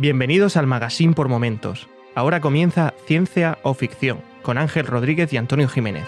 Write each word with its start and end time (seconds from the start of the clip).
Bienvenidos 0.00 0.56
al 0.56 0.66
Magazine 0.66 1.12
por 1.12 1.28
Momentos. 1.28 1.86
Ahora 2.14 2.40
comienza 2.40 2.94
Ciencia 3.04 3.58
o 3.62 3.74
Ficción 3.74 4.22
con 4.40 4.56
Ángel 4.56 4.86
Rodríguez 4.86 5.30
y 5.34 5.36
Antonio 5.36 5.68
Jiménez. 5.68 6.06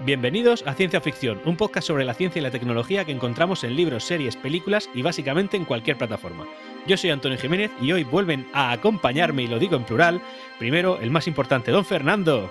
Bienvenidos 0.00 0.64
a 0.66 0.74
Ciencia 0.74 1.00
Ficción, 1.00 1.40
un 1.44 1.56
podcast 1.56 1.86
sobre 1.86 2.04
la 2.04 2.14
ciencia 2.14 2.40
y 2.40 2.42
la 2.42 2.50
tecnología 2.50 3.04
que 3.04 3.12
encontramos 3.12 3.62
en 3.62 3.76
libros, 3.76 4.02
series, 4.02 4.34
películas 4.34 4.90
y 4.92 5.02
básicamente 5.02 5.56
en 5.56 5.64
cualquier 5.64 5.98
plataforma. 5.98 6.48
Yo 6.88 6.96
soy 6.96 7.10
Antonio 7.10 7.38
Jiménez 7.38 7.70
y 7.80 7.92
hoy 7.92 8.02
vuelven 8.02 8.48
a 8.52 8.72
acompañarme, 8.72 9.44
y 9.44 9.46
lo 9.46 9.60
digo 9.60 9.76
en 9.76 9.84
plural, 9.84 10.20
primero 10.58 10.98
el 10.98 11.12
más 11.12 11.28
importante, 11.28 11.70
don 11.70 11.84
Fernando. 11.84 12.50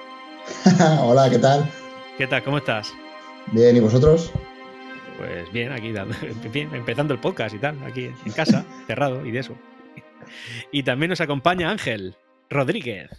Hola, 1.02 1.30
¿qué 1.30 1.40
tal? 1.40 1.70
¿Qué 2.18 2.28
tal? 2.28 2.42
¿Cómo 2.42 2.60
estás? 2.60 2.94
Bien, 3.52 3.76
¿y 3.76 3.80
vosotros? 3.80 4.32
Pues 5.18 5.52
bien, 5.54 5.72
aquí 5.72 5.94
bien, 6.54 6.74
empezando 6.74 7.14
el 7.14 7.20
podcast 7.20 7.56
y 7.56 7.60
tal, 7.60 7.82
aquí 7.84 8.10
en 8.26 8.32
casa, 8.32 8.66
cerrado 8.88 9.26
y 9.26 9.32
de 9.32 9.40
eso. 9.40 9.56
Y 10.72 10.84
también 10.84 11.12
nos 11.12 11.22
acompaña 11.22 11.70
Ángel 11.70 12.16
Rodríguez. 12.50 13.10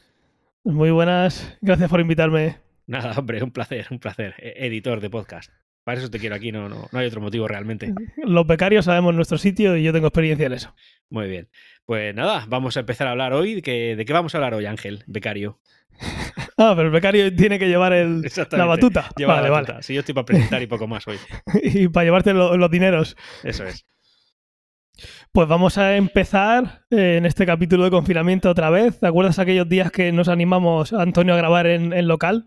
Muy 0.65 0.91
buenas, 0.91 1.57
gracias 1.61 1.89
por 1.89 2.01
invitarme. 2.01 2.59
Nada, 2.87 3.19
hombre, 3.19 3.43
un 3.43 3.53
placer, 3.53 3.87
un 3.91 3.99
placer. 3.99 4.35
E-, 4.39 4.67
editor 4.67 5.01
de 5.01 5.11
podcast. 5.11 5.53
Para 5.85 6.01
eso 6.01 6.11
te 6.11 6.19
quiero 6.19 6.35
aquí, 6.35 6.51
no, 6.51 6.69
no, 6.69 6.89
no 6.91 6.99
hay 6.99 7.07
otro 7.07 7.21
motivo 7.21 7.47
realmente. 7.47 7.95
Los 8.17 8.45
becarios 8.47 8.87
sabemos 8.87 9.15
nuestro 9.15 9.39
sitio 9.39 9.77
y 9.77 9.85
yo 9.85 9.93
tengo 9.93 10.09
experiencia 10.09 10.47
en 10.47 10.55
eso. 10.55 10.75
Muy 11.09 11.29
bien. 11.29 11.49
Pues 11.85 12.13
nada, 12.13 12.45
vamos 12.49 12.77
a 12.77 12.81
empezar 12.81 13.07
a 13.07 13.13
hablar 13.13 13.33
hoy. 13.33 13.55
¿De 13.55 13.63
qué, 13.63 13.95
de 13.95 14.05
qué 14.05 14.13
vamos 14.13 14.35
a 14.35 14.39
hablar 14.39 14.55
hoy, 14.55 14.67
Ángel, 14.67 15.05
becario? 15.07 15.61
Ah, 16.59 16.73
pero 16.75 16.89
el 16.89 16.93
becario 16.93 17.35
tiene 17.37 17.59
que 17.59 17.69
llevar 17.69 17.93
el, 17.93 18.23
la 18.53 18.65
batuta. 18.65 19.11
Lleva 19.17 19.35
vale, 19.35 19.49
la 19.49 19.51
batuta. 19.51 19.73
Vale. 19.75 19.83
Sí, 19.83 19.93
yo 19.93 20.01
estoy 20.01 20.15
para 20.15 20.25
presentar 20.25 20.63
y 20.63 20.67
poco 20.67 20.87
más 20.87 21.07
hoy. 21.07 21.19
y 21.63 21.89
para 21.89 22.05
llevarte 22.05 22.33
lo, 22.33 22.57
los 22.57 22.71
dineros. 22.71 23.15
Eso 23.43 23.65
es. 23.65 23.85
Pues 25.33 25.49
vamos 25.49 25.77
a 25.77 25.97
empezar 25.97 26.87
eh, 26.91 27.17
en 27.19 27.27
este 27.27 27.45
capítulo 27.45 27.85
de 27.85 27.91
confinamiento 27.91 28.49
otra 28.49 28.71
vez. 28.71 28.99
¿Te 28.99 29.07
acuerdas 29.07 29.39
aquellos 29.39 29.69
días 29.69 29.91
que 29.91 30.13
nos 30.13 30.29
animamos, 30.29 30.95
Antonio, 30.95 31.35
a 31.35 31.37
grabar 31.37 31.67
en, 31.67 31.93
en 31.93 32.09
local? 32.09 32.47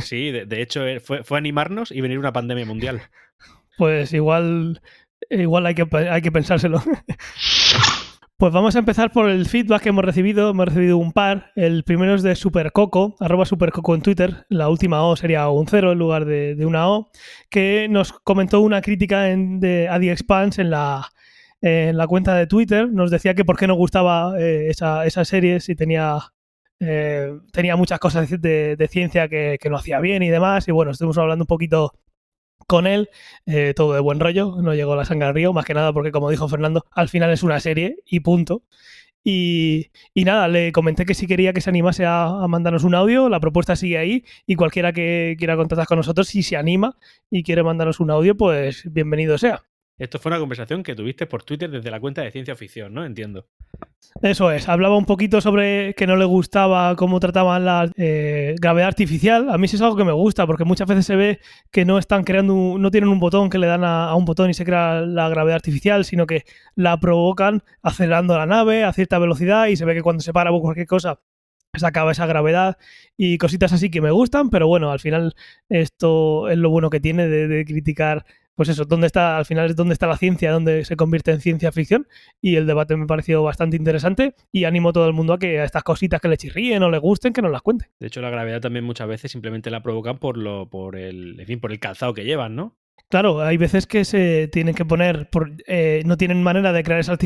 Sí, 0.00 0.30
de, 0.30 0.46
de 0.46 0.62
hecho 0.62 0.86
eh, 0.86 1.00
fue, 1.00 1.24
fue, 1.24 1.38
animarnos 1.38 1.90
y 1.90 2.00
venir 2.00 2.18
una 2.18 2.32
pandemia 2.32 2.64
mundial. 2.64 3.02
Pues 3.76 4.12
igual, 4.12 4.80
igual 5.30 5.66
hay, 5.66 5.74
que, 5.74 5.86
hay 6.10 6.22
que 6.22 6.32
pensárselo. 6.32 6.80
Pues 8.38 8.52
vamos 8.52 8.76
a 8.76 8.78
empezar 8.78 9.10
por 9.10 9.28
el 9.28 9.46
feedback 9.46 9.82
que 9.82 9.88
hemos 9.88 10.04
recibido. 10.04 10.50
Hemos 10.50 10.66
recibido 10.66 10.96
un 10.96 11.12
par. 11.12 11.50
El 11.56 11.82
primero 11.82 12.14
es 12.14 12.22
de 12.22 12.36
Supercoco, 12.36 13.16
arroba 13.18 13.44
Supercoco 13.44 13.96
en 13.96 14.00
Twitter. 14.00 14.46
La 14.48 14.68
última 14.68 15.02
O 15.02 15.16
sería 15.16 15.48
un 15.48 15.66
cero 15.66 15.90
en 15.90 15.98
lugar 15.98 16.24
de, 16.24 16.54
de 16.54 16.64
una 16.64 16.88
O, 16.88 17.10
que 17.50 17.88
nos 17.90 18.12
comentó 18.12 18.60
una 18.60 18.80
crítica 18.80 19.30
en, 19.30 19.58
de 19.58 19.88
Adi 19.88 20.10
Expanse 20.10 20.62
en 20.62 20.70
la, 20.70 21.08
en 21.62 21.96
la 21.96 22.06
cuenta 22.06 22.36
de 22.36 22.46
Twitter. 22.46 22.88
Nos 22.88 23.10
decía 23.10 23.34
que 23.34 23.44
por 23.44 23.56
qué 23.58 23.66
no 23.66 23.74
gustaba 23.74 24.38
eh, 24.38 24.68
esa, 24.70 25.24
serie, 25.24 25.58
si 25.58 25.74
tenía, 25.74 26.20
eh, 26.78 27.32
tenía 27.52 27.74
muchas 27.74 27.98
cosas 27.98 28.30
de, 28.30 28.76
de 28.76 28.88
ciencia 28.88 29.28
que, 29.28 29.58
que, 29.60 29.68
no 29.68 29.78
hacía 29.78 29.98
bien 29.98 30.22
y 30.22 30.28
demás. 30.28 30.68
Y 30.68 30.70
bueno, 30.70 30.92
estuvimos 30.92 31.18
hablando 31.18 31.42
un 31.42 31.48
poquito 31.48 31.92
con 32.68 32.86
él, 32.86 33.08
eh, 33.46 33.72
todo 33.74 33.94
de 33.94 34.00
buen 34.00 34.20
rollo, 34.20 34.56
no 34.62 34.74
llegó 34.74 34.94
la 34.94 35.06
sangre 35.06 35.26
al 35.28 35.34
río, 35.34 35.52
más 35.54 35.64
que 35.64 35.74
nada 35.74 35.92
porque 35.92 36.12
como 36.12 36.30
dijo 36.30 36.48
Fernando, 36.48 36.84
al 36.92 37.08
final 37.08 37.32
es 37.32 37.42
una 37.42 37.58
serie 37.60 37.96
y 38.06 38.20
punto. 38.20 38.62
Y, 39.24 39.90
y 40.14 40.24
nada, 40.24 40.48
le 40.48 40.70
comenté 40.72 41.04
que 41.04 41.14
si 41.14 41.26
quería 41.26 41.52
que 41.52 41.60
se 41.60 41.70
animase 41.70 42.04
a, 42.06 42.26
a, 42.26 42.48
mandarnos 42.48 42.84
un 42.84 42.94
audio, 42.94 43.28
la 43.28 43.40
propuesta 43.40 43.74
sigue 43.76 43.98
ahí 43.98 44.24
y 44.46 44.54
cualquiera 44.56 44.92
que 44.92 45.36
quiera 45.38 45.56
contactar 45.56 45.86
con 45.86 45.98
nosotros, 45.98 46.28
si 46.28 46.42
se 46.42 46.56
anima 46.56 46.96
y 47.30 47.42
quiere 47.42 47.62
mandarnos 47.62 48.00
un 48.00 48.10
audio, 48.10 48.36
pues 48.36 48.84
bienvenido 48.92 49.38
sea. 49.38 49.67
Esto 49.98 50.20
fue 50.20 50.30
una 50.30 50.38
conversación 50.38 50.84
que 50.84 50.94
tuviste 50.94 51.26
por 51.26 51.42
Twitter 51.42 51.68
desde 51.70 51.90
la 51.90 51.98
cuenta 51.98 52.22
de 52.22 52.30
Ciencia 52.30 52.54
Ficción, 52.54 52.94
¿no? 52.94 53.04
Entiendo. 53.04 53.46
Eso 54.22 54.52
es. 54.52 54.68
Hablaba 54.68 54.96
un 54.96 55.06
poquito 55.06 55.40
sobre 55.40 55.94
que 55.94 56.06
no 56.06 56.14
le 56.14 56.24
gustaba 56.24 56.94
cómo 56.94 57.18
trataban 57.18 57.64
la 57.64 57.90
eh, 57.96 58.54
gravedad 58.60 58.88
artificial. 58.88 59.50
A 59.50 59.58
mí 59.58 59.66
sí 59.66 59.74
es 59.74 59.82
algo 59.82 59.96
que 59.96 60.04
me 60.04 60.12
gusta, 60.12 60.46
porque 60.46 60.64
muchas 60.64 60.86
veces 60.86 61.04
se 61.04 61.16
ve 61.16 61.40
que 61.72 61.84
no 61.84 61.98
están 61.98 62.22
creando, 62.22 62.54
un, 62.54 62.80
no 62.80 62.92
tienen 62.92 63.10
un 63.10 63.18
botón 63.18 63.50
que 63.50 63.58
le 63.58 63.66
dan 63.66 63.82
a, 63.82 64.14
un 64.14 64.24
botón 64.24 64.50
y 64.50 64.54
se 64.54 64.64
crea 64.64 65.00
la 65.00 65.28
gravedad 65.28 65.56
artificial, 65.56 66.04
sino 66.04 66.26
que 66.26 66.44
la 66.76 66.98
provocan 67.00 67.64
acelerando 67.82 68.38
la 68.38 68.46
nave 68.46 68.84
a 68.84 68.92
cierta 68.92 69.18
velocidad 69.18 69.66
y 69.66 69.76
se 69.76 69.84
ve 69.84 69.94
que 69.94 70.02
cuando 70.02 70.22
se 70.22 70.32
para 70.32 70.50
por 70.50 70.60
cualquier 70.60 70.86
cosa 70.86 71.20
se 71.74 71.86
acaba 71.86 72.12
esa 72.12 72.26
gravedad 72.26 72.78
y 73.16 73.36
cositas 73.36 73.72
así 73.72 73.90
que 73.90 74.00
me 74.00 74.10
gustan, 74.10 74.48
pero 74.48 74.66
bueno, 74.66 74.90
al 74.90 75.00
final 75.00 75.34
esto 75.68 76.48
es 76.48 76.56
lo 76.56 76.70
bueno 76.70 76.88
que 76.88 76.98
tiene 76.98 77.28
de 77.28 77.64
criticar 77.64 78.24
pues 78.58 78.70
eso, 78.70 78.84
dónde 78.86 79.06
está, 79.06 79.38
al 79.38 79.44
final 79.44 79.70
es 79.70 79.76
dónde 79.76 79.92
está 79.92 80.08
la 80.08 80.16
ciencia, 80.16 80.50
dónde 80.50 80.84
se 80.84 80.96
convierte 80.96 81.30
en 81.30 81.40
ciencia 81.40 81.70
ficción. 81.70 82.08
Y 82.40 82.56
el 82.56 82.66
debate 82.66 82.96
me 82.96 83.06
pareció 83.06 83.44
bastante 83.44 83.76
interesante 83.76 84.34
y 84.50 84.64
animo 84.64 84.88
a 84.88 84.92
todo 84.92 85.06
el 85.06 85.12
mundo 85.12 85.32
a 85.32 85.38
que 85.38 85.60
a 85.60 85.64
estas 85.64 85.84
cositas 85.84 86.20
que 86.20 86.26
le 86.26 86.36
chirríen 86.36 86.82
o 86.82 86.90
le 86.90 86.98
gusten, 86.98 87.32
que 87.32 87.40
nos 87.40 87.52
las 87.52 87.62
cuente. 87.62 87.88
De 88.00 88.08
hecho, 88.08 88.20
la 88.20 88.30
gravedad 88.30 88.60
también 88.60 88.84
muchas 88.84 89.06
veces 89.06 89.30
simplemente 89.30 89.70
la 89.70 89.80
provocan 89.80 90.18
por 90.18 90.36
lo, 90.36 90.68
por 90.68 90.96
el, 90.96 91.38
en 91.38 91.46
fin, 91.46 91.60
por 91.60 91.70
el 91.70 91.78
calzado 91.78 92.14
que 92.14 92.24
llevan, 92.24 92.56
¿no? 92.56 92.74
Claro, 93.10 93.40
hay 93.40 93.56
veces 93.56 93.86
que 93.86 94.04
se 94.04 94.48
tienen 94.48 94.74
que 94.74 94.84
poner, 94.84 95.30
por, 95.30 95.52
eh, 95.66 96.02
no 96.04 96.18
tienen 96.18 96.42
manera 96.42 96.74
de 96.74 96.82
crear 96.82 97.00
esa, 97.00 97.16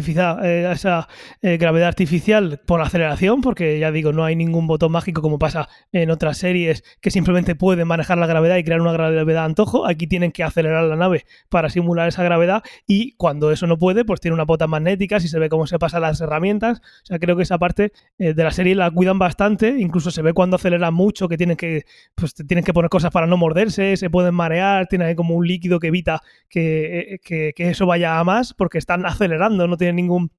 eh, 0.44 0.70
esa 0.72 1.08
eh, 1.40 1.56
gravedad 1.56 1.88
artificial 1.88 2.60
por 2.64 2.80
aceleración, 2.80 3.40
porque 3.40 3.80
ya 3.80 3.90
digo, 3.90 4.12
no 4.12 4.24
hay 4.24 4.36
ningún 4.36 4.68
botón 4.68 4.92
mágico 4.92 5.22
como 5.22 5.40
pasa 5.40 5.68
en 5.90 6.12
otras 6.12 6.38
series 6.38 6.84
que 7.00 7.10
simplemente 7.10 7.56
pueden 7.56 7.88
manejar 7.88 8.16
la 8.18 8.28
gravedad 8.28 8.58
y 8.58 8.62
crear 8.62 8.80
una 8.80 8.92
gravedad 8.92 9.44
antojo. 9.44 9.84
Aquí 9.84 10.06
tienen 10.06 10.30
que 10.30 10.44
acelerar 10.44 10.84
la 10.84 10.94
nave 10.94 11.24
para 11.48 11.68
simular 11.68 12.06
esa 12.06 12.22
gravedad 12.22 12.62
y 12.86 13.16
cuando 13.16 13.50
eso 13.50 13.66
no 13.66 13.76
puede, 13.76 14.04
pues 14.04 14.20
tiene 14.20 14.36
una 14.36 14.46
pota 14.46 14.68
magnética, 14.68 15.18
si 15.18 15.26
se 15.26 15.40
ve 15.40 15.48
cómo 15.48 15.66
se 15.66 15.80
pasan 15.80 16.02
las 16.02 16.20
herramientas. 16.20 16.78
O 16.78 17.06
sea, 17.06 17.18
creo 17.18 17.34
que 17.34 17.42
esa 17.42 17.58
parte 17.58 17.90
eh, 18.18 18.34
de 18.34 18.44
la 18.44 18.52
serie 18.52 18.76
la 18.76 18.88
cuidan 18.88 19.18
bastante, 19.18 19.74
incluso 19.80 20.12
se 20.12 20.22
ve 20.22 20.32
cuando 20.32 20.54
aceleran 20.54 20.94
mucho 20.94 21.26
que 21.26 21.36
tienen 21.36 21.56
que, 21.56 21.86
pues, 22.14 22.34
tienen 22.34 22.62
que 22.64 22.72
poner 22.72 22.88
cosas 22.88 23.10
para 23.10 23.26
no 23.26 23.36
morderse, 23.36 23.96
se 23.96 24.10
pueden 24.10 24.36
marear, 24.36 24.86
tienen 24.86 25.08
ahí 25.08 25.16
como 25.16 25.34
un 25.34 25.44
líquido 25.44 25.71
que 25.80 25.88
evita 25.88 26.20
que, 26.48 27.20
que, 27.22 27.52
que, 27.54 27.70
eso 27.70 27.86
vaya 27.86 28.18
a 28.18 28.24
más 28.24 28.54
porque 28.54 28.78
están 28.78 29.06
acelerando, 29.06 29.66
no 29.66 29.76
tienen 29.76 29.96
ningún 29.96 30.32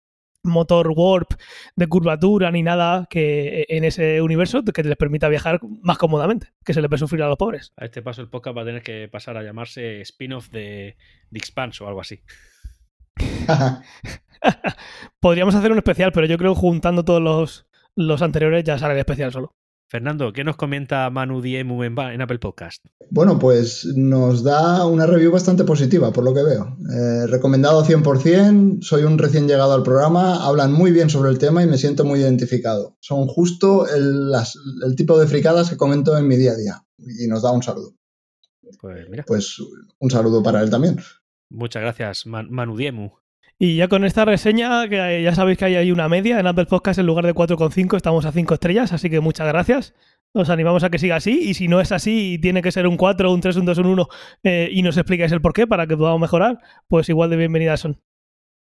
motor 0.44 0.92
warp 0.94 1.32
de 1.76 1.88
curvatura 1.88 2.52
ni 2.52 2.64
nada 2.64 3.08
que 3.10 3.66
en 3.70 3.86
ese 3.86 4.22
universo 4.22 4.62
que 4.64 4.84
les 4.84 4.98
permita 4.98 5.30
viajar 5.30 5.60
más 5.82 5.98
cómodamente, 5.98 6.50
que 6.66 6.74
se 6.74 6.82
le 6.82 6.90
puede 6.90 7.00
sufrir 7.00 7.24
a 7.24 7.28
los 7.28 7.38
pobres. 7.38 7.72
A 7.78 7.86
este 7.86 8.02
paso 8.02 8.22
el 8.22 8.30
podcast 8.30 8.58
va 8.58 8.64
a 8.64 8.66
tener 8.66 8.84
que 8.84 9.08
pasar 9.08 9.38
a 9.38 9.44
llamarse 9.44 10.02
spin-off 10.02 10.50
de, 10.50 10.98
de 11.30 11.38
Expanse 11.40 11.84
o 11.84 11.88
algo 11.88 12.02
así. 12.02 12.22
Podríamos 15.20 15.56
hacer 15.56 15.72
un 15.72 15.78
especial, 15.78 16.12
pero 16.12 16.28
yo 16.28 16.38
creo 16.38 16.54
que 16.54 16.60
juntando 16.60 17.06
todos 17.06 17.22
los, 17.22 17.68
los 17.96 18.22
anteriores 18.22 18.64
ya 18.64 18.78
sale 18.78 18.94
el 18.94 19.00
especial 19.00 19.32
solo. 19.32 19.56
Fernando, 19.94 20.34
¿qué 20.34 20.44
nos 20.44 20.56
comenta 20.56 21.08
Manu 21.12 21.40
Diemu 21.40 21.84
en, 21.84 21.96
en, 22.00 22.20
Apple 22.20 22.40
Podcast? 22.40 22.84
Bueno, 23.12 23.38
pues 23.38 23.86
nos 23.96 24.44
da 24.44 24.88
una 24.88 25.06
review 25.06 25.31
bastante 25.31 25.66
positiva, 25.66 26.12
por 26.12 26.24
lo 26.24 26.34
que 26.34 26.42
veo. 26.42 26.76
Eh, 26.92 27.28
recomendado 27.28 27.86
100%, 27.86 28.82
soy 28.82 29.03
un 29.03 29.20
recién 29.20 29.48
llegado 29.48 29.72
al 29.72 29.84
programa, 29.84 30.48
hablan 30.48 30.74
muy 30.74 30.92
bien 30.92 31.12
sobre 31.12 31.30
el 31.30 31.38
tema 31.38 31.62
y 31.62 31.68
me 31.68 31.78
siento 31.78 32.06
muy 32.06 32.22
identificado. 32.22 32.98
Son 33.02 33.28
justo 33.28 33.88
el, 33.88 34.32
las, 34.32 34.58
el 34.84 34.96
tipo 34.96 35.20
de 35.20 35.28
fricadas 35.28 35.70
que 35.70 35.78
comento 35.78 36.18
en 36.18 36.28
mi 36.28 36.38
día 36.38 36.53
a 36.53 36.58
día. 36.58 36.84
Y 36.98 37.28
nos 37.28 37.44
da 37.44 37.52
un 37.52 37.62
saludo. 37.62 37.94
Pues, 38.82 39.08
mira. 39.12 39.26
pues 39.28 39.59
un 40.00 40.09
saludo 40.09 40.41
para 40.41 40.64
él 40.64 40.72
también. 40.72 41.00
Muchas 41.52 41.84
gracias, 41.84 42.26
Man 42.26 42.47
Manu 42.50 42.76
Diemu. 42.76 43.12
Y 43.64 43.78
ya 43.78 43.88
con 43.88 44.04
esta 44.04 44.26
reseña, 44.26 44.90
que 44.90 45.24
ya 45.24 45.34
sabéis 45.34 45.58
que 45.58 45.64
hay 45.64 45.76
ahí 45.76 45.90
una 45.90 46.10
media 46.10 46.38
en 46.38 46.48
Apple 46.48 46.66
Podcast 46.66 47.00
en 47.00 47.06
lugar 47.06 47.26
de 47.26 47.34
4,5 47.34 47.96
estamos 47.96 48.26
a 48.26 48.34
5 48.34 48.56
estrellas, 48.56 48.92
así 48.92 49.10
que 49.10 49.22
muchas 49.22 49.48
gracias. 49.48 49.94
Os 50.34 50.50
animamos 50.50 50.84
a 50.84 50.90
que 50.90 51.00
siga 51.00 51.16
así 51.16 51.40
y 51.50 51.54
si 51.54 51.70
no 51.70 51.80
es 51.80 51.94
así 51.94 52.34
y 52.34 52.40
tiene 52.40 52.62
que 52.62 52.74
ser 52.74 52.88
un 52.88 52.98
4, 52.98 53.32
un 53.32 53.40
3, 53.40 53.56
un 53.56 53.66
2, 53.66 53.78
un 53.78 53.86
1 53.86 54.08
eh, 54.44 54.70
y 54.70 54.82
nos 54.82 54.98
explicáis 54.98 55.32
el 55.32 55.40
por 55.40 55.54
qué 55.54 55.66
para 55.66 55.88
que 55.88 55.96
podamos 55.96 56.20
mejorar, 56.20 56.58
pues 56.90 57.08
igual 57.08 57.30
de 57.30 57.38
bienvenidas 57.38 57.80
son. 57.80 58.02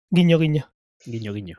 Guiño, 0.09 0.39
guiño. 0.39 0.73
Guiño, 1.05 1.33
guiño. 1.33 1.59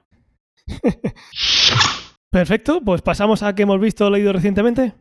Perfecto, 2.29 2.79
pues 2.79 3.01
pasamos 3.01 3.43
a 3.43 3.55
que 3.55 3.63
hemos 3.63 3.81
visto 3.81 4.05
o 4.05 4.09
leído 4.09 4.31
recientemente. 4.31 4.93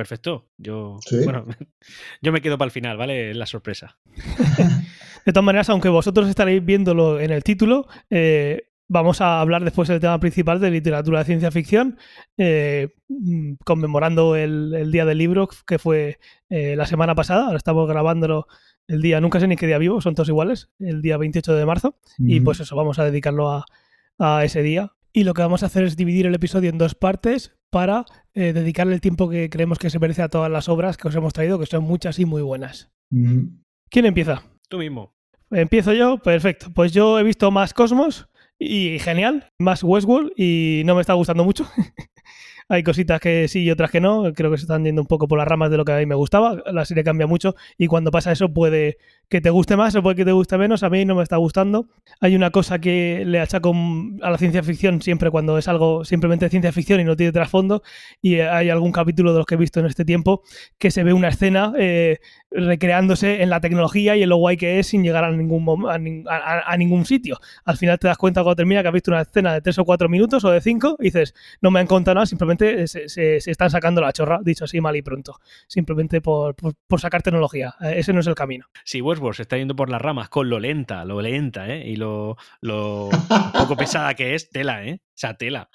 Perfecto. 0.00 0.46
Yo, 0.56 0.96
¿Sí? 1.04 1.22
bueno, 1.24 1.44
yo 2.22 2.32
me 2.32 2.40
quedo 2.40 2.56
para 2.56 2.68
el 2.68 2.72
final, 2.72 2.96
¿vale? 2.96 3.34
La 3.34 3.44
sorpresa. 3.44 3.98
De 5.26 5.32
todas 5.34 5.44
maneras, 5.44 5.68
aunque 5.68 5.90
vosotros 5.90 6.26
estaréis 6.26 6.64
viéndolo 6.64 7.20
en 7.20 7.30
el 7.30 7.44
título, 7.44 7.86
eh, 8.08 8.62
vamos 8.88 9.20
a 9.20 9.42
hablar 9.42 9.62
después 9.62 9.90
del 9.90 10.00
tema 10.00 10.18
principal 10.18 10.58
de 10.58 10.70
literatura 10.70 11.18
de 11.18 11.26
ciencia 11.26 11.50
ficción, 11.50 11.98
eh, 12.38 12.94
conmemorando 13.62 14.36
el, 14.36 14.72
el, 14.74 14.90
Día 14.90 15.04
del 15.04 15.18
Libro, 15.18 15.50
que 15.66 15.78
fue 15.78 16.18
eh, 16.48 16.76
la 16.76 16.86
semana 16.86 17.14
pasada. 17.14 17.44
Ahora 17.44 17.58
estamos 17.58 17.86
grabándolo 17.86 18.46
el 18.88 19.02
día, 19.02 19.20
nunca 19.20 19.38
sé 19.38 19.48
ni 19.48 19.56
qué 19.56 19.66
día 19.66 19.76
vivo, 19.76 20.00
son 20.00 20.14
todos 20.14 20.30
iguales, 20.30 20.70
el 20.78 21.02
día 21.02 21.18
28 21.18 21.54
de 21.54 21.66
marzo. 21.66 21.98
Mm 22.16 22.26
-hmm. 22.26 22.32
Y 22.36 22.40
pues 22.40 22.58
eso, 22.60 22.74
vamos 22.74 22.98
a 22.98 23.04
dedicarlo 23.04 23.50
a, 23.50 23.66
a, 24.18 24.46
ese 24.46 24.62
día. 24.62 24.94
Y 25.12 25.24
lo 25.24 25.34
que 25.34 25.42
vamos 25.42 25.62
a 25.62 25.66
hacer 25.66 25.84
es 25.84 25.96
dividir 25.96 26.26
el 26.26 26.34
episodio 26.34 26.70
en 26.70 26.78
dos 26.78 26.94
partes 26.94 27.56
para 27.70 28.04
eh, 28.34 28.52
dedicarle 28.52 28.94
el 28.94 29.00
tiempo 29.00 29.28
que 29.28 29.50
creemos 29.50 29.78
que 29.78 29.90
se 29.90 29.98
merece 29.98 30.22
a 30.22 30.28
todas 30.28 30.50
las 30.50 30.68
obras 30.68 30.96
que 30.96 31.08
os 31.08 31.14
hemos 31.14 31.32
traído, 31.32 31.58
que 31.58 31.66
son 31.66 31.84
muchas 31.84 32.18
y 32.18 32.24
muy 32.24 32.42
buenas. 32.42 32.90
Mm 33.10 33.26
-hmm. 33.26 33.62
¿Quién 33.90 34.06
empieza? 34.06 34.42
Tú 34.68 34.78
mismo. 34.78 35.12
Empiezo 35.50 35.92
yo, 35.92 36.18
perfecto. 36.18 36.70
Pues 36.72 36.92
yo 36.92 37.18
he 37.18 37.24
visto 37.24 37.50
más 37.50 37.74
Cosmos 37.74 38.28
y 38.58 38.98
genial, 39.00 39.50
más 39.58 39.82
Westworld 39.82 40.32
y 40.36 40.82
no 40.84 40.94
me 40.94 41.00
está 41.00 41.14
gustando 41.14 41.44
mucho. 41.44 41.66
Hay 42.70 42.84
cositas 42.84 43.20
que 43.20 43.48
sí 43.48 43.64
y 43.64 43.70
otras 43.72 43.90
que 43.90 44.00
no. 44.00 44.32
Creo 44.32 44.48
que 44.48 44.56
se 44.56 44.62
están 44.62 44.84
yendo 44.84 45.02
un 45.02 45.08
poco 45.08 45.26
por 45.26 45.36
las 45.36 45.48
ramas 45.48 45.72
de 45.72 45.76
lo 45.76 45.84
que 45.84 45.90
a 45.90 45.98
mí 45.98 46.06
me 46.06 46.14
gustaba. 46.14 46.62
La 46.72 46.84
serie 46.84 47.02
cambia 47.02 47.26
mucho 47.26 47.56
y 47.76 47.88
cuando 47.88 48.12
pasa 48.12 48.30
eso 48.30 48.52
puede 48.52 48.96
que 49.28 49.40
te 49.40 49.50
guste 49.50 49.76
más 49.76 49.96
o 49.96 50.02
puede 50.04 50.14
que 50.14 50.24
te 50.24 50.30
guste 50.30 50.56
menos. 50.56 50.84
A 50.84 50.88
mí 50.88 51.04
no 51.04 51.16
me 51.16 51.24
está 51.24 51.36
gustando. 51.36 51.88
Hay 52.20 52.36
una 52.36 52.50
cosa 52.50 52.78
que 52.78 53.24
le 53.26 53.40
achaco 53.40 53.74
a 54.22 54.30
la 54.30 54.38
ciencia 54.38 54.62
ficción 54.62 55.02
siempre 55.02 55.32
cuando 55.32 55.58
es 55.58 55.66
algo 55.66 56.04
simplemente 56.04 56.48
ciencia 56.48 56.70
ficción 56.70 57.00
y 57.00 57.04
no 57.04 57.16
tiene 57.16 57.32
trasfondo. 57.32 57.82
Y 58.22 58.36
hay 58.38 58.70
algún 58.70 58.92
capítulo 58.92 59.32
de 59.32 59.38
los 59.38 59.46
que 59.46 59.56
he 59.56 59.58
visto 59.58 59.80
en 59.80 59.86
este 59.86 60.04
tiempo 60.04 60.42
que 60.78 60.92
se 60.92 61.02
ve 61.02 61.12
una 61.12 61.26
escena 61.26 61.72
eh, 61.76 62.20
recreándose 62.50 63.42
en 63.42 63.50
la 63.50 63.60
tecnología 63.60 64.16
y 64.16 64.22
en 64.22 64.28
lo 64.28 64.36
guay 64.36 64.56
que 64.56 64.78
es 64.78 64.88
sin 64.88 65.02
llegar 65.02 65.24
a 65.24 65.30
ningún, 65.30 65.86
a, 65.88 66.76
ningún 66.76 67.04
sitio. 67.04 67.38
Al 67.64 67.76
final 67.76 67.98
te 67.98 68.08
das 68.08 68.18
cuenta 68.18 68.42
cuando 68.42 68.56
termina 68.56 68.82
que 68.82 68.88
has 68.88 68.94
visto 68.94 69.10
una 69.10 69.22
escena 69.22 69.54
de 69.54 69.60
tres 69.60 69.78
o 69.78 69.84
cuatro 69.84 70.08
minutos 70.08 70.44
o 70.44 70.50
de 70.50 70.60
cinco 70.60 70.96
y 70.98 71.04
dices, 71.04 71.34
no 71.60 71.70
me 71.70 71.80
han 71.80 71.86
contado 71.86 72.16
nada, 72.16 72.26
simplemente 72.26 72.86
se, 72.86 73.36
están 73.36 73.70
sacando 73.70 74.00
la 74.00 74.12
chorra, 74.12 74.40
dicho 74.42 74.64
así 74.64 74.80
mal 74.80 74.96
y 74.96 75.02
pronto. 75.02 75.38
Simplemente 75.66 76.20
por, 76.20 76.56
sacar 76.98 77.22
tecnología. 77.22 77.74
Eh, 77.80 77.94
ese 77.98 78.12
no 78.12 78.20
es 78.20 78.26
el 78.26 78.34
camino. 78.34 78.66
Si 78.84 79.00
Westworld 79.00 79.36
se 79.36 79.42
está 79.42 79.56
yendo 79.56 79.76
por 79.76 79.88
las 79.90 80.02
ramas 80.02 80.28
con 80.28 80.50
lo 80.50 80.58
lenta, 80.58 81.04
lo 81.04 81.20
lenta, 81.20 81.68
¿eh? 81.68 81.88
Y 81.88 81.96
lo, 81.96 82.36
lo 82.60 83.08
poco 83.58 83.76
pesada 83.76 84.14
que 84.14 84.34
es, 84.34 84.50
tela, 84.50 84.84
¿eh? 84.84 85.00
O 85.00 85.12
sea, 85.14 85.34
tela 85.34 85.70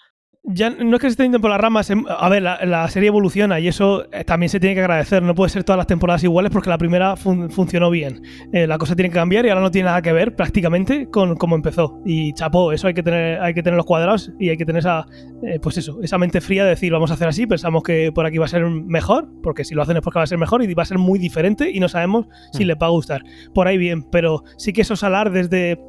ya 0.47 0.69
no 0.69 0.95
es 0.95 1.01
que 1.01 1.07
se 1.07 1.11
esté 1.11 1.23
yendo 1.23 1.41
por 1.41 1.49
las 1.49 1.59
ramas. 1.59 1.89
Em, 1.89 2.05
a 2.07 2.29
ver, 2.29 2.43
la, 2.43 2.87
serie 2.89 3.07
evoluciona 3.07 3.59
y 3.59 3.67
eso 3.67 4.05
eh, 4.11 4.23
también 4.23 4.49
se 4.49 4.59
tiene 4.59 4.75
que 4.75 4.81
agradecer. 4.81 5.23
No 5.23 5.33
puede 5.33 5.49
ser 5.49 5.63
todas 5.63 5.77
las 5.77 5.87
temporadas 5.87 6.23
iguales 6.23 6.51
porque 6.51 6.69
la 6.69 6.77
primera 6.77 7.15
funcionó 7.15 7.89
bien. 7.89 8.21
Eh, 8.51 8.67
la 8.67 8.77
cosa 8.77 8.95
tiene 8.95 9.09
que 9.09 9.15
cambiar 9.15 9.45
y 9.45 9.49
ahora 9.49 9.61
no 9.61 9.71
tiene 9.71 9.87
nada 9.87 10.01
que 10.01 10.13
ver 10.13 10.35
prácticamente 10.35 11.09
con 11.09 11.35
cómo 11.35 11.55
empezó. 11.55 11.99
Y 12.05 12.33
chapó, 12.33 12.71
eso 12.71 12.87
hay 12.87 12.93
que 12.93 13.03
tener, 13.03 13.41
hay 13.41 13.53
que 13.53 13.63
tener 13.63 13.77
los 13.77 13.85
cuadrados 13.85 14.31
y 14.39 14.49
hay 14.49 14.57
que 14.57 14.65
tener 14.65 14.79
esa, 14.79 15.05
eh, 15.43 15.59
pues 15.61 15.77
eso, 15.77 15.99
esa 16.03 16.17
mente 16.17 16.41
fría 16.41 16.63
de 16.63 16.71
decir 16.71 16.91
vamos 16.91 17.11
a 17.11 17.15
hacer 17.15 17.27
así, 17.27 17.47
pensamos 17.47 17.83
que 17.83 18.11
por 18.13 18.25
aquí 18.25 18.37
va 18.37 18.45
a 18.45 18.49
ser 18.49 18.65
mejor, 18.65 19.29
porque 19.41 19.63
si 19.63 19.73
lo 19.73 19.81
hacen 19.81 19.97
es 19.97 20.03
porque 20.03 20.19
va 20.19 20.23
a 20.23 20.27
ser 20.27 20.37
mejor 20.37 20.63
y 20.63 20.73
va 20.73 20.83
a 20.83 20.85
ser 20.85 20.97
muy 20.97 21.17
diferente 21.17 21.69
y 21.71 21.79
no 21.79 21.89
sabemos 21.89 22.27
si 22.51 22.63
mm. 22.63 22.67
le 22.67 22.75
va 22.75 22.87
a 22.87 22.91
gustar. 22.91 23.23
Por 23.53 23.67
ahí 23.67 23.77
bien, 23.77 24.03
pero 24.03 24.43
sí 24.57 24.73
que 24.73 24.81
esos 24.81 25.03
alar 25.03 25.31
desde 25.31 25.79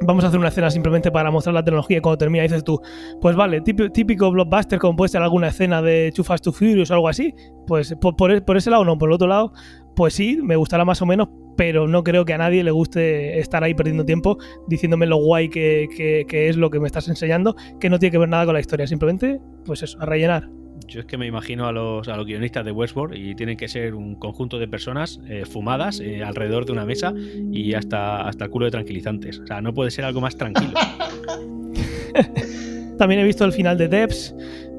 vamos 0.00 0.24
a 0.24 0.28
hacer 0.28 0.38
una 0.38 0.48
escena 0.48 0.70
simplemente 0.70 1.10
para 1.10 1.30
mostrar 1.30 1.54
la 1.54 1.64
tecnología 1.64 1.98
y 1.98 2.00
cuando 2.00 2.18
termina 2.18 2.42
dices 2.42 2.64
tú, 2.64 2.80
pues 3.20 3.36
vale, 3.36 3.60
típico, 3.60 4.30
blockbuster 4.30 4.78
como 4.78 4.96
puede 4.96 5.10
ser 5.10 5.22
alguna 5.22 5.48
escena 5.48 5.82
de 5.82 6.12
Too 6.14 6.24
Fast 6.24 6.44
to 6.44 6.52
Furious 6.52 6.90
o 6.90 6.94
algo 6.94 7.08
así, 7.08 7.34
pues 7.66 7.94
por, 8.00 8.56
ese 8.56 8.70
lado 8.70 8.84
no, 8.84 8.98
por 8.98 9.10
el 9.10 9.14
otro 9.14 9.28
lado, 9.28 9.52
pues 9.94 10.14
sí, 10.14 10.38
me 10.42 10.56
gustará 10.56 10.84
más 10.84 11.02
o 11.02 11.06
menos, 11.06 11.28
pero 11.56 11.86
no 11.86 12.02
creo 12.02 12.24
que 12.24 12.34
a 12.34 12.38
nadie 12.38 12.64
le 12.64 12.70
guste 12.70 13.38
estar 13.38 13.62
ahí 13.62 13.74
perdiendo 13.74 14.04
tiempo 14.04 14.38
diciéndome 14.66 15.06
lo 15.06 15.16
guay 15.16 15.48
que, 15.48 15.86
que 16.28 16.48
es 16.48 16.56
lo 16.56 16.70
que 16.70 16.80
me 16.80 16.86
estás 16.86 17.08
enseñando, 17.08 17.54
que 17.78 17.90
no 17.90 17.98
tiene 17.98 18.10
que 18.10 18.18
ver 18.18 18.28
nada 18.28 18.44
con 18.44 18.54
la 18.54 18.60
historia, 18.60 18.86
simplemente, 18.86 19.40
pues 19.64 19.82
eso, 19.82 19.98
a 20.00 20.06
rellenar. 20.06 20.61
Yo 20.86 21.00
es 21.00 21.06
que 21.06 21.16
me 21.16 21.26
imagino 21.26 21.66
a 21.66 21.72
los, 21.72 22.08
a 22.08 22.16
los 22.16 22.26
guionistas 22.26 22.64
de 22.64 22.72
Westworld 22.72 23.16
y 23.16 23.34
tienen 23.34 23.56
que 23.56 23.68
ser 23.68 23.94
un 23.94 24.14
conjunto 24.14 24.58
de 24.58 24.68
personas 24.68 25.20
eh, 25.28 25.44
fumadas 25.44 26.00
eh, 26.00 26.22
alrededor 26.22 26.66
de 26.66 26.72
una 26.72 26.84
mesa 26.84 27.14
y 27.50 27.74
hasta, 27.74 28.26
hasta 28.26 28.44
el 28.44 28.50
culo 28.50 28.66
de 28.66 28.72
tranquilizantes. 28.72 29.38
O 29.38 29.46
sea, 29.46 29.60
no 29.60 29.72
puede 29.72 29.90
ser 29.90 30.04
algo 30.04 30.20
más 30.20 30.36
tranquilo. 30.36 30.72
También 32.98 33.20
he 33.20 33.24
visto 33.24 33.44
el 33.44 33.52
final 33.52 33.78
de 33.78 33.88
Debs, 33.88 34.34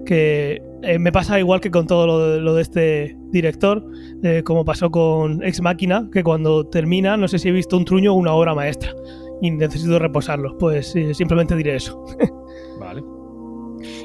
que 0.06 0.62
eh, 0.84 1.00
me 1.00 1.12
pasa 1.12 1.40
igual 1.40 1.60
que 1.60 1.72
con 1.72 1.88
todo 1.88 2.40
lo 2.40 2.56
de, 2.56 2.62
este 2.62 3.18
director, 3.32 3.84
como 4.44 4.64
pasó 4.64 4.92
con 4.92 5.44
Ex 5.44 5.62
Máquina, 5.62 6.08
que 6.12 6.24
cuando 6.24 6.66
termina, 6.68 7.18
no 7.18 7.28
sé 7.28 7.40
si 7.40 7.50
he 7.50 7.52
visto 7.52 7.76
un 7.76 7.86
truño 7.86 8.14
o 8.14 8.16
una 8.16 8.34
obra 8.34 8.54
maestra 8.54 8.94
y 9.42 9.52
necesito 9.52 10.00
reposarlo. 10.00 10.58
Pues 10.58 10.94
simplemente 11.14 11.56
diré 11.56 11.76
eso. 11.76 12.06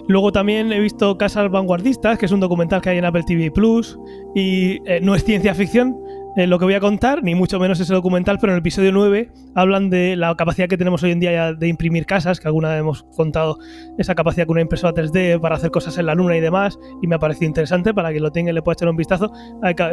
Luego 0.08 0.32
también 0.32 0.72
he 0.72 0.80
visto 0.80 1.18
Casas 1.18 1.50
Vanguardistas, 1.50 2.18
que 2.18 2.26
es 2.26 2.32
un 2.32 2.40
documental 2.40 2.80
que 2.80 2.90
hay 2.90 2.98
en 2.98 3.04
Apple 3.04 3.24
TV 3.26 3.50
Plus, 3.50 3.98
y 4.34 4.80
eh, 4.86 5.00
no 5.02 5.14
es 5.14 5.24
ciencia 5.24 5.54
ficción 5.54 5.96
eh, 6.36 6.46
lo 6.46 6.58
que 6.58 6.66
voy 6.66 6.74
a 6.74 6.80
contar, 6.80 7.24
ni 7.24 7.34
mucho 7.34 7.58
menos 7.58 7.80
ese 7.80 7.92
documental, 7.92 8.38
pero 8.40 8.52
en 8.52 8.58
el 8.58 8.60
episodio 8.60 8.92
9 8.92 9.32
hablan 9.56 9.90
de 9.90 10.14
la 10.14 10.36
capacidad 10.36 10.68
que 10.68 10.76
tenemos 10.76 11.02
hoy 11.02 11.10
en 11.10 11.18
día 11.18 11.52
de 11.52 11.66
imprimir 11.66 12.06
casas, 12.06 12.38
que 12.38 12.46
alguna 12.46 12.68
vez 12.68 12.78
hemos 12.80 13.02
contado 13.16 13.58
esa 13.98 14.14
capacidad 14.14 14.46
con 14.46 14.54
una 14.54 14.60
impresora 14.60 14.94
3D 14.94 15.40
para 15.40 15.56
hacer 15.56 15.72
cosas 15.72 15.98
en 15.98 16.06
la 16.06 16.14
luna 16.14 16.36
y 16.36 16.40
demás, 16.40 16.78
y 17.02 17.08
me 17.08 17.16
ha 17.16 17.18
parecido 17.18 17.48
interesante 17.48 17.92
para 17.92 18.12
que 18.12 18.20
lo 18.20 18.30
tenga 18.30 18.52
le 18.52 18.62
pueda 18.62 18.74
echar 18.74 18.88
un 18.88 18.96
vistazo. 18.96 19.32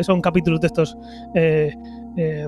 Son 0.01 0.21
capítulos 0.21 0.61
de 0.61 0.67
estos 0.67 0.95
eh, 1.33 1.73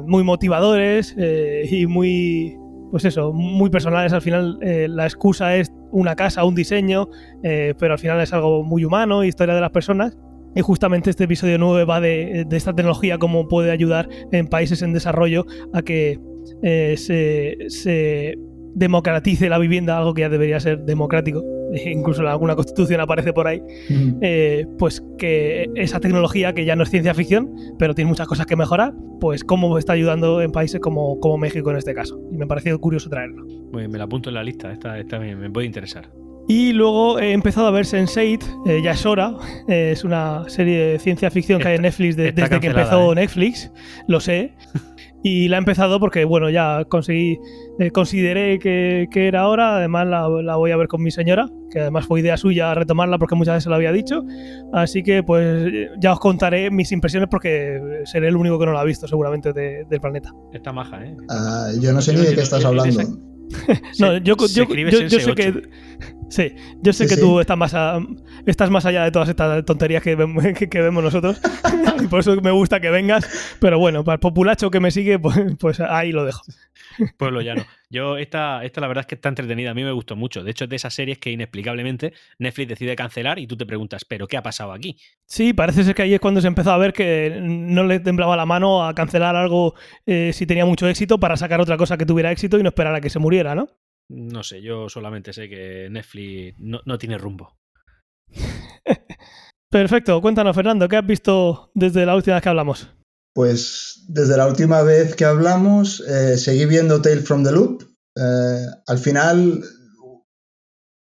muy 0.05 0.23
motivadores 0.23 1.15
y 1.17 1.87
muy 1.87 2.55
pues 2.91 3.05
eso, 3.05 3.33
muy 3.33 3.69
personales. 3.69 4.13
Al 4.13 4.21
final 4.21 4.57
eh, 4.61 4.87
la 4.89 5.05
excusa 5.05 5.55
es 5.55 5.71
una 5.91 6.15
casa, 6.15 6.43
un 6.43 6.55
diseño, 6.55 7.09
eh, 7.43 7.73
pero 7.79 7.93
al 7.93 7.99
final 7.99 8.19
es 8.21 8.33
algo 8.33 8.63
muy 8.63 8.85
humano, 8.85 9.23
historia 9.23 9.55
de 9.55 9.61
las 9.61 9.71
personas. 9.71 10.17
Y 10.55 10.61
justamente 10.61 11.09
este 11.09 11.25
episodio 11.25 11.57
9 11.57 11.85
va 11.85 12.01
de, 12.01 12.47
esta 12.51 12.73
tecnología, 12.73 13.17
cómo 13.17 13.47
puede 13.47 13.71
ayudar 13.71 14.09
en 14.31 14.47
países 14.47 14.81
en 14.81 14.93
desarrollo 14.93 15.45
a 15.73 15.81
que 15.81 16.19
eh, 16.63 16.95
se 16.97 18.35
democratice 18.73 19.49
la 19.49 19.57
vivienda, 19.57 19.97
algo 19.97 20.13
que 20.13 20.21
ya 20.21 20.29
debería 20.29 20.59
ser 20.59 20.83
democrático, 20.83 21.43
incluso 21.85 22.21
en 22.21 22.27
alguna 22.27 22.55
constitución 22.55 23.01
aparece 23.01 23.33
por 23.33 23.47
ahí, 23.47 23.61
eh, 24.21 24.65
pues 24.77 25.03
que 25.17 25.69
esa 25.75 25.99
tecnología 25.99 26.53
que 26.53 26.65
ya 26.65 26.75
no 26.75 26.83
es 26.83 26.89
ciencia 26.89 27.13
ficción, 27.13 27.53
pero 27.77 27.93
tiene 27.95 28.09
muchas 28.09 28.27
cosas 28.27 28.45
que 28.45 28.55
mejorar, 28.55 28.93
pues 29.19 29.43
cómo 29.43 29.77
está 29.77 29.93
ayudando 29.93 30.41
en 30.41 30.51
países 30.51 30.79
como, 30.79 31.19
como 31.19 31.37
México 31.37 31.71
en 31.71 31.77
este 31.77 31.93
caso. 31.93 32.19
Y 32.31 32.37
me 32.37 32.45
ha 32.45 32.47
parecido 32.47 32.79
curioso 32.79 33.09
traerlo. 33.09 33.45
Me 33.71 33.87
la 33.87 34.05
apunto 34.05 34.29
en 34.29 34.35
la 34.35 34.43
lista, 34.43 34.71
esta, 34.71 34.97
esta 34.97 35.19
me, 35.19 35.49
puede 35.49 35.67
interesar. 35.67 36.09
Y 36.49 36.71
luego 36.71 37.19
he 37.19 37.33
empezado 37.33 37.67
a 37.67 37.71
ver 37.71 37.85
Sense8, 37.85 38.63
eh, 38.67 38.81
ya 38.81 38.91
es 38.91 39.05
hora. 39.05 39.35
Eh, 39.67 39.91
es 39.93 40.03
una 40.03 40.47
serie 40.47 40.77
de 40.77 40.99
ciencia 40.99 41.29
ficción 41.29 41.59
que 41.59 41.67
hay 41.67 41.75
en 41.75 41.81
Netflix 41.81 42.15
desde 42.15 42.59
que 42.59 42.67
empezó 42.67 43.13
Netflix, 43.13 43.71
lo 44.07 44.19
sé. 44.19 44.53
Y 45.27 45.49
la 45.49 45.57
he 45.57 45.59
empezado 45.59 45.99
porque, 45.99 46.23
bueno, 46.23 46.49
ya 46.49 46.85
conseguí, 46.85 47.37
eh, 47.79 47.91
consideré 47.91 48.59
que, 48.59 49.07
era 49.13 49.49
hora. 49.49 49.75
Además, 49.75 50.07
la, 50.07 50.55
voy 50.55 50.71
a 50.71 50.77
ver 50.77 50.87
con 50.87 51.03
mi 51.03 51.11
señora, 51.11 51.49
que 51.69 51.81
además 51.81 52.05
fue 52.05 52.21
idea 52.21 52.37
suya 52.37 52.73
retomarla 52.73 53.17
porque 53.17 53.35
muchas 53.35 53.55
veces 53.55 53.67
lo 53.67 53.75
había 53.75 53.91
dicho. 53.91 54.23
Así 54.71 55.03
que, 55.03 55.23
pues, 55.23 55.69
ya 55.99 56.13
os 56.13 56.21
contaré 56.21 56.71
mis 56.71 56.93
impresiones 56.93 57.27
porque 57.29 57.77
seré 58.05 58.29
el 58.29 58.37
único 58.37 58.57
que 58.57 58.67
no 58.67 58.71
la 58.71 58.79
ha 58.79 58.85
visto, 58.85 59.05
seguramente, 59.05 59.51
del 59.51 59.99
planeta. 59.99 60.33
Está 60.53 60.71
maja, 60.71 61.03
¿eh? 61.03 61.13
Ah, 61.29 61.71
yo 61.81 61.91
no 61.91 62.01
sé 62.01 62.13
ni 62.13 62.21
de 62.21 62.33
qué 62.33 62.41
estás 62.41 62.63
hablando. 62.63 63.03
no, 63.99 64.17
yo, 64.19 64.35
yo, 64.47 64.65
yo, 64.65 65.19
sé 65.19 65.35
que. 65.35 65.61
Sí, 66.29 66.53
yo 66.81 66.91
sé 66.91 67.07
que 67.07 67.15
tú 67.15 67.39
estás 67.39 67.57
más, 67.57 67.73
estás 68.45 68.69
más 68.69 68.85
allá 68.85 69.03
de 69.03 69.11
todas 69.11 69.29
estas 69.29 69.63
tonterías 69.65 70.03
que, 70.03 70.15
que, 70.69 70.81
vemos 70.81 71.03
nosotros. 71.03 71.39
y 72.03 72.07
por 72.07 72.19
eso 72.19 72.35
me 72.41 72.51
gusta 72.51 72.79
que 72.79 72.89
vengas. 72.89 73.57
Pero 73.59 73.79
bueno, 73.79 74.03
para 74.03 74.15
el 74.15 74.19
populacho 74.19 74.69
que 74.69 74.79
me 74.79 74.91
sigue, 74.91 75.19
pues, 75.19 75.37
pues 75.59 75.79
ahí 75.79 76.11
lo 76.11 76.25
dejo. 76.25 76.43
Pueblo 77.17 77.41
llano. 77.41 77.65
Yo, 77.89 78.17
esta, 78.17 78.65
esta 78.65 78.81
la 78.81 78.87
verdad 78.87 79.01
es 79.01 79.07
que 79.07 79.15
está 79.15 79.29
entretenida. 79.29 79.71
A 79.71 79.73
mí 79.73 79.83
me 79.83 79.91
gustó 79.91 80.15
mucho. 80.15 80.43
De 80.43 80.51
hecho, 80.51 80.65
es 80.65 80.69
de 80.69 80.75
esas 80.75 80.93
series 80.93 81.17
que 81.19 81.31
inexplicablemente 81.31 82.13
Netflix 82.39 82.69
decide 82.69 82.95
cancelar 82.95 83.39
y 83.39 83.47
tú 83.47 83.55
te 83.55 83.65
preguntas, 83.65 84.03
¿pero 84.03 84.27
qué 84.27 84.35
ha 84.35 84.43
pasado 84.43 84.73
aquí? 84.73 84.97
Sí, 85.25 85.53
parece 85.53 85.83
ser 85.83 85.95
que 85.95 86.01
ahí 86.01 86.13
es 86.13 86.19
cuando 86.19 86.41
se 86.41 86.47
empezó 86.47 86.71
a 86.71 86.77
ver 86.77 86.91
que 86.91 87.39
no 87.41 87.83
le 87.83 87.99
temblaba 87.99 88.35
la 88.35 88.45
mano 88.45 88.85
a 88.85 88.93
cancelar 88.93 89.35
algo 89.35 89.75
eh, 90.05 90.31
si 90.33 90.45
tenía 90.45 90.65
mucho 90.65 90.87
éxito 90.87 91.19
para 91.19 91.37
sacar 91.37 91.61
otra 91.61 91.77
cosa 91.77 91.97
que 91.97 92.05
tuviera 92.05 92.31
éxito 92.31 92.59
y 92.59 92.63
no 92.63 92.69
esperar 92.69 92.95
a 92.95 93.01
que 93.01 93.09
se 93.09 93.19
muriera, 93.19 93.55
¿no? 93.55 93.69
No 94.09 94.43
sé, 94.43 94.61
yo 94.61 94.87
solamente 94.87 95.33
sé 95.33 95.49
que 95.49 95.89
Netflix 95.89 96.55
no, 96.59 96.97
tiene 96.97 97.17
rumbo. 97.17 97.57
Perfecto, 99.69 100.21
cuéntanos 100.21 100.55
Fernando, 100.55 100.87
¿qué 100.87 100.95
has 100.95 101.05
visto 101.05 101.71
desde 101.73 102.05
la 102.05 102.15
última 102.15 102.35
vez 102.35 102.43
que 102.43 102.49
hablamos? 102.49 102.89
Pues 103.33 104.05
desde 104.07 104.37
la 104.37 104.47
última 104.47 104.81
vez 104.81 105.15
que 105.15 105.25
hablamos 105.25 105.99
eh, 105.99 106.37
seguí 106.37 106.65
viendo 106.65 107.01
Tale 107.01 107.21
from 107.21 107.43
the 107.43 107.51
Loop. 107.51 107.83
Eh, 108.15 108.65
al 108.87 108.97
final 108.97 109.61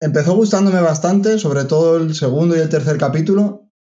empezó 0.01 0.35
gustándome 0.35 0.81
bastante, 0.81 1.39
sobre 1.39 1.65
todo 1.65 1.99
el 1.99 2.15
segundo 2.15 2.57
y 2.57 2.61
el 2.61 2.69
tercer 2.69 2.97
capítulo. 2.97 3.71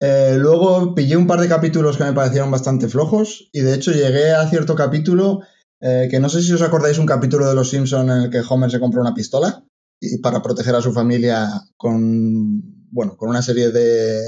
Eh, 0.00 0.36
luego 0.38 0.94
pillé 0.94 1.16
un 1.16 1.26
par 1.26 1.40
de 1.40 1.48
capítulos 1.48 1.96
que 1.96 2.04
me 2.04 2.12
parecieron 2.12 2.50
bastante 2.50 2.88
flojos 2.88 3.48
y 3.52 3.60
de 3.62 3.74
hecho 3.74 3.90
llegué 3.90 4.30
a 4.30 4.46
cierto 4.48 4.76
capítulo 4.76 5.40
eh, 5.80 6.08
que 6.10 6.18
no 6.18 6.28
sé 6.28 6.42
si 6.42 6.52
os 6.52 6.62
acordáis 6.62 6.98
un 6.98 7.06
capítulo 7.06 7.48
de 7.48 7.54
Los 7.54 7.70
Simpson 7.70 8.10
en 8.10 8.22
el 8.22 8.30
que 8.30 8.42
Homer 8.48 8.70
se 8.70 8.80
compra 8.80 9.00
una 9.00 9.14
pistola 9.14 9.64
y 10.00 10.18
para 10.18 10.42
proteger 10.42 10.74
a 10.74 10.82
su 10.82 10.92
familia 10.92 11.48
con, 11.76 12.62
bueno, 12.90 13.16
con 13.16 13.28
una 13.28 13.42
serie 13.42 13.70
de, 13.70 14.20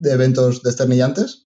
eventos 0.00 0.62
desternillantes. 0.62 1.46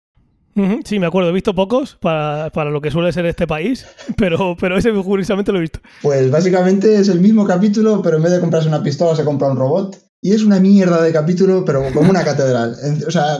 Sí, 0.85 0.97
me 0.97 1.05
acuerdo, 1.05 1.29
he 1.29 1.33
visto 1.33 1.53
pocos 1.53 1.99
para, 2.01 2.49
lo 2.71 2.81
que 2.81 2.89
suele 2.89 3.13
ser 3.13 3.27
este 3.27 3.45
país, 3.45 3.85
pero, 4.17 4.57
pero 4.59 4.77
ese 4.77 4.91
curiosamente 4.91 5.51
lo 5.51 5.59
he 5.59 5.61
visto. 5.61 5.79
Pues 6.01 6.31
básicamente 6.31 6.99
es 6.99 7.09
el 7.09 7.19
mismo 7.19 7.45
capítulo, 7.45 8.01
pero 8.01 8.17
en 8.17 8.23
vez 8.23 8.31
de 8.31 8.39
comprarse 8.39 8.67
una 8.67 8.81
pistola 8.81 9.15
se 9.15 9.23
compra 9.23 9.49
un 9.49 9.57
robot. 9.57 9.97
Y 10.19 10.33
es 10.33 10.43
una 10.43 10.59
mierda 10.59 11.03
de 11.03 11.13
capítulo, 11.13 11.63
pero 11.63 11.83
como 11.93 12.09
una 12.09 12.23
catedral. 12.25 12.75
O 13.07 13.11
sea, 13.11 13.37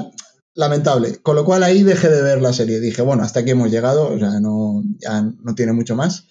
lamentable. 0.58 1.22
Con 1.22 1.36
lo 1.36 1.46
cual 1.46 1.64
ahí 1.64 1.84
dejé 1.84 2.10
de 2.10 2.22
ver 2.22 2.42
la 2.42 2.52
serie. 2.52 2.80
Dije, 2.82 3.02
bueno, 3.02 3.24
hasta 3.24 3.42
aquí 3.42 3.52
hemos 3.52 3.72
llegado, 3.72 4.10
o 4.12 4.20
sea, 4.20 4.40
no, 4.42 4.84
ya 5.00 5.22
no 5.22 5.56
tiene 5.56 5.72
mucho 5.72 5.96
más. 5.96 6.26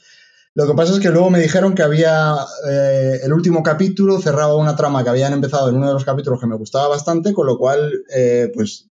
Lo 0.54 0.66
que 0.66 0.74
pasa 0.74 0.94
es 0.94 1.00
que 1.00 1.10
luego 1.10 1.30
me 1.30 1.38
dijeron 1.38 1.74
que 1.74 1.82
había 1.82 2.34
eh, 2.68 3.20
el 3.22 3.32
último 3.32 3.62
capítulo 3.62 4.20
cerraba 4.20 4.56
una 4.56 4.74
trama 4.74 5.04
que 5.04 5.10
habían 5.10 5.32
empezado 5.32 5.68
en 5.68 5.76
uno 5.76 5.86
de 5.86 5.92
los 5.92 6.04
capítulos 6.04 6.40
que 6.40 6.46
me 6.46 6.56
gustaba 6.56 6.88
bastante, 6.88 7.32
con 7.32 7.46
lo 7.46 7.56
cual, 7.56 7.92
eh, 8.14 8.50
pues, 8.52 8.88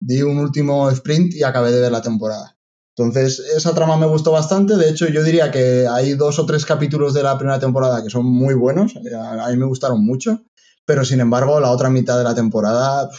di 0.00 0.22
un 0.22 0.38
último 0.38 0.88
sprint 0.90 1.34
y 1.34 1.42
acabé 1.42 1.70
de 1.70 1.80
ver 1.80 1.92
la 1.92 2.02
temporada. 2.02 2.56
Entonces, 2.96 3.40
esa 3.40 3.74
trama 3.74 3.96
me 3.96 4.06
gustó 4.06 4.32
bastante. 4.32 4.76
De 4.76 4.88
hecho, 4.88 5.06
yo 5.08 5.22
diría 5.22 5.50
que 5.50 5.86
hay 5.86 6.14
dos 6.14 6.38
o 6.38 6.46
tres 6.46 6.64
capítulos 6.64 7.14
de 7.14 7.22
la 7.22 7.36
primera 7.36 7.60
temporada 7.60 8.02
que 8.02 8.10
son 8.10 8.24
muy 8.24 8.54
buenos. 8.54 8.94
A 8.96 9.50
mí 9.50 9.56
me 9.56 9.66
gustaron 9.66 10.04
mucho. 10.04 10.40
Pero, 10.84 11.04
sin 11.04 11.20
embargo, 11.20 11.60
la 11.60 11.70
otra 11.70 11.90
mitad 11.90 12.16
de 12.16 12.24
la 12.24 12.34
temporada 12.34 13.10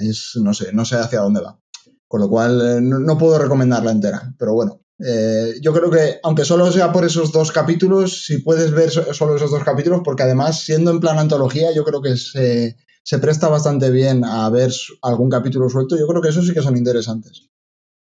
es, 0.00 0.32
no 0.36 0.54
sé, 0.54 0.72
no 0.72 0.84
sé 0.84 0.96
hacia 0.96 1.20
dónde 1.20 1.40
va. 1.40 1.58
Con 2.06 2.20
lo 2.20 2.28
cual, 2.28 2.60
eh, 2.60 2.80
no, 2.80 3.18
puedo 3.18 3.38
recomendarla 3.38 3.92
entera. 3.92 4.34
Pero 4.38 4.54
bueno, 4.54 4.80
eh, 4.98 5.54
yo 5.62 5.72
creo 5.72 5.90
que, 5.90 6.18
aunque 6.22 6.44
solo 6.44 6.70
sea 6.72 6.92
por 6.92 7.04
esos 7.04 7.32
dos 7.32 7.52
capítulos, 7.52 8.24
si 8.24 8.38
puedes 8.38 8.72
ver 8.72 8.90
solo 8.90 9.36
esos 9.36 9.50
dos 9.50 9.62
capítulos, 9.62 10.00
porque 10.04 10.24
además, 10.24 10.60
siendo 10.60 10.90
en 10.90 11.00
plan 11.00 11.18
antología, 11.18 11.72
yo 11.72 11.84
creo 11.84 12.02
que 12.02 12.16
se, 12.16 12.76
se 13.02 13.18
presta 13.18 13.48
bastante 13.48 13.90
bien 13.90 14.24
a 14.24 14.48
ver 14.50 14.72
algún 15.02 15.30
capítulo 15.30 15.68
suelto. 15.68 15.96
Yo 15.98 16.06
creo 16.06 16.20
que 16.20 16.30
esos 16.30 16.46
sí 16.46 16.52
que 16.52 16.62
son 16.62 16.76
interesantes. 16.76 17.50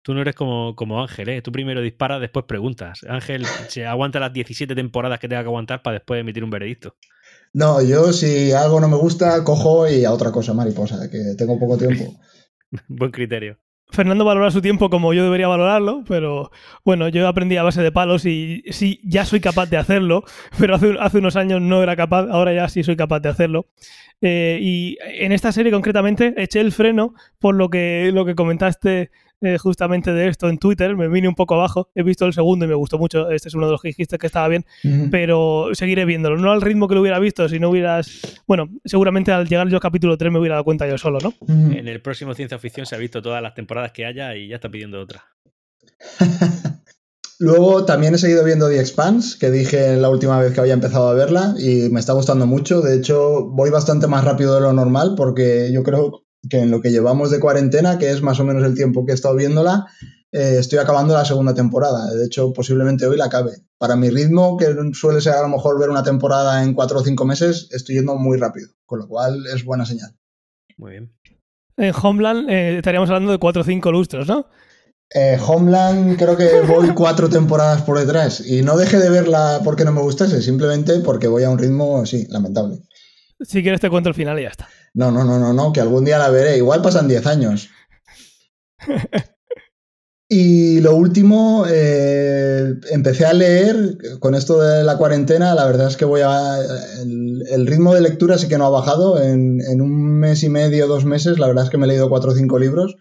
Tú 0.02 0.14
no 0.14 0.22
eres 0.22 0.34
como, 0.34 0.74
como 0.74 1.02
Ángel, 1.02 1.28
¿eh? 1.28 1.42
Tú 1.42 1.52
primero 1.52 1.82
disparas, 1.82 2.20
después 2.20 2.46
preguntas. 2.46 3.00
Ángel 3.06 3.44
se 3.68 3.84
aguanta 3.84 4.18
las 4.18 4.32
17 4.32 4.74
temporadas 4.74 5.18
que 5.18 5.28
tenga 5.28 5.42
que 5.42 5.48
aguantar 5.48 5.82
para 5.82 5.98
después 5.98 6.20
emitir 6.20 6.42
un 6.42 6.50
veredicto. 6.50 6.96
No, 7.52 7.82
yo 7.82 8.12
si 8.12 8.52
algo 8.52 8.80
no 8.80 8.88
me 8.88 8.96
gusta, 8.96 9.42
cojo 9.44 9.88
y 9.88 10.04
a 10.04 10.12
otra 10.12 10.30
cosa, 10.32 10.54
mariposa, 10.54 11.10
que 11.10 11.34
tengo 11.36 11.58
poco 11.58 11.78
tiempo. 11.78 12.14
Buen 12.88 13.10
criterio. 13.10 13.58
Fernando 13.90 14.24
valora 14.24 14.50
su 14.50 14.60
tiempo 14.60 14.90
como 14.90 15.14
yo 15.14 15.24
debería 15.24 15.48
valorarlo, 15.48 16.04
pero 16.06 16.50
bueno, 16.84 17.08
yo 17.08 17.26
aprendí 17.26 17.56
a 17.56 17.62
base 17.62 17.82
de 17.82 17.90
palos 17.90 18.26
y 18.26 18.62
sí, 18.70 19.00
ya 19.02 19.24
soy 19.24 19.40
capaz 19.40 19.70
de 19.70 19.78
hacerlo, 19.78 20.24
pero 20.58 20.74
hace, 20.74 20.94
hace 21.00 21.18
unos 21.18 21.36
años 21.36 21.62
no 21.62 21.82
era 21.82 21.96
capaz, 21.96 22.26
ahora 22.30 22.52
ya 22.52 22.68
sí 22.68 22.82
soy 22.82 22.96
capaz 22.96 23.20
de 23.20 23.30
hacerlo. 23.30 23.66
Eh, 24.20 24.58
y 24.60 24.98
en 25.00 25.32
esta 25.32 25.52
serie 25.52 25.72
concretamente 25.72 26.34
eché 26.36 26.60
el 26.60 26.72
freno 26.72 27.14
por 27.38 27.54
lo 27.54 27.70
que, 27.70 28.10
lo 28.12 28.24
que 28.24 28.34
comentaste 28.34 29.10
eh, 29.40 29.58
justamente 29.58 30.12
de 30.12 30.28
esto 30.28 30.48
en 30.48 30.58
Twitter, 30.58 30.96
me 30.96 31.08
vine 31.08 31.28
un 31.28 31.34
poco 31.34 31.54
abajo, 31.54 31.90
he 31.94 32.02
visto 32.02 32.26
el 32.26 32.32
segundo 32.32 32.64
y 32.64 32.68
me 32.68 32.74
gustó 32.74 32.98
mucho, 32.98 33.30
este 33.30 33.48
es 33.48 33.54
uno 33.54 33.66
de 33.66 33.72
los 33.72 33.82
que 33.82 33.88
dijiste 33.88 34.18
que 34.18 34.26
estaba 34.26 34.48
bien, 34.48 34.64
pero 35.10 35.68
seguiré 35.72 36.04
viéndolo, 36.04 36.36
no 36.36 36.52
al 36.52 36.60
ritmo 36.60 36.88
que 36.88 36.94
lo 36.94 37.00
hubiera 37.00 37.18
visto, 37.18 37.48
si 37.48 37.58
no 37.58 37.70
hubieras, 37.70 38.40
bueno, 38.46 38.68
seguramente 38.84 39.32
al 39.32 39.48
llegar 39.48 39.68
yo 39.68 39.76
al 39.76 39.82
capítulo 39.82 40.16
3 40.16 40.32
me 40.32 40.38
hubiera 40.38 40.56
dado 40.56 40.64
cuenta 40.64 40.88
yo 40.88 40.98
solo, 40.98 41.18
¿no? 41.22 41.34
En 41.48 41.88
el 41.88 42.00
próximo 42.00 42.34
Ciencia 42.34 42.58
Ficción 42.58 42.86
se 42.86 42.94
ha 42.94 42.98
visto 42.98 43.22
todas 43.22 43.42
las 43.42 43.54
temporadas 43.54 43.92
que 43.92 44.06
haya 44.06 44.34
y 44.34 44.48
ya 44.48 44.56
está 44.56 44.68
pidiendo 44.68 45.00
otra. 45.00 45.24
Luego 47.40 47.84
también 47.84 48.14
he 48.14 48.18
seguido 48.18 48.42
viendo 48.42 48.68
The 48.68 48.80
Expanse, 48.80 49.38
que 49.38 49.52
dije 49.52 49.96
la 49.96 50.08
última 50.08 50.40
vez 50.40 50.52
que 50.52 50.60
había 50.60 50.74
empezado 50.74 51.08
a 51.08 51.14
verla 51.14 51.54
y 51.56 51.88
me 51.90 52.00
está 52.00 52.12
gustando 52.12 52.46
mucho. 52.46 52.80
De 52.80 52.96
hecho, 52.96 53.44
voy 53.44 53.70
bastante 53.70 54.08
más 54.08 54.24
rápido 54.24 54.56
de 54.56 54.60
lo 54.60 54.72
normal 54.72 55.14
porque 55.16 55.70
yo 55.72 55.84
creo 55.84 56.24
que 56.48 56.60
en 56.60 56.70
lo 56.70 56.80
que 56.80 56.90
llevamos 56.90 57.30
de 57.30 57.40
cuarentena, 57.40 57.98
que 57.98 58.10
es 58.10 58.22
más 58.22 58.40
o 58.40 58.44
menos 58.44 58.64
el 58.64 58.74
tiempo 58.74 59.04
que 59.04 59.12
he 59.12 59.14
estado 59.14 59.34
viéndola, 59.34 59.86
eh, 60.30 60.56
estoy 60.58 60.78
acabando 60.78 61.14
la 61.14 61.24
segunda 61.24 61.54
temporada. 61.54 62.12
De 62.14 62.26
hecho, 62.26 62.52
posiblemente 62.52 63.06
hoy 63.06 63.16
la 63.16 63.26
acabe. 63.26 63.52
Para 63.78 63.96
mi 63.96 64.10
ritmo, 64.10 64.56
que 64.56 64.66
suele 64.92 65.20
ser 65.20 65.34
a 65.34 65.42
lo 65.42 65.48
mejor 65.48 65.78
ver 65.78 65.88
una 65.88 66.02
temporada 66.02 66.62
en 66.62 66.74
cuatro 66.74 66.98
o 66.98 67.04
cinco 67.04 67.24
meses, 67.24 67.68
estoy 67.72 67.96
yendo 67.96 68.16
muy 68.16 68.38
rápido, 68.38 68.68
con 68.84 68.98
lo 68.98 69.08
cual 69.08 69.44
es 69.54 69.64
buena 69.64 69.86
señal. 69.86 70.14
Muy 70.76 70.92
bien. 70.92 71.12
En 71.76 71.94
Homeland 72.02 72.50
eh, 72.50 72.78
estaríamos 72.78 73.08
hablando 73.08 73.32
de 73.32 73.38
cuatro 73.38 73.62
o 73.62 73.64
cinco 73.64 73.92
lustros, 73.92 74.26
¿no? 74.26 74.46
Eh, 75.14 75.38
Homeland 75.40 76.18
creo 76.18 76.36
que 76.36 76.60
voy 76.60 76.90
cuatro 76.90 77.30
temporadas 77.30 77.82
por 77.82 77.98
detrás 77.98 78.46
y 78.46 78.60
no 78.60 78.76
dejé 78.76 78.98
de 78.98 79.08
verla 79.08 79.60
porque 79.64 79.84
no 79.84 79.92
me 79.92 80.02
gustase, 80.02 80.42
simplemente 80.42 80.98
porque 80.98 81.28
voy 81.28 81.44
a 81.44 81.50
un 81.50 81.58
ritmo, 81.58 82.04
sí, 82.04 82.26
lamentable. 82.28 82.82
Si 83.40 83.62
quieres 83.62 83.80
te 83.80 83.90
cuento 83.90 84.08
el 84.08 84.14
final 84.14 84.38
y 84.38 84.42
ya 84.42 84.48
está. 84.48 84.68
No, 84.94 85.10
no, 85.10 85.24
no, 85.24 85.38
no, 85.38 85.52
no, 85.52 85.72
que 85.72 85.80
algún 85.80 86.04
día 86.04 86.18
la 86.18 86.30
veré. 86.30 86.56
Igual 86.56 86.82
pasan 86.82 87.08
10 87.08 87.26
años. 87.26 87.70
Y 90.30 90.80
lo 90.80 90.94
último, 90.94 91.64
eh, 91.66 92.74
empecé 92.90 93.24
a 93.24 93.32
leer 93.32 93.96
con 94.20 94.34
esto 94.34 94.60
de 94.60 94.84
la 94.84 94.98
cuarentena. 94.98 95.54
La 95.54 95.64
verdad 95.64 95.88
es 95.88 95.96
que 95.96 96.04
voy 96.04 96.20
a. 96.22 96.58
El, 97.00 97.66
ritmo 97.66 97.94
de 97.94 98.02
lectura 98.02 98.36
sí 98.36 98.46
que 98.46 98.58
no 98.58 98.66
ha 98.66 98.70
bajado. 98.70 99.22
En, 99.22 99.62
en, 99.62 99.80
un 99.80 100.18
mes 100.20 100.42
y 100.42 100.50
medio, 100.50 100.86
dos 100.86 101.06
meses, 101.06 101.38
la 101.38 101.46
verdad 101.46 101.64
es 101.64 101.70
que 101.70 101.78
me 101.78 101.86
he 101.86 101.88
leído 101.88 102.10
cuatro 102.10 102.32
o 102.32 102.34
cinco 102.34 102.58
libros. 102.58 102.96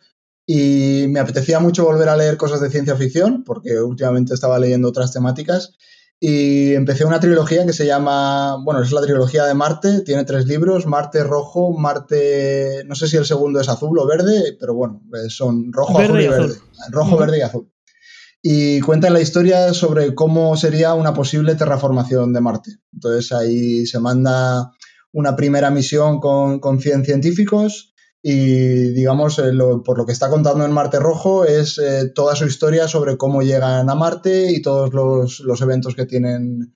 Y 0.45 1.07
me 1.09 1.19
apetecía 1.19 1.59
mucho 1.59 1.83
volver 1.83 2.07
a 2.07 2.15
leer 2.15 2.37
cosas 2.37 2.61
de 2.61 2.69
ciencia 2.69 2.95
ficción, 2.95 3.43
porque 3.43 3.81
últimamente 3.81 4.33
estaba 4.33 4.57
leyendo 4.57 4.87
otras 4.87 5.11
temáticas. 5.11 5.73
Y 6.19 6.73
empecé 6.73 7.05
una 7.05 7.19
trilogía 7.19 7.65
que 7.65 7.73
se 7.73 7.85
llama, 7.85 8.57
bueno, 8.63 8.81
es 8.81 8.91
la 8.91 9.01
trilogía 9.01 9.45
de 9.45 9.53
Marte, 9.53 10.01
tiene 10.01 10.23
tres 10.23 10.47
libros, 10.47 10.87
Marte 10.87 11.23
rojo, 11.23 11.77
Marte, 11.77 12.83
no 12.87 12.95
sé 12.95 13.07
si 13.07 13.17
el 13.17 13.25
segundo 13.25 13.59
es 13.59 13.69
azul 13.69 13.97
o 13.99 14.07
verde, 14.07 14.57
pero 14.59 14.73
bueno, 14.73 15.03
eh, 15.13 15.29
son 15.29 15.71
rojo, 15.71 15.99
azul 15.99 16.19
y, 16.19 16.27
verde. 16.27 16.55
Rojo, 16.89 17.17
verde 17.17 17.37
y 17.37 17.41
azul. 17.41 17.71
Y 18.41 18.79
cuenta 18.81 19.11
la 19.11 19.21
historia 19.21 19.73
sobre 19.73 20.15
cómo 20.15 20.57
sería 20.57 20.95
una 20.95 21.13
posible 21.13 21.53
terraformación 21.53 22.33
de 22.33 22.41
Marte. 22.41 22.71
Entonces 22.93 23.31
ahí 23.31 23.85
se 23.85 23.99
manda 23.99 24.71
una 25.11 25.35
primera 25.35 25.69
misión 25.69 26.19
con, 26.19 26.59
con 26.59 26.79
100 26.79 27.05
científicos 27.05 27.93
y 28.21 28.93
digamos, 28.93 29.39
eh, 29.39 29.51
por 29.85 29.97
lo 29.97 30.05
que 30.05 30.11
está 30.11 30.29
contando 30.29 30.65
en 30.65 30.71
Marte 30.71 30.99
Rojo 30.99 31.45
es 31.45 31.77
eh, 31.77 32.11
toda 32.13 32.35
su 32.35 32.45
historia 32.45 32.87
sobre 32.87 33.17
cómo 33.17 33.41
llegan 33.41 33.89
a 33.89 33.95
Marte 33.95 34.51
y 34.51 34.61
todos 34.61 34.93
los, 34.93 35.61
eventos 35.61 35.95
que 35.95 36.05
tienen 36.05 36.75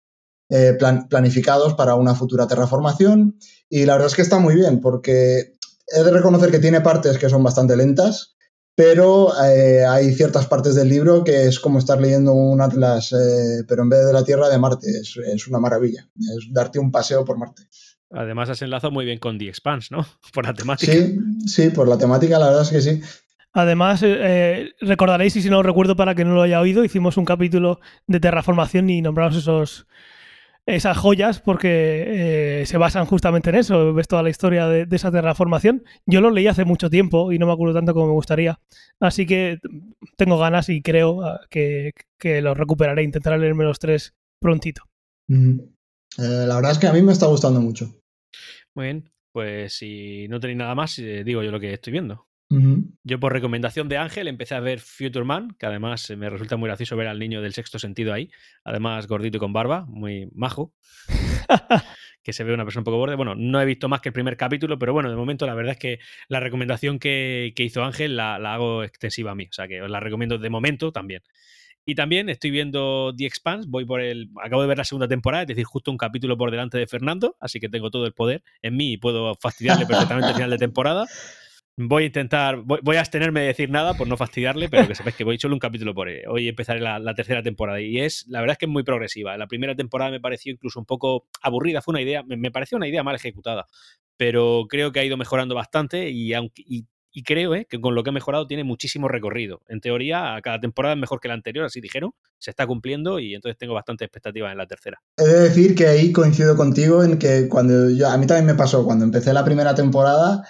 eh, 0.50 0.77
planificados 1.10 1.74
para 1.74 1.95
una 1.95 2.15
futura 2.15 2.48
terraformación. 2.48 3.38
Y 3.69 3.86
la 3.86 3.93
verdad 3.93 4.07
es 4.07 4.15
que 4.15 4.21
está 4.21 4.39
muy 4.39 4.55
bien, 4.55 4.81
porque 4.81 5.57
he 5.88 6.03
de 6.03 6.12
reconocer 6.12 6.51
que 6.51 6.60
tiene 6.60 6.81
partes 6.81 7.17
que 7.17 7.29
son 7.29 7.43
bastante 7.43 7.75
lentas, 7.75 8.36
pero 8.75 9.33
hay 9.33 10.13
ciertas 10.13 10.48
partes 10.48 10.75
del 10.75 10.89
libro 10.89 11.24
que 11.24 11.48
es 11.48 11.60
como 11.60 11.79
estar 11.79 12.00
leyendo 12.00 12.33
un 12.33 12.62
atlas, 12.62 13.13
pero 13.67 13.83
en 13.83 13.89
vez 13.89 14.05
de 14.05 14.13
la 14.13 14.24
Tierra, 14.24 14.50
de 14.50 14.57
Marte. 14.57 14.89
Es, 14.89 15.17
es 15.17 15.48
una 15.48 15.60
maravilla, 15.60 16.10
es 16.15 16.48
darte 16.51 16.79
un 16.79 16.91
paseo 16.91 17.25
por 17.25 17.38
Marte. 17.38 17.63
Además, 18.12 18.50
has 18.50 18.62
enlazado 18.62 18.91
muy 18.91 19.06
bien 19.06 19.20
con 19.20 19.38
The 19.38 19.48
Expanse, 19.48 19.88
¿no? 19.91 20.06
Por 20.34 20.46
la 20.46 20.53
temática. 20.53 20.91
Sí, 20.91 21.18
sí, 21.46 21.70
por 21.70 21.88
la 21.88 21.98
temática, 21.98 22.38
la 22.38 22.48
verdad 22.48 22.63
es 22.63 22.70
que 22.70 22.82
sí. 22.82 23.01
Además, 23.53 24.01
eh, 24.03 24.18
eh, 24.20 24.70
recordaréis, 24.80 25.36
y 25.36 25.41
si 25.41 25.50
no 25.50 25.58
lo 25.58 25.63
recuerdo 25.63 25.96
para 25.96 26.15
que 26.15 26.24
no 26.24 26.34
lo 26.34 26.41
haya 26.41 26.62
oído, 26.62 26.86
hicimos 26.86 27.18
un 27.18 27.25
capítulo 27.25 27.82
de 28.08 28.22
terraformación 28.22 28.89
y 28.89 29.01
nombramos 29.01 29.36
esos, 29.36 29.88
esas 30.65 30.98
joyas 30.98 31.41
porque 31.41 32.62
eh, 32.62 32.65
se 32.65 32.77
basan 32.77 33.06
justamente 33.06 33.50
en 33.50 33.58
eso. 33.58 33.94
Ves 33.94 34.08
toda 34.08 34.24
la 34.24 34.30
historia 34.30 34.68
de, 34.68 34.88
esa 34.89 35.12
terraformación. 35.12 35.84
Yo 36.06 36.22
lo 36.22 36.30
leí 36.30 36.48
hace 36.48 36.63
mucho 36.63 36.89
tiempo 36.89 37.34
y 37.34 37.39
no 37.39 37.48
me 37.48 37.51
acuerdo 37.51 37.75
tanto 37.75 37.94
como 37.94 38.08
me 38.08 38.13
gustaría. 38.13 38.60
Así 39.01 39.25
que 39.25 39.60
tengo 40.15 40.38
ganas 40.38 40.70
y 40.70 40.82
creo 40.82 41.22
ah, 41.22 41.41
que, 41.50 41.91
que 42.18 42.41
lo 42.41 42.53
recuperaré. 42.53 43.03
Intentaré 43.03 43.38
leerme 43.38 43.65
los 43.65 43.80
tres 43.80 44.13
prontito. 44.39 44.84
la 45.27 46.56
verdad 46.56 46.72
es 46.72 46.80
que 46.80 46.88
a 46.88 46.94
mí 46.94 47.01
me 47.01 47.12
está 47.12 47.25
gustando 47.25 47.60
mucho. 47.60 48.00
Muy 48.75 48.85
bien, 48.85 49.11
pues 49.31 49.73
si 49.73 50.27
no 50.27 50.39
tenéis 50.39 50.57
nada 50.57 50.75
más, 50.75 50.97
eh, 50.99 51.23
digo 51.23 51.43
yo 51.43 51.51
lo 51.51 51.59
que 51.59 51.73
estoy 51.73 51.91
viendo. 51.91 52.27
Yo 53.03 53.17
por 53.17 53.31
recomendación 53.31 53.87
de 53.87 53.97
Ángel 53.97 54.27
empecé 54.27 54.55
a 54.55 54.59
ver 54.59 54.81
Future 54.81 55.23
Man, 55.23 55.55
que 55.57 55.67
además 55.67 56.11
me 56.17 56.29
resulta 56.29 56.57
muy 56.57 56.67
gracioso 56.67 56.97
ver 56.97 57.07
al 57.07 57.17
niño 57.17 57.41
del 57.41 57.53
sexto 57.53 57.79
sentido 57.79 58.11
ahí, 58.11 58.29
además 58.65 59.07
gordito 59.07 59.37
y 59.37 59.39
con 59.39 59.53
barba, 59.53 59.85
muy 59.87 60.27
majo, 60.33 60.73
que 62.23 62.33
se 62.33 62.43
ve 62.43 62.53
una 62.53 62.65
persona 62.65 62.81
un 62.81 62.85
poco 62.85 62.97
borde. 62.97 63.15
Bueno, 63.15 63.35
no 63.35 63.61
he 63.61 63.65
visto 63.65 63.87
más 63.87 64.01
que 64.01 64.09
el 64.09 64.13
primer 64.13 64.35
capítulo, 64.35 64.77
pero 64.77 64.91
bueno, 64.91 65.09
de 65.09 65.15
momento 65.15 65.45
la 65.45 65.53
verdad 65.53 65.73
es 65.73 65.79
que 65.79 65.99
la 66.27 66.41
recomendación 66.41 66.99
que, 66.99 67.53
hizo 67.55 67.85
Ángel 67.85 68.17
la, 68.17 68.37
la, 68.37 68.55
hago 68.55 68.83
extensiva 68.83 69.31
a 69.31 69.35
mí, 69.35 69.45
o 69.45 69.53
sea 69.53 69.69
que 69.69 69.81
os 69.81 69.89
la 69.89 70.01
recomiendo 70.01 70.37
de 70.37 70.49
momento 70.49 70.91
también. 70.91 71.21
Y 71.85 71.95
también 71.95 72.29
estoy 72.29 72.51
viendo 72.51 73.13
The 73.15 73.25
Expanse, 73.25 73.67
voy 73.69 73.85
por 73.85 74.01
el. 74.01 74.29
Acabo 74.43 74.61
de 74.61 74.67
ver 74.67 74.77
la 74.77 74.83
segunda 74.83 75.07
temporada, 75.07 75.43
es 75.43 75.47
decir, 75.47 75.65
justo 75.65 75.91
un 75.91 75.97
capítulo 75.97 76.38
por 76.38 76.51
delante 76.51 76.77
de 76.77 76.88
Fernando, 76.88 77.35
así 77.39 77.59
que 77.59 77.69
tengo 77.69 77.89
todo 77.89 78.05
el 78.05 78.13
poder 78.13 78.43
en 78.61 78.77
mí 78.77 78.93
y 78.93 78.97
puedo 78.97 79.35
fastidiarle 79.35 79.85
perfectamente 79.88 80.29
al 80.29 80.35
final 80.35 80.50
de 80.51 80.57
temporada. 80.57 81.07
Voy 81.77 82.03
a 82.03 82.05
intentar, 82.07 82.57
voy, 82.57 82.95
a 82.97 83.00
abstenerme 83.00 83.39
de 83.39 83.47
decir 83.47 83.69
nada 83.69 83.93
por 83.95 84.07
no 84.07 84.17
fastidiarle, 84.17 84.67
pero 84.69 84.88
que 84.88 84.93
sepáis 84.93 85.15
que 85.15 85.23
voy 85.23 85.39
solo 85.39 85.55
un 85.55 85.59
capítulo 85.59 85.95
por 85.95 86.09
hoy. 86.09 86.47
empezaré 86.47 86.81
la, 86.81 87.15
tercera 87.15 87.41
temporada 87.41 87.81
y 87.81 88.00
es, 88.00 88.27
la 88.27 88.41
verdad 88.41 88.53
es 88.53 88.57
que 88.59 88.65
es 88.65 88.71
muy 88.71 88.83
progresiva. 88.83 89.38
La 89.38 89.47
primera 89.47 89.73
temporada 89.73 90.11
me 90.11 90.19
pareció 90.19 90.51
incluso 90.51 90.79
un 90.79 90.85
poco 90.85 91.27
aburrida, 91.41 91.81
fue 91.81 91.93
una 91.93 92.01
idea, 92.01 92.23
me, 92.23 92.51
pareció 92.51 92.77
una 92.77 92.88
idea 92.88 93.03
mal 93.03 93.15
ejecutada, 93.15 93.65
pero 94.17 94.65
creo 94.69 94.91
que 94.91 95.00
ha 95.00 95.05
ido 95.05 95.17
mejorando 95.17 95.55
bastante 95.55 96.09
y, 96.09 96.33
aunque, 96.33 96.61
y 96.67 96.85
y 97.12 97.24
creo 97.24 97.56
eh, 97.56 97.68
que 97.70 97.80
con 97.80 97.96
lo 97.96 98.03
que 98.03 98.10
ha 98.10 98.13
mejorado 98.13 98.48
tiene 98.48 98.63
muchísimo 98.63 99.08
recorrido. 99.08 99.62
En 99.68 99.82
teoría, 99.82 100.39
cada 100.44 100.60
temporada 100.60 100.96
es 100.96 101.00
mejor 101.00 101.20
que 101.20 101.27
la 101.27 101.34
anterior, 101.34 101.65
así 101.65 101.82
dijeron, 101.82 102.12
se 102.39 102.51
está 102.51 102.65
cumpliendo 102.65 103.20
y 103.20 103.36
entonces 103.36 103.58
tengo 103.58 103.74
bastante 103.74 104.06
expectativas 104.06 104.51
en 104.51 104.58
la 104.58 104.68
tercera. 104.68 105.01
He 105.18 105.24
de 105.24 105.39
decir 105.41 105.75
que 105.75 105.88
ahí 105.88 106.12
coincido 106.12 106.56
contigo 106.56 107.03
en 107.03 107.20
que 107.20 107.48
cuando 107.50 107.89
yo, 107.89 108.10
a 108.10 108.18
mí 108.18 108.25
también 108.27 108.46
me 108.46 108.56
pasó, 108.56 108.86
cuando 108.86 109.06
empecé 109.06 109.34
la 109.34 109.46
primera 109.46 109.75
temporada, 109.75 110.48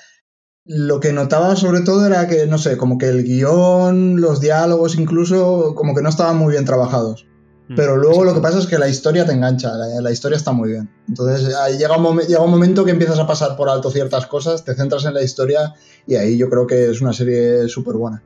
lo 0.65 0.99
que 0.99 1.11
notaba 1.11 1.55
sobre 1.55 1.81
todo 1.81 2.05
era 2.05 2.27
que, 2.27 2.45
no 2.45 2.57
sé, 2.57 2.77
como 2.77 2.97
que 2.97 3.07
el 3.07 3.23
guion, 3.23 4.21
los 4.21 4.39
diálogos 4.39 4.97
incluso, 4.97 5.73
como 5.75 5.95
que 5.95 6.01
no 6.01 6.09
estaban 6.09 6.37
muy 6.37 6.51
bien 6.51 6.65
trabajados. 6.65 7.25
Mm, 7.71 7.75
Pero 7.75 7.95
luego 7.95 8.25
lo 8.25 8.33
que 8.33 8.41
pasa 8.41 8.59
es 8.59 8.67
que 8.67 8.77
la 8.77 8.89
historia 8.89 9.25
te 9.25 9.31
engancha, 9.31 9.71
la, 9.75 10.01
la 10.01 10.11
historia 10.11 10.35
está 10.35 10.51
muy 10.51 10.71
bien. 10.71 10.89
Entonces 11.07 11.55
ahí 11.55 11.77
llega 11.77 11.95
un, 11.95 12.19
llega 12.19 12.41
un 12.43 12.51
momento 12.51 12.83
que 12.83 12.91
empiezas 12.91 13.17
a 13.17 13.25
pasar 13.25 13.55
por 13.55 13.69
alto 13.69 13.89
ciertas 13.89 14.25
cosas, 14.27 14.65
te 14.65 14.75
centras 14.75 15.05
en 15.05 15.13
la 15.13 15.23
historia 15.23 15.73
y 16.05 16.15
ahí 16.15 16.37
yo 16.37 16.49
creo 16.49 16.67
que 16.67 16.89
es 16.89 16.99
una 17.01 17.13
serie 17.13 17.69
súper 17.69 17.95
buena. 17.95 18.21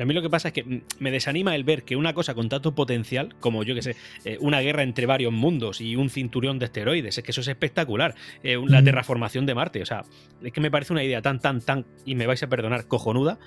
A 0.00 0.04
mí 0.04 0.14
lo 0.14 0.22
que 0.22 0.30
pasa 0.30 0.48
es 0.48 0.54
que 0.54 0.62
mm, 0.64 0.82
me 1.00 1.10
desanima 1.10 1.54
el 1.54 1.64
ver 1.64 1.82
que 1.82 1.96
una 1.96 2.14
cosa 2.14 2.32
con 2.34 2.48
tanto 2.48 2.74
potencial, 2.74 3.34
como 3.40 3.62
yo 3.62 3.74
que 3.74 3.82
sé, 3.82 3.96
eh, 4.24 4.38
una 4.40 4.60
guerra 4.60 4.84
entre 4.84 5.04
varios 5.04 5.32
mundos 5.32 5.82
y 5.82 5.96
un 5.96 6.08
cinturón 6.08 6.58
de 6.58 6.66
esteroides, 6.66 7.18
es 7.18 7.24
que 7.24 7.32
eso 7.32 7.42
es 7.42 7.48
espectacular. 7.48 8.14
Eh, 8.42 8.56
la 8.68 8.78
Ujú. 8.78 8.84
terraformación 8.86 9.44
de 9.44 9.54
Marte, 9.54 9.82
o 9.82 9.86
sea, 9.86 10.04
es 10.42 10.52
que 10.52 10.60
me 10.62 10.70
parece 10.70 10.94
una 10.94 11.04
idea 11.04 11.20
tan, 11.20 11.40
tan, 11.40 11.60
tan, 11.60 11.84
y 12.06 12.14
me 12.14 12.26
vais 12.26 12.42
a 12.42 12.46
perdonar, 12.46 12.86
cojonuda, 12.86 13.38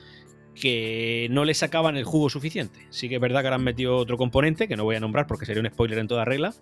que 0.56 1.28
no 1.32 1.46
le 1.46 1.54
sacaban 1.54 1.98
el 1.98 2.04
jugo 2.04 2.30
suficiente. 2.30 2.88
Sí 2.90 3.10
que 3.10 3.16
es 3.16 3.22
verdad 3.22 3.42
que 3.42 3.48
ahora 3.48 3.56
han 3.56 3.64
metido 3.64 3.96
otro 3.98 4.18
componente, 4.18 4.68
que 4.68 4.76
no 4.76 4.84
voy 4.84 4.96
a 4.96 5.00
nombrar 5.00 5.28
porque 5.28 5.46
sería 5.46 5.62
un 5.62 5.70
spoiler 5.70 6.00
en 6.00 6.08
toda 6.08 6.26
regla, 6.26 6.54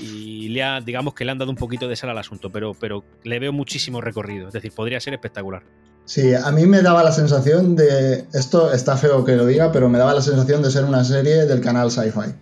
y 0.00 0.48
le 0.48 0.62
ha, 0.62 0.80
digamos 0.80 1.14
que 1.14 1.24
le 1.24 1.32
han 1.32 1.38
dado 1.38 1.50
un 1.50 1.56
poquito 1.56 1.88
de 1.88 1.96
sal 1.96 2.10
al 2.10 2.18
asunto, 2.18 2.50
pero, 2.50 2.74
pero 2.74 3.04
le 3.22 3.38
veo 3.38 3.52
muchísimo 3.52 4.00
recorrido, 4.00 4.48
es 4.48 4.54
decir, 4.54 4.72
podría 4.72 5.00
ser 5.00 5.14
espectacular. 5.14 5.62
Sí, 6.06 6.34
a 6.34 6.50
mí 6.52 6.66
me 6.66 6.82
daba 6.82 7.02
la 7.02 7.12
sensación 7.12 7.76
de, 7.76 8.26
esto 8.34 8.72
está 8.72 8.96
feo 8.96 9.24
que 9.24 9.36
lo 9.36 9.46
diga, 9.46 9.72
pero 9.72 9.88
me 9.88 9.98
daba 9.98 10.12
la 10.12 10.20
sensación 10.20 10.62
de 10.62 10.70
ser 10.70 10.84
una 10.84 11.02
serie 11.02 11.46
del 11.46 11.60
canal 11.60 11.90
Sci-Fi. 11.90 12.34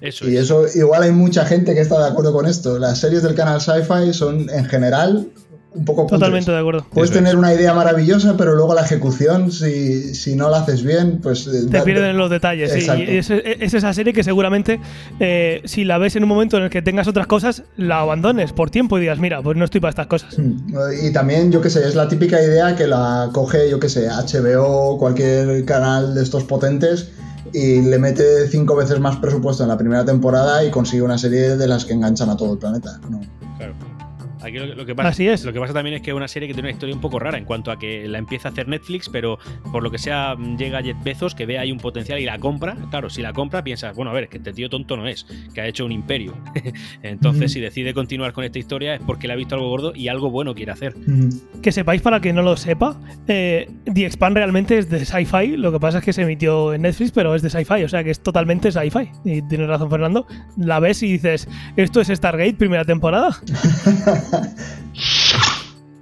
Eso 0.00 0.28
Y 0.28 0.36
es. 0.36 0.44
eso, 0.44 0.66
igual 0.74 1.02
hay 1.02 1.10
mucha 1.10 1.44
gente 1.44 1.74
que 1.74 1.80
está 1.80 1.98
de 1.98 2.10
acuerdo 2.10 2.32
con 2.32 2.46
esto. 2.46 2.78
Las 2.78 2.98
series 2.98 3.22
del 3.22 3.34
canal 3.34 3.60
Sci-Fi 3.60 4.12
son 4.12 4.48
en 4.50 4.64
general 4.66 5.30
un 5.78 5.84
poco 5.84 6.02
cutres. 6.02 6.18
Totalmente 6.20 6.50
de 6.52 6.58
acuerdo. 6.58 6.86
Puedes 6.92 7.10
Eso 7.10 7.18
tener 7.18 7.32
es. 7.34 7.38
una 7.38 7.54
idea 7.54 7.72
maravillosa, 7.74 8.36
pero 8.36 8.54
luego 8.54 8.74
la 8.74 8.82
ejecución, 8.82 9.50
si, 9.52 10.14
si 10.14 10.34
no 10.36 10.50
la 10.50 10.58
haces 10.58 10.82
bien, 10.82 11.20
pues... 11.22 11.46
eh, 11.46 11.66
Te 11.70 11.78
da- 11.78 11.84
pierden 11.84 12.16
los 12.18 12.30
detalles. 12.30 12.72
sí. 12.72 12.80
Exacto. 12.80 13.10
Y 13.10 13.16
es, 13.16 13.30
es 13.30 13.74
esa 13.74 13.92
serie 13.92 14.12
que 14.12 14.22
seguramente, 14.24 14.80
eh, 15.20 15.62
si 15.64 15.84
la 15.84 15.98
ves 15.98 16.16
en 16.16 16.22
un 16.24 16.28
momento 16.28 16.56
en 16.56 16.64
el 16.64 16.70
que 16.70 16.82
tengas 16.82 17.08
otras 17.08 17.26
cosas, 17.26 17.62
la 17.76 18.00
abandones 18.00 18.52
por 18.52 18.70
tiempo 18.70 18.98
y 18.98 19.02
digas, 19.02 19.18
mira, 19.18 19.40
pues 19.42 19.56
no 19.56 19.64
estoy 19.64 19.80
para 19.80 19.90
estas 19.90 20.06
cosas. 20.08 20.38
Mm, 20.38 20.72
Y 21.04 21.12
también, 21.12 21.50
yo 21.52 21.60
qué 21.60 21.70
sé, 21.70 21.86
es 21.86 21.94
la 21.94 22.08
típica 22.08 22.42
idea 22.42 22.74
que 22.76 22.86
la 22.86 23.30
coge, 23.32 23.70
yo 23.70 23.78
qué 23.80 23.88
sé, 23.88 24.08
HBO 24.08 24.98
cualquier 24.98 25.64
canal 25.64 26.14
de 26.14 26.22
estos 26.22 26.44
potentes 26.44 27.10
y 27.52 27.80
le 27.80 27.98
mete 27.98 28.46
cinco 28.48 28.76
veces 28.76 29.00
más 29.00 29.16
presupuesto 29.16 29.62
en 29.62 29.70
la 29.70 29.78
primera 29.78 30.04
temporada 30.04 30.64
y 30.64 30.70
consigue 30.70 31.02
una 31.02 31.16
serie 31.16 31.56
de 31.56 31.66
las 31.68 31.84
que 31.84 31.94
enganchan 31.94 32.28
a 32.28 32.36
todo 32.36 32.52
el 32.52 32.58
planeta. 32.58 32.98
¿no? 33.08 33.20
Claro. 33.56 33.74
Aquí 34.48 34.58
lo, 34.58 34.74
lo 34.74 34.86
que 34.86 34.94
pasa, 34.94 35.08
Así 35.10 35.28
es. 35.28 35.44
Lo 35.44 35.52
que 35.52 35.60
pasa 35.60 35.72
también 35.72 35.96
es 35.96 36.02
que 36.02 36.10
es 36.10 36.16
una 36.16 36.28
serie 36.28 36.48
que 36.48 36.54
tiene 36.54 36.68
una 36.68 36.72
historia 36.72 36.94
un 36.94 37.00
poco 37.00 37.18
rara 37.18 37.38
en 37.38 37.44
cuanto 37.44 37.70
a 37.70 37.78
que 37.78 38.08
la 38.08 38.18
empieza 38.18 38.48
a 38.48 38.52
hacer 38.52 38.68
Netflix, 38.68 39.08
pero 39.08 39.38
por 39.72 39.82
lo 39.82 39.90
que 39.90 39.98
sea 39.98 40.34
mm, 40.36 40.56
llega 40.56 40.82
Jeff 40.82 40.96
Bezos 41.02 41.34
que 41.34 41.46
ve 41.46 41.58
ahí 41.58 41.72
un 41.72 41.78
potencial 41.78 42.18
y 42.18 42.24
la 42.24 42.38
compra. 42.38 42.76
Claro, 42.90 43.10
si 43.10 43.22
la 43.22 43.32
compra 43.32 43.62
piensas, 43.62 43.94
bueno, 43.94 44.10
a 44.10 44.14
ver, 44.14 44.28
que 44.28 44.38
este 44.38 44.52
tío 44.52 44.68
tonto 44.68 44.96
no 44.96 45.06
es, 45.06 45.26
que 45.54 45.60
ha 45.60 45.66
hecho 45.66 45.84
un 45.84 45.92
imperio. 45.92 46.34
Entonces, 47.02 47.52
si 47.52 47.60
decide 47.60 47.94
continuar 47.94 48.32
con 48.32 48.44
esta 48.44 48.58
historia 48.58 48.94
es 48.94 49.00
porque 49.00 49.26
le 49.26 49.34
ha 49.34 49.36
visto 49.36 49.54
algo 49.54 49.68
gordo 49.68 49.92
y 49.94 50.08
algo 50.08 50.30
bueno 50.30 50.54
quiere 50.54 50.72
hacer. 50.72 50.96
Mm. 50.96 51.60
Que 51.62 51.72
sepáis, 51.72 52.02
para 52.02 52.20
quien 52.20 52.36
no 52.36 52.42
lo 52.42 52.56
sepa, 52.56 53.00
eh, 53.26 53.70
The 53.92 54.06
Expanse 54.06 54.34
realmente 54.34 54.78
es 54.78 54.88
de 54.88 55.04
sci-fi. 55.04 55.56
Lo 55.56 55.72
que 55.72 55.80
pasa 55.80 55.98
es 55.98 56.04
que 56.04 56.12
se 56.12 56.22
emitió 56.22 56.74
en 56.74 56.82
Netflix, 56.82 57.12
pero 57.12 57.34
es 57.34 57.42
de 57.42 57.50
sci-fi, 57.50 57.84
o 57.84 57.88
sea 57.88 58.04
que 58.04 58.10
es 58.10 58.20
totalmente 58.20 58.70
sci-fi. 58.72 59.10
Y 59.24 59.42
tienes 59.42 59.68
razón, 59.68 59.90
Fernando. 59.90 60.26
La 60.56 60.80
ves 60.80 61.02
y 61.02 61.12
dices, 61.12 61.48
¿esto 61.76 62.00
es 62.00 62.08
Stargate, 62.08 62.54
primera 62.54 62.84
temporada? 62.84 63.30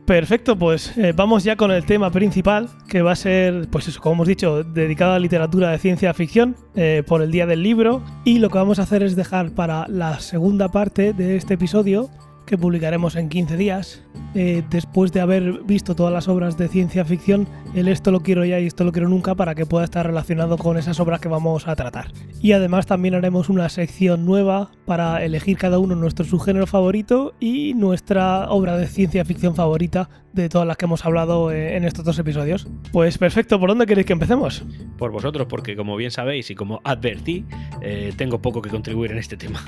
Perfecto, 0.07 0.57
pues 0.57 0.97
eh, 0.97 1.13
vamos 1.17 1.43
ya 1.43 1.57
con 1.57 1.73
el 1.73 1.85
tema 1.85 2.13
principal, 2.13 2.69
que 2.89 3.03
va 3.03 3.11
a 3.11 3.17
ser, 3.17 3.67
pues 3.71 3.89
eso, 3.89 4.01
como 4.01 4.15
hemos 4.15 4.29
dicho, 4.29 4.63
dedicado 4.63 5.15
a 5.15 5.19
literatura 5.19 5.73
de 5.73 5.79
ciencia 5.79 6.15
ficción 6.15 6.55
eh, 6.77 7.03
por 7.05 7.23
el 7.23 7.33
Día 7.33 7.45
del 7.45 7.65
Libro. 7.65 8.05
Y 8.25 8.39
lo 8.39 8.49
que 8.49 8.59
vamos 8.59 8.79
a 8.79 8.83
hacer 8.83 9.03
es 9.03 9.17
dejar 9.17 9.51
para 9.51 9.89
la 9.89 10.21
segunda 10.21 10.69
parte 10.69 11.13
de 11.13 11.37
este 11.37 11.55
episodio, 11.55 12.09
que 12.47 12.57
publicaremos 12.57 13.17
en 13.17 13.29
15 13.29 13.57
días, 13.57 14.03
eh, 14.35 14.63
después 14.71 15.13
de 15.13 15.21
haber 15.21 15.65
visto 15.65 15.95
todas 15.95 16.13
las 16.13 16.29
obras 16.29 16.57
de 16.57 16.69
ciencia 16.69 17.05
ficción, 17.05 17.47
el 17.75 17.89
esto 17.89 18.11
lo 18.11 18.21
quiero 18.21 18.45
ya 18.45 18.61
y 18.61 18.67
esto 18.67 18.85
lo 18.85 18.93
quiero 18.93 19.09
nunca, 19.09 19.35
para 19.35 19.55
que 19.55 19.67
pueda 19.67 19.85
estar 19.85 20.07
relacionado 20.07 20.57
con 20.57 20.79
esas 20.79 21.01
obras 21.01 21.21
que 21.21 21.29
vamos 21.29 21.67
a 21.69 21.77
tratar. 21.77 22.13
Y 22.41 22.53
además 22.53 22.87
también 22.87 23.15
haremos 23.15 23.49
una 23.49 23.69
sección 23.69 24.25
nueva 24.25 24.71
para 24.87 25.25
elegir 25.25 25.59
cada 25.59 25.79
uno 25.79 25.95
nuestro 25.97 26.25
subgénero 26.25 26.67
favorito 26.67 27.35
y 27.41 27.75
nuestra 27.75 28.49
obra 28.51 28.77
de 28.77 28.87
ciencia 28.87 29.25
ficción 29.25 29.55
favorita 29.55 30.09
de 30.33 30.49
todas 30.49 30.69
las 30.69 30.77
que 30.77 30.85
hemos 30.85 31.05
hablado 31.05 31.51
eh, 31.51 31.77
en 31.77 31.85
estos 31.85 32.05
dos 32.05 32.19
episodios. 32.19 32.69
Pues 32.93 33.19
perfecto, 33.19 33.59
¿por 33.59 33.71
dónde 33.71 33.87
queréis 33.87 34.07
que 34.07 34.13
empecemos? 34.13 34.65
Por 34.99 35.11
vosotros, 35.11 35.47
porque 35.49 35.75
como 35.75 35.97
bien 35.97 36.11
sabéis 36.11 36.51
y 36.51 36.55
como 36.55 36.81
advertí, 36.85 37.45
eh, 37.81 38.13
tengo 38.17 38.41
poco 38.41 38.63
que 38.63 38.71
contribuir 38.71 39.13
en 39.13 39.19
este 39.19 39.37
tema. 39.37 39.65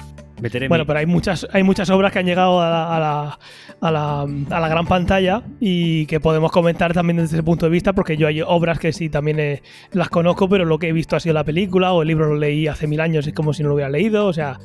Bueno, 0.68 0.86
pero 0.86 0.98
hay 0.98 1.06
muchas, 1.06 1.46
hay 1.52 1.62
muchas 1.62 1.90
obras 1.90 2.12
que 2.12 2.18
han 2.20 2.26
llegado 2.26 2.60
a 2.60 2.70
la, 2.70 2.96
a, 2.96 3.00
la, 3.00 3.38
a, 3.80 3.90
la, 3.90 4.56
a 4.56 4.60
la 4.60 4.68
gran 4.68 4.86
pantalla 4.86 5.42
y 5.60 6.06
que 6.06 6.20
podemos 6.20 6.52
comentar 6.52 6.92
también 6.92 7.16
desde 7.18 7.36
ese 7.36 7.42
punto 7.42 7.66
de 7.66 7.70
vista, 7.70 7.92
porque 7.92 8.16
yo 8.16 8.26
hay 8.26 8.40
obras 8.40 8.78
que 8.78 8.92
sí 8.92 9.08
también 9.08 9.40
eh, 9.40 9.62
las 9.92 10.08
conozco, 10.08 10.48
pero 10.48 10.64
lo 10.64 10.78
que 10.78 10.88
he 10.88 10.92
visto 10.92 11.16
ha 11.16 11.20
sido 11.20 11.34
la 11.34 11.44
película 11.44 11.92
o 11.92 12.02
el 12.02 12.08
libro 12.08 12.28
lo 12.28 12.36
leí 12.36 12.66
hace 12.66 12.86
mil 12.86 13.00
años 13.00 13.26
es 13.26 13.34
como 13.34 13.52
si 13.52 13.62
no 13.62 13.70
lo 13.70 13.74
hubiera 13.74 13.90
leído, 13.90 14.26
o 14.26 14.32
sea, 14.32 14.58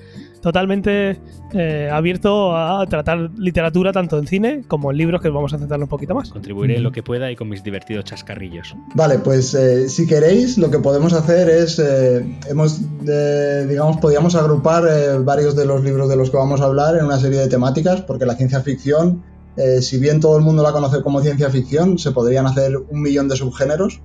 totalmente 0.44 1.20
eh, 1.54 1.90
abierto 1.92 2.56
a 2.56 2.86
tratar 2.86 3.32
literatura 3.38 3.94
tanto 3.94 4.20
en 4.20 4.28
cine 4.28 4.64
como 4.68 4.92
en 4.92 4.98
libros, 4.98 5.22
que 5.22 5.30
vamos 5.30 5.54
a 5.54 5.58
centrarlo 5.58 5.86
un 5.86 5.90
poquito 5.90 6.14
más. 6.14 6.30
Contribuiré 6.30 6.76
en 6.76 6.84
lo 6.84 6.92
que 6.92 7.02
pueda 7.02 7.32
y 7.32 7.36
con 7.38 7.48
mis 7.48 7.64
divertidos 7.64 8.04
chascarrillos. 8.04 8.76
Vale, 8.94 9.20
pues 9.20 9.54
eh, 9.54 9.88
si 9.88 10.06
queréis, 10.06 10.58
lo 10.58 10.70
que 10.70 10.80
podemos 10.80 11.14
hacer 11.14 11.50
es, 11.50 11.80
eh, 11.80 12.26
hemos, 12.50 12.82
eh, 13.08 13.66
digamos, 13.70 13.98
podríamos 13.98 14.36
agrupar 14.36 14.84
eh, 14.86 15.18
varios 15.20 15.56
de 15.56 15.66
los 15.66 15.82
libros 15.82 16.10
de 16.10 16.18
los 16.18 16.30
que 16.30 16.36
vamos 16.36 16.60
a 16.60 16.66
hablar 16.66 16.98
en 16.98 17.06
una 17.06 17.20
serie 17.20 17.40
de 17.40 17.48
temáticas, 17.48 18.02
porque 18.02 18.26
la 18.26 18.36
ciencia 18.36 18.60
ficción, 18.60 19.24
eh, 19.56 19.82
si 19.82 19.98
bien 19.98 20.20
todo 20.20 20.38
el 20.38 20.44
mundo 20.44 20.62
la 20.62 20.74
conoce 20.74 21.02
como 21.02 21.22
ciencia 21.22 21.50
ficción, 21.50 21.98
se 21.98 22.12
podrían 22.12 22.48
hacer 22.48 22.76
un 22.76 23.02
millón 23.02 23.30
de 23.30 23.38
subgéneros. 23.38 24.02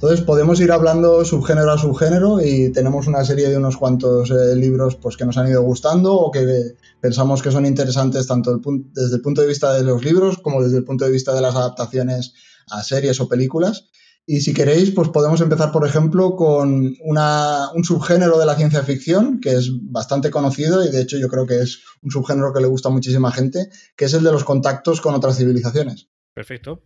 Entonces 0.00 0.20
podemos 0.20 0.60
ir 0.60 0.70
hablando 0.70 1.24
subgénero 1.24 1.72
a 1.72 1.76
subgénero 1.78 2.40
y 2.40 2.70
tenemos 2.70 3.08
una 3.08 3.24
serie 3.24 3.48
de 3.48 3.56
unos 3.56 3.76
cuantos 3.76 4.30
eh, 4.30 4.54
libros 4.54 4.94
pues, 4.94 5.16
que 5.16 5.24
nos 5.26 5.36
han 5.38 5.48
ido 5.48 5.60
gustando 5.62 6.14
o 6.14 6.30
que 6.30 6.76
pensamos 7.00 7.42
que 7.42 7.50
son 7.50 7.66
interesantes 7.66 8.28
tanto 8.28 8.60
desde 8.94 9.16
el 9.16 9.22
punto 9.22 9.40
de 9.42 9.48
vista 9.48 9.74
de 9.74 9.82
los 9.82 10.04
libros 10.04 10.38
como 10.38 10.62
desde 10.62 10.76
el 10.78 10.84
punto 10.84 11.04
de 11.04 11.10
vista 11.10 11.34
de 11.34 11.40
las 11.40 11.56
adaptaciones 11.56 12.32
a 12.70 12.84
series 12.84 13.20
o 13.20 13.28
películas. 13.28 13.88
Y 14.24 14.40
si 14.42 14.54
queréis, 14.54 14.92
pues 14.92 15.08
podemos 15.08 15.40
empezar, 15.40 15.72
por 15.72 15.84
ejemplo, 15.84 16.36
con 16.36 16.94
una- 17.04 17.70
un 17.74 17.82
subgénero 17.82 18.38
de 18.38 18.46
la 18.46 18.54
ciencia 18.54 18.84
ficción 18.84 19.40
que 19.40 19.54
es 19.56 19.70
bastante 19.90 20.30
conocido 20.30 20.84
y 20.84 20.90
de 20.92 21.00
hecho 21.00 21.18
yo 21.18 21.26
creo 21.28 21.44
que 21.44 21.60
es 21.60 21.80
un 22.02 22.12
subgénero 22.12 22.52
que 22.52 22.60
le 22.60 22.68
gusta 22.68 22.88
a 22.88 22.92
muchísima 22.92 23.32
gente, 23.32 23.68
que 23.96 24.04
es 24.04 24.14
el 24.14 24.22
de 24.22 24.30
los 24.30 24.44
contactos 24.44 25.00
con 25.00 25.14
otras 25.16 25.38
civilizaciones. 25.38 26.08
Perfecto. 26.34 26.82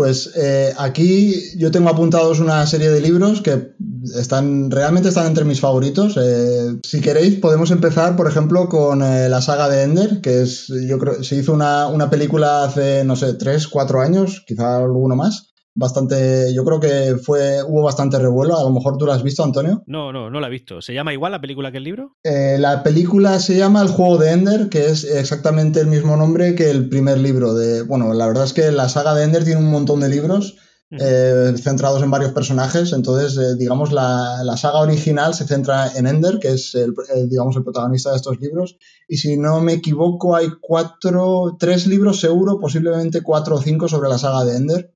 Pues 0.00 0.30
eh, 0.34 0.72
aquí 0.78 1.34
yo 1.58 1.70
tengo 1.70 1.90
apuntados 1.90 2.40
una 2.40 2.66
serie 2.66 2.88
de 2.88 3.02
libros 3.02 3.42
que 3.42 3.74
están 4.18 4.70
realmente 4.70 5.10
están 5.10 5.26
entre 5.26 5.44
mis 5.44 5.60
favoritos. 5.60 6.16
Eh, 6.16 6.78
si 6.82 7.02
queréis 7.02 7.34
podemos 7.34 7.70
empezar, 7.70 8.16
por 8.16 8.26
ejemplo, 8.26 8.70
con 8.70 9.02
eh, 9.02 9.28
la 9.28 9.42
saga 9.42 9.68
de 9.68 9.82
Ender, 9.82 10.22
que 10.22 10.40
es 10.40 10.68
yo 10.88 10.98
creo 10.98 11.22
se 11.22 11.36
hizo 11.36 11.52
una, 11.52 11.88
una 11.88 12.08
película 12.08 12.64
hace 12.64 13.04
no 13.04 13.14
sé 13.14 13.34
tres, 13.34 13.68
cuatro 13.68 14.00
años, 14.00 14.42
quizá 14.46 14.78
alguno 14.78 15.16
más. 15.16 15.49
Bastante, 15.74 16.52
yo 16.52 16.64
creo 16.64 16.80
que 16.80 17.16
fue 17.22 17.62
hubo 17.62 17.82
bastante 17.82 18.18
revuelo. 18.18 18.58
A 18.58 18.64
lo 18.64 18.70
mejor 18.70 18.98
tú 18.98 19.06
la 19.06 19.14
has 19.14 19.22
visto, 19.22 19.44
Antonio. 19.44 19.82
No, 19.86 20.12
no, 20.12 20.28
no 20.28 20.40
la 20.40 20.48
he 20.48 20.50
visto. 20.50 20.82
¿Se 20.82 20.92
llama 20.92 21.12
igual 21.12 21.32
la 21.32 21.40
película 21.40 21.70
que 21.70 21.78
el 21.78 21.84
libro? 21.84 22.16
Eh, 22.24 22.56
la 22.58 22.82
película 22.82 23.38
se 23.38 23.56
llama 23.56 23.82
El 23.82 23.88
juego 23.88 24.18
de 24.18 24.32
Ender, 24.32 24.68
que 24.68 24.86
es 24.86 25.04
exactamente 25.04 25.80
el 25.80 25.86
mismo 25.86 26.16
nombre 26.16 26.54
que 26.54 26.70
el 26.70 26.88
primer 26.88 27.18
libro 27.18 27.54
de. 27.54 27.82
Bueno, 27.82 28.12
la 28.14 28.26
verdad 28.26 28.44
es 28.44 28.52
que 28.52 28.72
la 28.72 28.88
saga 28.88 29.14
de 29.14 29.24
Ender 29.24 29.44
tiene 29.44 29.60
un 29.60 29.70
montón 29.70 30.00
de 30.00 30.08
libros 30.08 30.56
eh, 30.90 31.54
centrados 31.56 32.02
en 32.02 32.10
varios 32.10 32.32
personajes. 32.32 32.92
Entonces, 32.92 33.38
eh, 33.38 33.54
digamos, 33.56 33.92
la, 33.92 34.42
la 34.42 34.56
saga 34.56 34.80
original 34.80 35.34
se 35.34 35.46
centra 35.46 35.92
en 35.94 36.06
Ender, 36.06 36.40
que 36.40 36.48
es 36.48 36.74
el, 36.74 36.94
digamos, 37.28 37.56
el 37.56 37.62
protagonista 37.62 38.10
de 38.10 38.16
estos 38.16 38.40
libros. 38.40 38.76
Y 39.08 39.18
si 39.18 39.36
no 39.36 39.60
me 39.60 39.74
equivoco, 39.74 40.34
hay 40.34 40.48
cuatro, 40.60 41.56
tres 41.60 41.86
libros 41.86 42.18
seguro, 42.18 42.58
posiblemente 42.58 43.22
cuatro 43.22 43.56
o 43.56 43.62
cinco 43.62 43.88
sobre 43.88 44.08
la 44.08 44.18
saga 44.18 44.44
de 44.44 44.56
Ender. 44.56 44.94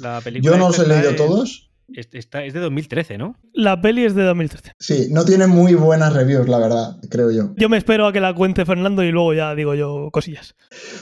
La 0.00 0.20
película 0.20 0.52
Yo 0.52 0.58
no 0.58 0.68
los 0.68 0.78
esta 0.78 0.84
he 0.84 0.96
leído 1.02 1.16
todos. 1.16 1.70
es- 1.92 2.08
está- 2.12 2.44
es 2.44 2.54
de 2.54 2.60
2013, 2.60 3.18
¿no? 3.18 3.36
La 3.52 3.80
peli 3.80 4.04
es 4.04 4.14
de 4.14 4.22
2013. 4.24 4.72
Sí, 4.78 5.08
no 5.10 5.24
tiene 5.24 5.46
muy 5.46 5.74
buenas 5.74 6.12
reviews, 6.14 6.48
la 6.48 6.58
verdad, 6.58 6.96
creo 7.10 7.30
yo. 7.30 7.52
Yo 7.56 7.68
me 7.68 7.76
espero 7.76 8.06
a 8.06 8.12
que 8.12 8.20
la 8.20 8.34
cuente 8.34 8.64
Fernando 8.64 9.02
y 9.04 9.12
luego 9.12 9.34
ya 9.34 9.54
digo 9.54 9.74
yo 9.74 10.08
cosillas. 10.10 10.54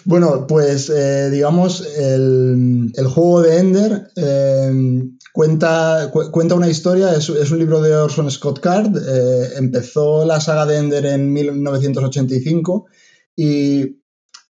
Bueno, 0.05 0.47
pues 0.49 0.91
eh, 0.91 1.31
digamos, 1.31 1.87
el, 1.97 2.91
el 2.95 3.07
juego 3.07 3.43
de 3.43 3.59
Ender 3.59 4.09
eh, 4.17 5.03
cuenta, 5.33 6.11
cu- 6.13 6.31
cuenta 6.33 6.57
una 6.57 6.69
historia, 6.69 7.15
es, 7.15 7.29
es 7.29 7.51
un 7.53 7.59
libro 7.61 7.81
de 7.81 7.95
Orson 7.95 8.31
Scott 8.31 8.59
Card, 8.61 8.97
eh, 8.97 9.49
empezó 9.57 10.25
la 10.27 10.41
saga 10.41 10.67
de 10.67 10.79
Ender 10.79 11.07
en 11.07 11.33
1985 11.33 12.87
y 13.37 14.02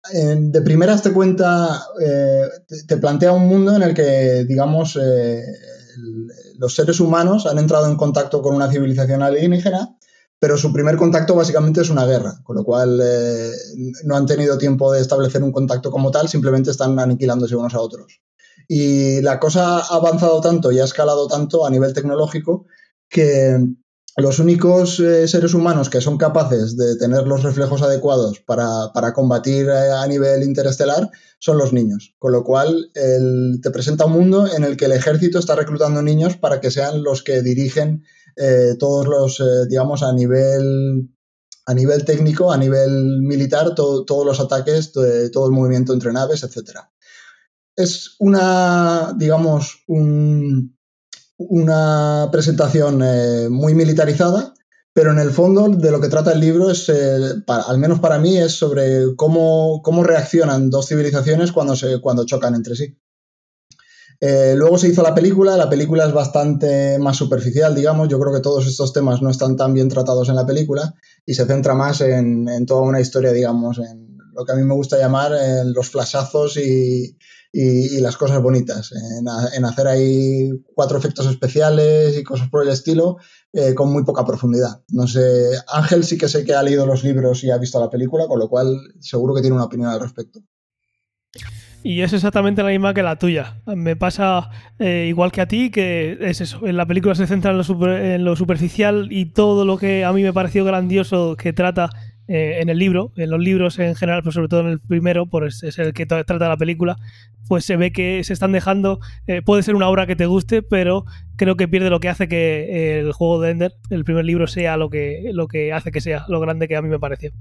de 0.10 0.62
primeras 0.62 1.04
te 1.04 1.14
cuenta, 1.14 1.86
eh, 2.04 2.48
te, 2.88 2.98
plantea 2.98 3.34
un 3.34 3.48
mundo 3.48 3.76
en 3.76 3.84
el 3.84 3.94
que, 3.94 4.46
digamos, 4.46 4.98
eh, 5.02 5.44
los 6.58 6.74
seres 6.74 7.00
humanos 7.00 7.46
han 7.46 7.60
entrado 7.60 7.88
en 7.90 7.98
contacto 7.98 8.42
con 8.42 8.56
una 8.56 8.72
civilización 8.72 9.22
alienígena, 9.22 9.96
pero 10.40 10.58
su 10.58 10.74
primer 10.74 10.98
contacto 10.98 11.36
básicamente 11.36 11.82
es 11.82 11.92
una 11.92 12.06
guerra, 12.06 12.42
con 12.44 12.56
lo 12.56 12.64
cual 12.64 13.00
eh, 13.04 13.52
no 14.06 14.16
han 14.16 14.26
tenido 14.26 14.58
tiempo 14.58 14.92
de 14.92 15.02
establecer 15.02 15.44
un 15.44 15.52
contacto 15.52 15.92
como 15.92 16.10
tal, 16.10 16.28
simplemente 16.28 16.72
están 16.72 16.98
aniquilándose 16.98 17.56
unos 17.56 17.76
a 17.76 17.82
otros. 17.82 18.22
Y 18.68 19.22
la 19.22 19.40
cosa 19.40 19.80
ha 19.80 19.96
avanzado 19.96 20.42
tanto 20.42 20.72
y 20.72 20.80
ha 20.80 20.86
escalado 20.86 21.28
tanto 21.28 21.66
a 21.66 21.70
nivel 21.70 21.94
tecnológico 21.94 22.66
que 23.08 23.60
los 24.18 24.40
únicos 24.40 25.00
eh, 25.00 25.28
seres 25.28 25.54
humanos 25.54 25.90
que 25.90 26.02
son 26.02 26.18
capaces 26.18 26.76
de 26.76 26.98
tener 26.98 27.26
los 27.28 27.44
reflejos 27.44 27.82
adecuados 27.82 28.40
para, 28.40 29.14
combatir 29.14 29.68
eh, 29.68 29.92
a 29.92 30.06
nivel 30.06 30.44
interestelar 30.44 31.10
son 31.40 31.58
los 31.58 31.72
niños. 31.72 32.14
Con 32.20 32.34
lo 32.34 32.44
cual, 32.44 32.92
te 32.94 33.72
presenta 33.72 34.06
un 34.06 34.14
mundo 34.14 34.48
en 34.54 34.64
el 34.64 34.76
que 34.76 34.86
el 34.86 34.92
ejército 34.92 35.40
está 35.40 35.56
reclutando 35.56 36.02
niños 36.02 36.36
para 36.38 36.60
que 36.60 36.72
sean 36.72 37.04
los 37.04 37.24
que 37.24 37.42
dirigen 37.42 38.04
eh, 38.36 38.76
todos 38.78 39.08
los, 39.08 39.70
digamos, 39.70 40.04
a 40.04 40.12
nivel, 40.14 41.10
a 41.66 41.74
nivel 41.74 42.04
técnico, 42.06 42.52
a 42.52 42.58
nivel 42.58 43.22
militar, 43.22 43.74
todos 43.76 44.26
los 44.26 44.40
ataques, 44.40 44.92
todo 44.92 45.46
el 45.46 45.52
movimiento 45.52 45.94
entre 45.94 46.12
naves, 46.12 46.44
etc. 46.44 46.80
Es 47.76 48.18
una, 48.20 49.14
digamos, 49.18 49.84
un, 49.88 50.78
una 51.50 52.30
presentación 52.32 53.02
eh, 53.04 53.48
muy 53.50 53.74
militarizada, 53.74 54.54
pero 54.94 55.12
en 55.12 55.20
el 55.20 55.32
fondo 55.32 55.70
de 55.70 55.92
lo 55.92 56.02
que 56.02 56.10
trata 56.10 56.34
el 56.34 56.40
libro 56.40 56.70
es, 56.70 56.90
eh, 56.90 57.44
al 57.48 57.78
menos 57.78 58.00
para 58.00 58.20
mí, 58.20 58.38
es 58.38 58.54
sobre 58.54 59.16
cómo, 59.16 59.82
cómo 59.84 60.04
reaccionan 60.04 60.70
dos 60.70 60.88
civilizaciones 60.88 61.52
cuando, 61.52 61.76
se, 61.76 62.00
cuando 62.02 62.26
chocan 62.26 62.56
entre 62.56 62.76
sí. 62.76 62.98
Eh, 64.20 64.54
luego 64.56 64.78
se 64.78 64.90
hizo 64.90 65.02
la 65.02 65.16
película, 65.16 65.58
la 65.58 65.70
película 65.70 66.06
es 66.06 66.14
bastante 66.14 67.00
más 67.00 67.18
superficial, 67.18 67.74
digamos, 67.74 68.08
yo 68.08 68.20
creo 68.20 68.34
que 68.34 68.42
todos 68.42 68.68
estos 68.68 68.94
temas 68.94 69.22
no 69.22 69.30
están 69.32 69.56
tan 69.56 69.74
bien 69.74 69.90
tratados 69.90 70.30
en 70.30 70.36
la 70.36 70.46
película 70.46 70.94
y 71.26 71.34
se 71.34 71.46
centra 71.46 71.74
más 71.74 72.02
en, 72.02 72.48
en 72.48 72.66
toda 72.68 72.82
una 72.82 73.00
historia, 73.00 73.32
digamos, 73.32 73.80
en 73.80 74.18
lo 74.34 74.46
que 74.46 74.52
a 74.52 74.56
mí 74.56 74.64
me 74.64 74.76
gusta 74.76 75.00
llamar 75.00 75.32
los 75.66 75.90
flashazos 75.90 76.58
y, 76.58 77.18
y, 77.54 78.00
las 78.00 78.16
cosas 78.16 78.42
bonitas, 78.42 78.94
en, 78.94 79.66
hacer 79.66 79.88
ahí 79.88 80.50
cuatro 80.74 80.98
efectos 80.98 81.28
especiales 81.28 82.18
y 82.18 82.24
cosas 82.24 82.50
por 82.50 82.64
el 82.64 82.70
estilo 82.70 83.18
eh, 83.52 83.74
con 83.76 83.92
muy 83.92 84.04
poca 84.06 84.26
profundidad. 84.26 84.82
No 84.90 85.08
sé, 85.08 85.22
Ángel 85.68 86.04
sí 86.04 86.18
que 86.18 86.30
sé 86.30 86.46
que 86.46 86.54
ha 86.54 86.64
leído 86.64 86.86
los 86.86 87.04
libros 87.04 87.44
y 87.44 87.52
ha 87.52 87.58
visto 87.58 87.80
la 87.80 87.90
película, 87.90 88.28
con 88.28 88.40
lo 88.40 88.48
cual 88.48 88.78
seguro 89.00 89.36
que 89.36 89.42
tiene 89.42 89.56
una 89.56 89.66
opinión 89.66 89.90
al 89.90 90.00
respecto. 90.00 90.42
Y 91.84 92.02
es 92.02 92.14
exactamente 92.14 92.62
la 92.62 92.70
misma 92.70 92.94
que 92.94 93.02
la 93.02 93.18
tuya. 93.18 93.60
Me 93.66 93.96
pasa 93.96 94.50
eh, 94.78 95.08
igual 95.10 95.32
que 95.32 95.42
a 95.42 95.48
ti, 95.48 95.72
que 95.72 96.18
es 96.22 96.40
eso. 96.40 96.66
En 96.68 96.78
la 96.78 96.86
película 96.86 97.16
se 97.16 97.26
centra 97.26 97.52
en 97.52 97.58
lo, 97.58 97.98
en 97.98 98.24
lo, 98.24 98.36
superficial 98.36 99.08
y 99.10 99.26
todo 99.26 99.66
lo 99.66 99.78
que 99.78 100.06
a 100.06 100.14
mí 100.14 100.22
me 100.22 100.32
pareció 100.32 100.64
grandioso 100.64 101.36
que 101.38 101.54
trata 101.54 101.90
eh, 102.28 102.60
en 102.62 102.70
el 102.70 102.78
libro, 102.78 103.12
en 103.18 103.30
los 103.30 103.40
libros 103.40 103.80
en 103.80 103.96
general, 103.96 104.22
pero 104.22 104.32
sobre 104.32 104.48
todo 104.48 104.62
en 104.62 104.68
el 104.68 104.80
primero, 104.80 105.26
pues 105.26 105.64
es 105.64 105.80
el 105.80 105.94
que 105.94 106.06
trata 106.06 106.48
la 106.48 106.58
película, 106.58 106.98
pues 107.48 107.66
se 107.66 107.76
ve 107.76 107.92
que 107.92 108.24
se 108.24 108.34
están 108.34 108.52
dejando, 108.52 109.00
eh, 109.28 109.42
puede 109.42 109.64
ser 109.64 109.76
una 109.76 109.90
obra 109.90 110.08
que 110.08 110.16
te 110.16 110.26
guste, 110.26 110.62
pero 110.62 111.06
creo 111.36 111.58
que 111.58 111.68
pierde 111.68 111.90
lo 111.90 112.00
que 112.00 112.10
hace 112.10 112.28
que 112.28 113.00
el 113.00 113.12
juego 113.12 113.42
de 113.42 113.52
Ender, 113.52 113.74
el 113.90 114.06
primer 114.06 114.26
libro, 114.26 114.48
sea 114.48 114.78
lo 114.78 114.90
que, 114.90 115.32
lo 115.34 115.48
que 115.48 115.74
hace 115.74 115.92
que 115.92 116.02
sea, 116.02 116.26
lo 116.30 116.40
grande 116.40 116.68
que 116.68 116.76
a 116.76 116.82
mí 116.82 116.90
me 116.90 117.00
pareció. 117.00 117.32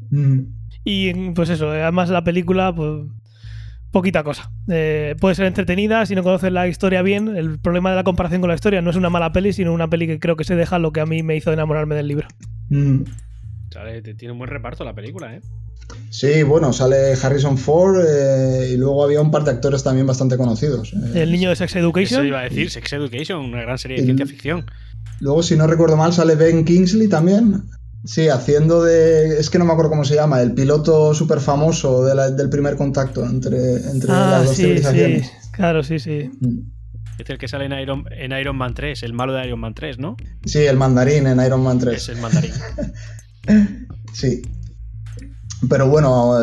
Y 0.85 1.31
pues 1.31 1.51
eso, 1.51 1.71
además 1.71 2.11
la 2.11 2.25
película, 2.25 2.75
pues 2.75 3.07
poquita 3.91 4.23
cosa. 4.23 4.51
Eh, 4.69 5.17
puede 5.21 5.35
ser 5.35 5.47
entretenida 5.47 6.07
si 6.07 6.15
no 6.15 6.23
conoces 6.23 6.53
la 6.53 6.69
historia 6.69 7.03
bien. 7.03 7.37
El 7.37 7.59
problema 7.59 7.91
de 7.91 7.97
la 7.97 8.05
comparación 8.05 8.41
con 8.41 8.49
la 8.49 8.55
historia 8.55 8.83
no 8.83 8.91
es 8.91 8.97
una 8.97 9.11
mala 9.11 9.33
peli, 9.33 9.53
sino 9.53 9.73
una 9.73 9.89
peli 9.89 10.07
que 10.07 10.19
creo 10.19 10.37
que 10.37 10.45
se 10.45 10.57
deja 10.57 10.79
lo 10.79 10.93
que 10.93 11.01
a 11.01 11.07
mí 11.07 11.23
me 11.23 11.37
hizo 11.37 11.53
enamorarme 11.53 11.95
del 11.95 12.09
libro. 12.09 12.29
Tiene 13.71 14.33
un 14.33 14.39
buen 14.39 14.51
reparto 14.51 14.85
la 14.85 14.95
película, 14.95 15.35
¿eh? 15.35 15.41
Sí, 16.11 16.43
bueno, 16.43 16.73
sale 16.73 17.15
Harrison 17.21 17.57
Ford 17.59 18.05
eh, 18.07 18.71
y 18.73 18.77
luego 18.77 19.05
había 19.05 19.21
un 19.21 19.31
par 19.31 19.45
de 19.45 19.53
actores 19.53 19.83
también 19.83 20.07
bastante 20.07 20.37
conocidos. 20.37 20.93
Eh. 20.93 21.23
El 21.23 21.33
niño 21.33 21.51
de 21.51 21.57
Sex 21.57 21.77
Education. 21.77 22.21
Eso 22.21 22.25
iba 22.25 22.41
a 22.41 22.43
decir, 22.45 22.71
Sex 22.71 22.93
Education, 22.93 23.41
una 23.41 23.63
gran 23.63 23.79
serie 23.79 23.99
de 23.99 24.05
ciencia 24.05 24.27
ficción. 24.27 24.67
Luego, 25.21 25.43
si 25.43 25.57
no 25.57 25.67
recuerdo 25.67 25.97
mal, 25.97 26.13
sale 26.13 26.35
Ben 26.35 26.65
Kingsley 26.65 27.09
también. 27.09 27.65
Sí, 28.05 28.29
haciendo 28.29 28.83
de. 28.83 29.39
Es 29.39 29.51
que 29.51 29.59
no 29.59 29.65
me 29.67 29.73
acuerdo 29.73 29.91
cómo 29.91 30.05
se 30.05 30.15
llama, 30.15 30.41
el 30.41 30.55
piloto 30.55 31.13
súper 31.13 31.39
famoso 31.41 32.05
del 32.05 32.49
primer 32.49 32.77
contacto 32.77 33.25
entre, 33.25 33.77
entre 33.77 34.11
ah, 34.11 34.29
las 34.31 34.47
dos 34.47 34.57
sí, 34.57 34.63
civilizaciones. 34.63 35.27
Sí, 35.27 35.51
claro, 35.53 35.83
sí, 35.83 35.99
sí. 35.99 36.31
Mm. 36.41 36.61
Es 37.19 37.29
el 37.29 37.37
que 37.37 37.49
sale 37.49 37.67
en 37.67 37.73
Iron, 37.73 38.05
en 38.11 38.33
Iron 38.33 38.57
Man 38.57 38.73
3, 38.73 39.03
el 39.03 39.13
malo 39.13 39.35
de 39.35 39.47
Iron 39.47 39.61
Man 39.61 39.75
3, 39.75 39.99
¿no? 39.99 40.17
Sí, 40.47 40.61
el 40.61 40.79
mandarín 40.79 41.27
en 41.27 41.39
Iron 41.45 41.63
Man 41.63 41.79
3. 41.79 41.95
Es 41.95 42.09
el 42.09 42.17
mandarín. 42.17 42.53
sí. 44.13 44.43
Pero 45.69 45.89
bueno, 45.89 46.37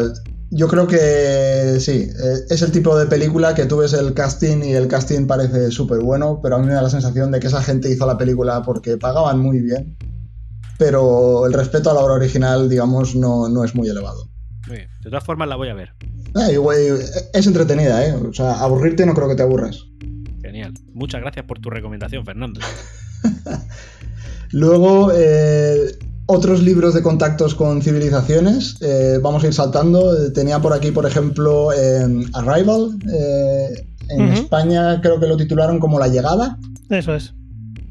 yo 0.49 0.67
creo 0.67 0.88
que 0.88 1.77
sí, 1.79 2.10
eh, 2.10 2.38
es 2.49 2.62
el 2.62 2.71
tipo 2.71 2.97
de 2.97 3.05
película 3.07 3.53
que 3.53 3.65
tú 3.65 3.77
ves 3.77 3.93
el 3.93 4.13
casting 4.13 4.63
y 4.63 4.73
el 4.73 4.88
casting 4.88 5.27
parece 5.27 5.71
súper 5.71 5.99
bueno, 5.99 6.39
pero 6.41 6.55
a 6.55 6.60
mí 6.60 6.67
me 6.67 6.73
da 6.73 6.81
la 6.81 6.89
sensación 6.89 7.31
de 7.31 7.39
que 7.39 7.47
esa 7.47 7.62
gente 7.62 7.91
hizo 7.91 8.05
la 8.05 8.17
película 8.17 8.62
porque 8.63 8.97
pagaban 8.97 9.39
muy 9.39 9.60
bien, 9.60 9.97
pero 10.77 11.45
el 11.45 11.53
respeto 11.53 11.91
a 11.91 11.93
la 11.93 11.99
obra 11.99 12.13
original, 12.13 12.69
digamos, 12.69 13.15
no, 13.15 13.63
es 13.63 13.75
muy 13.75 13.89
elevado. 13.89 14.29
Muy 14.67 14.77
bien. 14.77 14.89
De 15.03 15.10
todas 15.10 15.23
formas, 15.23 15.47
la 15.47 15.55
voy 15.55 15.69
a 15.69 15.73
ver. 15.73 15.93
Eh, 16.01 16.99
es 17.33 17.47
entretenida, 17.47 18.05
¿eh? 18.05 18.13
O 18.13 18.33
sea, 18.33 18.60
aburrirte 18.60 19.05
no 19.05 19.13
creo 19.13 19.27
que 19.27 19.36
te 19.36 19.43
aburras. 19.43 19.86
Genial. 20.41 20.73
Muchas 20.93 21.21
gracias 21.21 21.45
por 21.45 21.60
tu 21.60 21.69
recomendación, 21.69 22.23
Fernando. 22.25 22.62
Luego, 24.51 25.12
eh, 25.13 25.97
otros 26.27 26.61
libros 26.61 26.93
de 26.93 27.01
contactos 27.01 27.55
con 27.55 27.81
civilizaciones. 27.81 28.77
Eh, 28.81 29.19
vamos 29.21 29.43
a 29.43 29.47
ir 29.47 29.53
saltando. 29.53 30.31
Tenía 30.31 30.59
por 30.59 30.73
aquí, 30.73 30.91
por 30.91 31.05
ejemplo, 31.05 31.69
Arrival. 31.71 32.99
Eh, 33.11 33.87
en 34.09 34.21
España 34.33 35.01
creo 35.01 35.19
que 35.19 35.27
lo 35.27 35.37
titularon 35.37 35.79
como 35.79 35.99
La 35.99 36.07
Llegada. 36.07 36.59
Eso 36.89 37.15
es. 37.15 37.33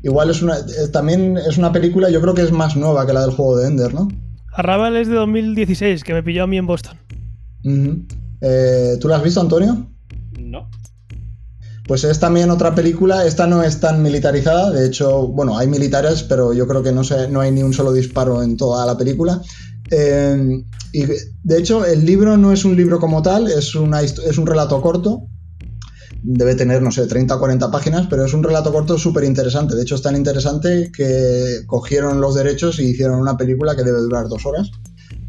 Igual 0.03 0.31
es 0.31 0.43
una. 0.43 0.59
Eh, 0.59 0.89
también 0.93 1.37
es 1.37 1.59
una 1.59 1.73
película, 1.73 2.11
yo 2.11 2.21
creo 2.21 2.35
que 2.35 2.43
es 2.43 2.53
más 2.53 2.77
nueva 2.77 3.07
que 3.07 3.13
la 3.13 3.23
del 3.23 3.33
juego 3.33 3.57
de 3.57 3.67
Ender, 3.69 3.93
¿no? 3.93 4.09
Arrival 4.53 4.97
es 4.97 5.09
de 5.09 5.15
2016, 5.15 6.05
que 6.05 6.15
me 6.15 6.23
pilló 6.23 6.45
a 6.45 6.47
mí 6.47 6.57
en 6.57 6.67
Boston. 6.67 6.97
¿Tú 7.63 9.09
la 9.09 9.17
has 9.17 9.23
visto, 9.23 9.41
Antonio? 9.41 9.91
Pues 11.87 12.03
es 12.05 12.19
también 12.19 12.51
otra 12.51 12.75
película, 12.75 13.25
esta 13.27 13.47
no 13.47 13.63
es 13.63 13.79
tan 13.79 14.03
militarizada, 14.03 14.71
de 14.71 14.87
hecho, 14.87 15.29
bueno, 15.29 15.57
hay 15.57 15.69
militares, 15.69 16.25
pero 16.25 16.53
yo 16.53 16.67
creo 16.67 16.83
que 16.83 16.93
no, 16.93 17.03
no 17.31 17.41
hay 17.41 17.53
ni 17.53 17.63
un 17.63 17.73
solo 17.73 17.93
disparo 17.93 18.43
en 18.43 18.57
toda 18.57 18.85
la 18.87 18.97
película. 18.97 19.41
Eh, 19.91 20.65
y 20.93 21.05
de 21.05 21.59
hecho, 21.59 21.85
el 21.85 22.05
libro 22.05 22.37
no 22.37 22.53
es 22.53 22.65
un 22.65 22.77
libro 22.77 22.99
como 22.99 23.23
tal, 23.23 23.49
es, 23.49 23.75
una, 23.77 24.03
es 24.03 24.39
un 24.39 24.47
relato 24.47 24.81
corto, 24.81 25.29
debe 26.29 26.57
tener, 26.57 26.83
no 26.83 26.91
sé, 26.91 27.07
30 27.07 27.37
o 27.37 27.39
40 27.39 27.71
páginas, 27.71 28.07
pero 28.11 28.25
es 28.25 28.35
un 28.35 28.43
relato 28.43 28.73
corto 28.73 28.99
súper 28.99 29.23
interesante. 29.25 29.77
De 29.77 29.83
hecho, 29.83 29.95
es 29.95 30.03
tan 30.03 30.17
interesante 30.17 30.91
que 30.95 31.61
cogieron 31.67 32.21
los 32.21 32.35
derechos 32.35 32.81
y 32.81 32.91
hicieron 32.91 33.21
una 33.21 33.37
película 33.37 33.77
que 33.77 33.85
debe 33.85 33.99
durar 33.99 34.29
dos 34.29 34.45
horas. 34.45 34.71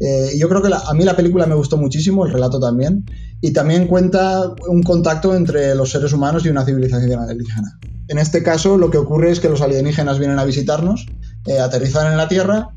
Eh, 0.00 0.36
yo 0.36 0.48
creo 0.48 0.60
que 0.60 0.70
a 0.72 0.94
mí 0.94 1.04
la 1.04 1.16
película 1.16 1.46
me 1.46 1.54
gustó 1.54 1.76
muchísimo, 1.76 2.26
el 2.26 2.32
relato 2.32 2.58
también, 2.58 3.04
y 3.40 3.52
también 3.52 3.86
cuenta 3.86 4.52
un 4.68 4.82
contacto 4.82 5.34
entre 5.34 5.74
los 5.74 5.90
seres 5.90 6.12
humanos 6.12 6.44
y 6.44 6.48
una 6.48 6.64
civilización 6.64 7.20
alienígena. 7.20 7.78
En 8.08 8.18
este 8.18 8.42
caso, 8.42 8.78
lo 8.78 8.90
que 8.90 8.98
ocurre 8.98 9.30
es 9.30 9.40
que 9.40 9.48
los 9.48 9.60
alienígenas 9.60 10.18
vienen 10.18 10.38
a 10.38 10.44
visitarnos, 10.44 11.06
eh, 11.46 11.60
aterrizan 11.60 12.10
en 12.10 12.16
la 12.16 12.26
Tierra 12.26 12.70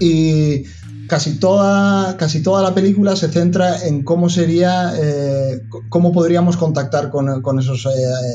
y 0.00 0.64
casi 1.08 1.38
toda, 1.38 2.16
casi 2.16 2.42
toda 2.42 2.62
la 2.62 2.74
película 2.74 3.16
se 3.16 3.28
centra 3.28 3.86
en 3.86 4.04
cómo 4.04 4.28
sería, 4.28 4.92
eh, 5.00 5.62
cómo 5.88 6.12
podríamos 6.12 6.56
contactar 6.56 7.10
con, 7.10 7.58
esos 7.58 7.86
eh, 7.86 7.88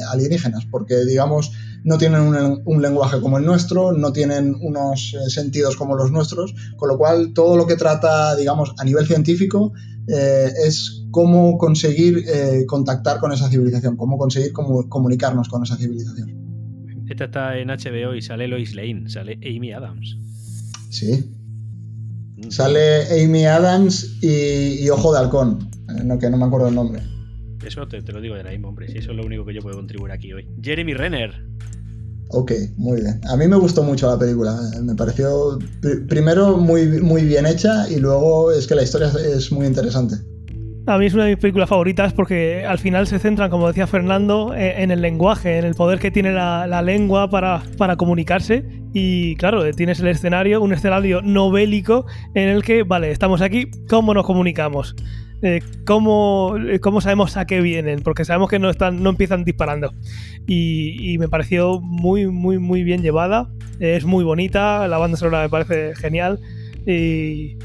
alienígenas, 0.10 0.66
porque 0.72 1.06
digamos, 1.06 1.52
no 1.84 1.98
tienen 1.98 2.22
un, 2.66 2.82
lenguaje 2.82 3.22
como 3.22 3.38
el 3.38 3.46
nuestro, 3.46 3.92
no 3.92 4.12
tienen 4.12 4.56
unos 4.62 5.16
sentidos 5.28 5.76
como 5.76 5.96
los 5.96 6.12
nuestros, 6.12 6.56
con 6.78 6.90
lo 6.90 6.98
cual 6.98 7.34
todo 7.34 7.58
lo 7.58 7.68
que 7.68 7.76
trata, 7.76 8.36
digamos, 8.36 8.74
a 8.78 8.84
nivel 8.86 9.06
científico 9.06 9.74
es 10.08 11.06
cómo 11.12 11.58
conseguir 11.58 12.26
contactar 12.68 13.20
con 13.20 13.32
esa 13.32 13.50
civilización, 13.50 13.96
cómo 13.98 14.18
conseguir 14.18 14.52
comunicarnos 14.54 15.50
con 15.50 15.64
esa 15.64 15.78
civilización. 15.78 17.06
Esta 17.10 17.26
está 17.26 17.58
en 17.58 17.68
HBO 17.68 18.16
y 18.16 18.22
sale 18.22 18.48
Lois 18.48 18.76
Lane, 18.76 19.10
sale 19.10 19.40
Amy 19.44 19.72
Adams. 19.72 20.18
Sí, 20.90 21.34
Sale 22.50 23.24
Amy 23.24 23.46
Adams 23.46 24.18
y, 24.22 24.90
Ojo 24.90 25.14
de 25.14 25.20
Halcón, 25.20 25.70
eh, 25.90 26.04
no, 26.04 26.20
que 26.20 26.30
no 26.30 26.38
me 26.38 26.46
acuerdo 26.46 26.68
el 26.68 26.76
nombre. 26.76 27.02
Eso 27.66 27.88
te, 27.88 28.02
lo 28.02 28.20
digo 28.20 28.36
de 28.36 28.44
la 28.44 28.52
misma, 28.52 28.70
hombre. 28.70 28.90
Si 28.90 28.98
eso 28.98 29.12
es 29.12 29.18
lo 29.18 29.26
único 29.26 29.46
que 29.46 29.54
yo 29.54 29.62
puedo 29.62 29.78
contribuir 29.78 30.12
aquí 30.12 30.34
hoy. 30.34 30.48
Jeremy 30.62 30.94
Renner. 30.94 31.46
Ok, 32.34 32.52
muy 32.78 33.00
bien. 33.02 33.22
A 33.30 33.38
mí 33.38 33.48
me 33.48 33.56
gustó 33.56 33.84
mucho 33.84 34.10
la 34.10 34.18
película. 34.18 34.58
Eh, 34.76 34.82
me 34.82 34.96
pareció, 34.96 35.60
primero, 36.10 36.58
muy, 36.58 37.00
muy 37.00 37.24
bien 37.24 37.46
hecha 37.46 37.88
y 37.90 37.98
luego 37.98 38.52
es 38.52 38.66
que 38.66 38.74
la 38.74 38.82
historia 38.82 39.12
es 39.24 39.52
muy 39.52 39.68
interesante. 39.68 40.16
A 40.88 40.98
mí 40.98 41.06
es 41.06 41.14
una 41.14 41.26
de 41.26 41.30
mis 41.30 41.40
películas 41.40 41.70
favoritas 41.70 42.12
porque 42.12 42.66
al 42.66 42.80
final 42.80 43.06
se 43.06 43.20
centran, 43.20 43.52
como 43.52 43.68
decía 43.68 43.86
Fernando, 43.86 44.54
e, 44.56 44.82
en 44.82 44.90
el 44.90 45.02
lenguaje, 45.02 45.60
en 45.60 45.66
el 45.66 45.76
poder 45.76 46.00
que 46.00 46.10
tiene 46.10 46.34
la, 46.34 46.82
lengua 46.82 47.30
para, 47.30 47.62
para, 47.78 47.98
comunicarse. 47.98 48.66
Y 48.94 49.36
claro, 49.36 49.72
tienes 49.72 50.00
el 50.00 50.08
escenario, 50.08 50.60
un 50.60 50.74
escenario 50.74 51.22
novélico 51.22 52.06
en 52.34 52.50
el 52.50 52.64
que, 52.64 52.82
vale, 52.82 53.12
estamos 53.12 53.42
aquí, 53.42 53.70
¿cómo 53.88 54.16
nos 54.16 54.26
comunicamos? 54.26 54.96
Eh, 55.44 55.62
¿cómo, 55.86 56.56
¿cómo, 56.82 57.02
sabemos 57.02 57.36
a 57.36 57.46
qué 57.46 57.60
vienen? 57.62 58.02
Porque 58.02 58.24
sabemos 58.24 58.50
que 58.50 58.60
no, 58.60 58.70
están, 58.70 59.04
no 59.04 59.10
empiezan 59.10 59.44
disparando. 59.44 59.94
Y, 60.48 61.14
y, 61.14 61.18
me 61.18 61.28
pareció 61.28 61.82
muy, 61.82 62.28
muy, 62.28 62.60
muy 62.60 62.84
bien 62.84 63.02
llevada. 63.02 63.50
Es 63.80 64.06
muy 64.06 64.24
bonita, 64.24 64.88
la 64.88 64.98
banda 64.98 65.18
sonora 65.18 65.44
me 65.44 65.50
parece 65.50 65.96
genial. 65.96 66.40
Y, 66.88 67.58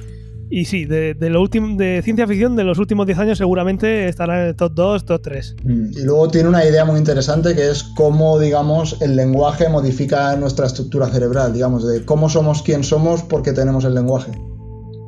y 0.51 0.65
sí, 0.65 0.87
de, 0.87 1.15
lo 1.21 1.43
último, 1.43 1.77
de 1.77 2.01
ciencia 2.03 2.27
ficción 2.27 2.57
de 2.57 2.65
los 2.65 2.79
últimos 2.79 3.07
10 3.07 3.19
años 3.19 3.39
seguramente 3.39 4.09
estará 4.09 4.43
en 4.43 4.49
el 4.49 4.57
top 4.57 4.73
2, 4.75 5.05
top 5.05 5.23
3. 5.23 5.57
Mm, 5.63 5.91
y 5.93 6.03
luego 6.03 6.29
tiene 6.29 6.49
una 6.49 6.65
idea 6.65 6.85
muy 6.85 6.99
interesante 6.99 7.55
que 7.55 7.71
es 7.71 7.83
cómo, 7.83 8.39
digamos, 8.39 9.01
el 9.03 9.15
lenguaje 9.15 9.69
modifica 9.69 10.35
nuestra 10.37 10.67
estructura 10.67 11.09
cerebral, 11.09 11.53
digamos, 11.53 11.87
de 11.87 12.05
cómo 12.05 12.31
somos 12.31 12.63
quien 12.63 12.83
somos 12.83 13.23
porque 13.23 13.53
tenemos 13.53 13.85
el 13.85 13.95
lenguaje. 13.95 14.33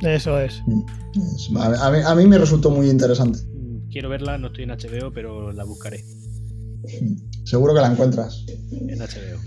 Eso 0.03 0.41
es. 0.41 0.63
Mm, 0.67 0.83
a, 1.59 2.15
mí, 2.15 2.27
me 2.27 2.39
resultó 2.39 2.71
muy 2.71 2.89
interesante. 2.89 3.41
Mm, 3.55 3.89
quiero 3.91 4.09
verla, 4.09 4.39
no 4.39 4.47
estoy 4.49 4.65
en 4.65 4.71
HBO, 4.71 5.13
pero 5.13 5.53
la 5.53 5.65
buscaré. 5.65 6.05
Seguro 7.45 7.75
que 7.75 7.81
la 7.81 7.93
encuentras. 7.93 8.45
En 8.71 8.99
HBO. 8.99 9.41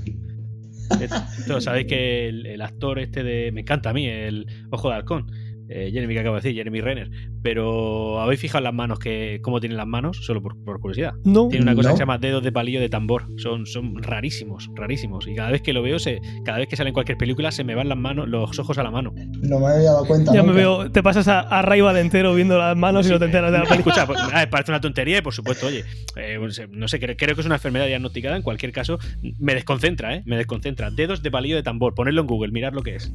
sabéis 1.62 1.88
que 1.88 2.30
el, 2.30 2.46
el, 2.46 2.62
actor 2.62 3.00
este 3.00 3.24
de. 3.24 3.52
Me 3.52 3.62
encanta 3.62 3.90
a 3.90 3.94
mí, 3.94 4.08
el 4.08 4.46
Ojo 4.70 4.90
de 4.90 4.96
Halcón. 4.96 5.32
Eh, 5.70 5.92
Jeremy 5.92 6.14
que 6.14 6.20
acabo 6.20 6.36
de 6.36 6.42
decir, 6.42 6.56
Jeremy 6.56 6.82
Renner. 6.82 7.10
Pero 7.42 8.20
¿habéis 8.20 8.40
fijado 8.40 8.64
las 8.64 8.74
manos 8.74 9.00
que 9.00 9.40
cómo 9.42 9.60
tienen 9.60 9.78
las 9.78 9.88
manos? 9.88 10.18
Solo 10.26 10.42
por, 10.42 10.80
curiosidad. 10.80 11.14
No. 11.24 11.48
Tiene 11.48 11.64
una 11.64 11.76
cosa 11.76 11.90
que 11.90 11.96
se 11.96 12.02
llama 12.02 12.18
dedos 12.18 12.44
de 12.44 12.52
palillo 12.52 12.80
de 12.80 12.90
tambor. 12.90 13.28
Son, 13.38 13.66
son 13.66 14.02
rarísimos, 14.02 14.70
rarísimos. 14.76 15.28
Y 15.28 15.36
cada 15.36 15.52
vez 15.52 15.62
que 15.62 15.74
lo 15.74 15.82
veo, 15.82 16.00
se, 16.00 16.20
cada 16.46 16.60
vez 16.60 16.68
que 16.68 16.76
sale 16.76 16.90
en 16.90 16.94
cualquier 16.94 17.18
película, 17.18 17.52
se 17.52 17.64
me 17.64 17.76
van 17.76 17.90
las 17.90 17.98
manos, 17.98 18.28
los 18.28 18.58
ojos 18.60 18.78
a 18.78 18.84
la 18.84 18.92
mano. 18.92 19.14
No 19.42 19.60
me 19.60 19.68
había 19.68 19.92
dado 19.92 20.06
cuenta. 20.06 20.34
Ya 20.34 20.44
me 20.44 20.54
veo, 20.54 20.92
te 20.92 21.04
pasas 21.04 21.28
a, 21.28 21.42
a 21.42 21.62
Ray 21.62 21.82
entero 21.98 22.34
viendo 22.34 22.58
las 22.58 22.78
manos 22.78 23.08
y 23.08 23.10
no 23.10 23.20
te 23.20 23.26
enteras 23.26 23.52
de 23.52 23.60
la 23.60 23.66
película. 23.66 23.96
Escucha, 23.96 24.08
pues, 24.08 24.48
parece 24.48 24.72
una 24.72 24.82
tontería 24.82 25.18
y 25.18 25.22
por 25.22 25.34
supuesto, 25.34 25.68
oye, 25.68 25.84
eh, 26.16 26.40
no 26.72 26.88
sé, 26.88 27.00
creo, 27.00 27.16
creo, 27.18 27.36
que 27.36 27.42
es 27.42 27.46
una 27.46 27.56
enfermedad 27.56 27.88
diagnosticada. 27.88 28.36
En 28.36 28.42
cualquier 28.42 28.72
caso, 28.72 29.00
me 29.40 29.54
desconcentra, 29.54 30.16
¿eh? 30.16 30.24
Me 30.26 30.38
desconcentra. 30.38 30.92
Dedos 30.92 31.22
de 31.22 31.32
palillo 31.32 31.56
de 31.56 31.64
tambor. 31.64 31.94
Ponedlo 31.94 32.22
en 32.22 32.28
Google, 32.28 32.52
mirad 32.52 32.74
lo 32.74 32.82
que 32.82 32.96
es. 32.96 33.14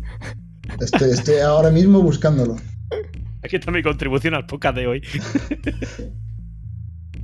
Estoy 0.80 1.38
ahora 1.38 1.70
mismo 1.70 2.00
buscándolo. 2.00 2.56
Aquí 3.42 3.56
está 3.56 3.70
mi 3.70 3.82
contribución 3.82 4.34
al 4.34 4.46
podcast 4.46 4.76
de 4.76 4.86
hoy. 4.86 5.02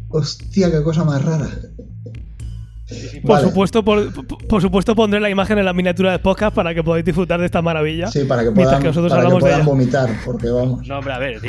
Hostia, 0.09 0.71
qué 0.71 0.83
cosa 0.83 1.05
más 1.05 1.25
rara. 1.25 1.51
Por, 3.23 3.41
supuesto, 3.41 3.83
por, 3.83 4.61
supuesto 4.61 4.95
pondré 4.95 5.19
la 5.19 5.31
imagen 5.31 5.57
en 5.59 5.65
la 5.65 5.73
miniatura 5.73 6.13
de 6.13 6.19
podcast 6.19 6.55
para 6.55 6.75
que 6.75 6.85
podáis 6.85 7.03
disfrutar 7.03 7.41
de 7.41 7.47
esta 7.47 7.63
maravilla. 7.63 8.09
Sí, 8.09 8.25
para 8.25 8.45
que 8.45 8.51
puedan, 8.51 9.65
vomitar, 9.65 10.11
porque 10.23 10.51
vamos. 10.51 10.87
No, 10.87 10.99
hombre, 10.99 11.15
a 11.15 11.19
ver, 11.19 11.41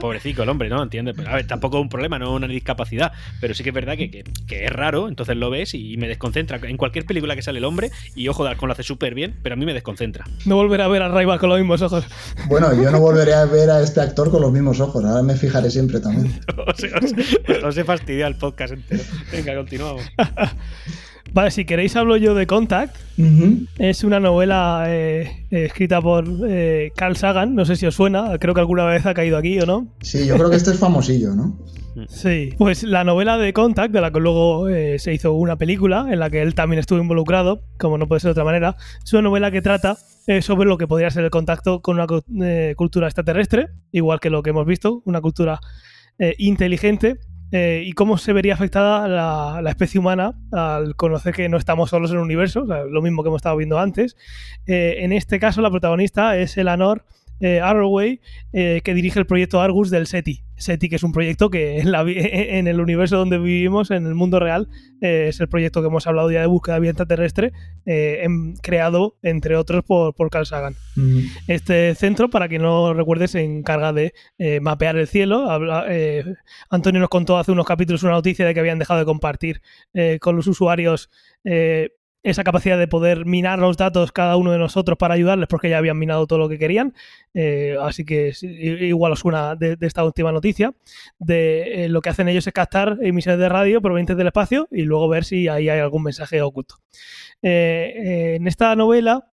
pobrecito 0.00 0.44
el 0.44 0.48
hombre, 0.48 0.68
¿no? 0.68 0.80
Entiende. 0.80 1.12
a 1.26 1.34
ver, 1.34 1.46
tampoco 1.48 1.78
es 1.78 1.82
un 1.82 1.88
problema, 1.88 2.20
no 2.20 2.26
es 2.26 2.36
una 2.36 2.46
discapacidad, 2.46 3.10
pero 3.40 3.52
sí 3.54 3.64
que 3.64 3.70
es 3.70 3.74
verdad 3.74 3.96
que, 3.96 4.22
es 4.48 4.72
raro, 4.72 5.08
entonces 5.08 5.36
lo 5.36 5.50
ves 5.50 5.74
y 5.74 5.96
me 5.96 6.06
desconcentra. 6.06 6.60
En 6.62 6.76
cualquier 6.76 7.04
película 7.04 7.34
que 7.34 7.42
sale 7.42 7.58
el 7.58 7.64
hombre, 7.64 7.90
y 8.14 8.28
ojo, 8.28 8.44
Dalcón 8.44 8.68
lo 8.68 8.74
hace 8.74 8.84
súper 8.84 9.14
bien, 9.14 9.40
pero 9.42 9.54
a 9.54 9.56
mí 9.56 9.66
me 9.66 9.74
desconcentra. 9.74 10.24
No 10.46 10.54
volveré 10.54 10.84
a 10.84 10.88
ver 10.88 11.02
a 11.02 11.08
Raiva 11.08 11.38
con 11.40 11.48
los 11.48 11.58
mismos 11.58 11.82
ojos. 11.82 12.04
Bueno, 12.48 12.72
yo 12.80 12.92
no 12.92 13.00
volveré 13.00 13.34
a 13.34 13.44
ver 13.44 13.70
a 13.70 13.82
este 13.82 14.00
actor 14.00 14.30
con 14.30 14.40
los 14.40 14.52
mismos 14.52 14.78
ojos, 14.78 15.04
ahora 15.04 15.22
me 15.22 15.34
fijaré 15.34 15.68
siempre 15.68 15.98
también. 15.98 16.40
os, 17.64 17.76
he 17.76 17.84
fastidiado 17.84 18.30
el 18.30 18.38
podcast 18.38 18.74
entero. 18.74 19.02
Venga, 19.32 19.56
continuamos. 19.56 20.04
Vale, 21.32 21.52
si 21.52 21.64
queréis 21.64 21.94
hablo 21.94 22.16
yo 22.16 22.34
de 22.34 22.46
Contact. 22.46 22.96
Es 23.78 24.02
una 24.02 24.18
novela 24.18 24.84
eh, 24.88 25.46
escrita 25.50 26.00
por 26.00 26.24
eh, 26.48 26.90
Carl 26.96 27.16
Sagan, 27.16 27.54
no 27.54 27.64
sé 27.64 27.76
si 27.76 27.86
os 27.86 27.94
suena, 27.94 28.38
creo 28.38 28.54
que 28.54 28.60
alguna 28.60 28.84
vez 28.86 29.04
ha 29.06 29.14
caído 29.14 29.36
aquí 29.36 29.60
o 29.60 29.66
no. 29.66 29.94
Sí, 30.00 30.26
yo 30.26 30.36
creo 30.36 30.50
que 30.50 30.56
este 30.56 30.70
es 30.70 30.78
famosillo, 30.78 31.34
¿no? 31.34 31.58
Sí, 32.08 32.54
pues 32.56 32.82
la 32.82 33.04
novela 33.04 33.36
de 33.36 33.52
Contact, 33.52 33.92
de 33.92 34.00
la 34.00 34.10
que 34.10 34.20
luego 34.20 34.68
eh, 34.68 34.98
se 34.98 35.12
hizo 35.12 35.34
una 35.34 35.56
película, 35.56 36.06
en 36.10 36.18
la 36.18 36.30
que 36.30 36.40
él 36.40 36.54
también 36.54 36.80
estuvo 36.80 36.98
involucrado, 36.98 37.62
como 37.78 37.98
no 37.98 38.08
puede 38.08 38.20
ser 38.20 38.28
de 38.28 38.32
otra 38.32 38.44
manera, 38.44 38.76
es 39.04 39.12
una 39.12 39.22
novela 39.22 39.50
que 39.50 39.60
trata 39.60 39.98
sobre 40.42 40.68
lo 40.68 40.78
que 40.78 40.86
podría 40.86 41.10
ser 41.10 41.24
el 41.24 41.30
contacto 41.30 41.80
con 41.80 41.96
una 41.96 42.06
cultura 42.76 43.06
extraterrestre, 43.06 43.68
igual 43.90 44.20
que 44.20 44.30
lo 44.30 44.42
que 44.42 44.50
hemos 44.50 44.64
visto, 44.64 45.02
una 45.04 45.20
cultura 45.20 45.60
inteligente 46.38 47.18
eh, 47.52 47.82
y 47.84 47.92
cómo 47.92 48.16
se 48.18 48.32
vería 48.32 48.54
afectada 48.54 49.08
la, 49.08 49.70
especie 49.70 49.98
humana 49.98 50.34
al 50.52 50.94
conocer 50.96 51.34
que 51.34 51.48
no 51.48 51.56
estamos 51.56 51.90
solos 51.90 52.10
en 52.10 52.18
el 52.18 52.22
universo, 52.22 52.62
lo 52.64 53.02
mismo 53.02 53.22
que 53.22 53.28
hemos 53.28 53.40
estado 53.40 53.56
viendo 53.56 53.78
antes. 53.78 54.16
Eh, 54.66 54.96
en 54.98 55.12
este 55.12 55.38
caso, 55.40 55.60
la 55.60 55.70
protagonista 55.70 56.36
es 56.36 56.56
Eleanor 56.56 57.04
eh, 57.40 57.60
Arroway, 57.60 58.20
eh, 58.52 58.80
que 58.84 58.94
dirige 58.94 59.18
el 59.18 59.26
proyecto 59.26 59.60
Argus 59.60 59.90
del 59.90 60.06
SETI. 60.06 60.44
SETI, 60.56 60.90
que 60.90 60.96
es 60.96 61.02
un 61.02 61.12
proyecto 61.12 61.48
que 61.48 61.78
en, 61.78 61.88
en 62.06 62.68
el 62.68 62.80
universo 62.80 63.16
donde 63.16 63.38
vivimos, 63.38 63.90
en 63.90 64.06
el 64.06 64.14
mundo 64.14 64.38
real, 64.40 64.68
eh, 65.00 65.26
es 65.28 65.40
el 65.40 65.48
proyecto 65.48 65.80
que 65.80 65.88
hemos 65.88 66.06
hablado 66.06 66.30
ya 66.30 66.42
de 66.42 66.46
búsqueda 66.46 66.74
de 66.74 66.80
vida 66.82 66.90
extraterrestre, 66.90 67.52
creado, 68.62 69.16
entre 69.22 69.56
otros, 69.56 69.82
por, 69.84 70.14
por 70.14 70.30
Carl 70.30 70.46
Sagan. 70.46 70.74
Este 71.48 71.94
centro, 71.94 72.28
para 72.28 72.48
que 72.48 72.58
no 72.58 72.92
recuerde, 72.92 73.26
se 73.26 73.42
encarga 73.42 73.92
de 73.92 74.12
mapear 74.60 74.96
el 74.96 75.08
cielo. 75.08 75.48
Antonio 76.68 77.00
nos 77.00 77.08
contó 77.08 77.38
hace 77.38 77.52
unos 77.52 77.66
capítulos 77.66 78.02
una 78.02 78.12
noticia 78.12 78.46
de 78.46 78.54
que 78.54 78.60
habían 78.60 78.78
dejado 78.78 79.00
de 79.00 79.06
compartir 79.06 79.62
con 80.20 80.36
los 80.36 80.46
usuarios 80.46 81.10
esa 82.22 82.44
capacidad 82.44 82.78
de 82.78 82.86
poder 82.86 83.24
minar 83.24 83.58
los 83.58 83.76
datos 83.76 84.12
cada 84.12 84.36
uno 84.36 84.52
de 84.52 84.58
nosotros 84.58 84.98
para 84.98 85.14
ayudarles 85.14 85.48
porque 85.48 85.70
ya 85.70 85.78
habían 85.78 85.98
minado 85.98 86.26
todo 86.26 86.38
lo 86.38 86.48
que 86.48 86.58
querían. 86.58 86.94
Eh, 87.32 87.76
así 87.80 88.04
que 88.04 88.32
igual 88.42 89.12
os 89.12 89.20
suena 89.20 89.56
de, 89.56 89.76
esta 89.80 90.04
última 90.04 90.32
noticia. 90.32 90.74
De 91.18 91.84
eh, 91.84 91.88
lo 91.88 92.00
que 92.02 92.10
hacen 92.10 92.28
ellos 92.28 92.46
es 92.46 92.52
captar 92.52 92.98
emisiones 93.00 93.40
de 93.40 93.48
radio 93.48 93.80
provenientes 93.80 94.16
del 94.16 94.26
espacio 94.26 94.68
y 94.70 94.82
luego 94.82 95.08
ver 95.08 95.24
si 95.24 95.48
ahí 95.48 95.68
hay 95.68 95.80
algún 95.80 96.02
mensaje 96.02 96.42
oculto. 96.42 96.76
Eh, 97.42 98.36
en 98.36 98.46
esta 98.46 98.76
novela 98.76 99.29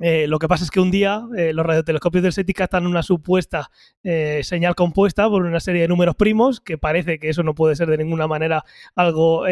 eh, 0.00 0.26
lo 0.26 0.38
que 0.38 0.48
pasa 0.48 0.64
es 0.64 0.70
que 0.70 0.80
un 0.80 0.90
día 0.90 1.22
eh, 1.36 1.52
los 1.52 1.64
radiotelescopios 1.64 2.22
del 2.22 2.32
SETI 2.32 2.54
captan 2.54 2.86
una 2.86 3.02
supuesta 3.02 3.70
eh, 4.02 4.40
señal 4.42 4.74
compuesta 4.74 5.28
por 5.28 5.44
una 5.44 5.60
serie 5.60 5.82
de 5.82 5.88
números 5.88 6.16
primos, 6.16 6.60
que 6.60 6.78
parece 6.78 7.18
que 7.18 7.28
eso 7.28 7.42
no 7.42 7.54
puede 7.54 7.76
ser 7.76 7.88
de 7.88 7.98
ninguna 7.98 8.26
manera 8.26 8.64
algo 8.94 9.44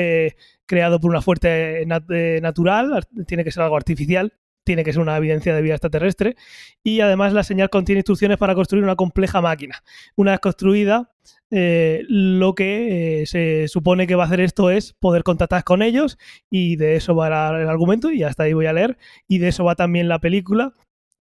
creado 0.67 1.01
por 1.01 1.11
una 1.11 1.23
fuente 1.23 1.85
natural, 1.87 3.07
tiene 3.27 3.45
que 3.45 3.53
ser 3.53 3.63
algo 3.63 3.77
artificial, 3.77 4.33
tiene 4.65 4.85
que 4.85 4.93
ser 4.93 5.01
una 5.01 5.17
evidencia 5.17 5.55
de 5.55 5.63
vida 5.63 5.75
extraterrestre. 5.75 6.37
Y 6.83 7.01
además 7.01 7.33
la 7.33 7.43
señal 7.43 7.71
contiene 7.71 8.01
instrucciones 8.01 8.39
para 8.39 8.55
construir 8.55 8.85
una 8.85 8.97
compleja 8.97 9.41
máquina. 9.41 9.83
Una 10.15 10.33
vez 10.33 10.41
construida, 10.41 11.11
eh, 11.51 12.05
lo 12.09 12.55
que 12.55 13.23
eh, 13.23 13.27
se 13.27 13.69
supone 13.69 14.07
que 14.07 14.15
va 14.15 14.25
a 14.25 14.27
hacer 14.27 14.41
esto 14.41 14.71
es 14.71 14.93
poder 14.93 15.23
contactar 15.23 15.65
con 15.65 15.83
ellos 15.83 16.19
y 16.51 16.77
de 16.77 16.97
eso 16.97 17.15
va 17.15 17.29
el 17.29 17.69
argumento 17.69 18.11
y 18.11 18.23
hasta 18.23 18.45
ahí 18.45 18.53
voy 18.53 18.67
a 18.67 18.73
leer. 18.73 18.99
Y 19.27 19.39
de 19.39 19.49
eso 19.49 19.65
va 19.65 19.75
también 19.75 20.09
la 20.09 20.21
película 20.21 20.75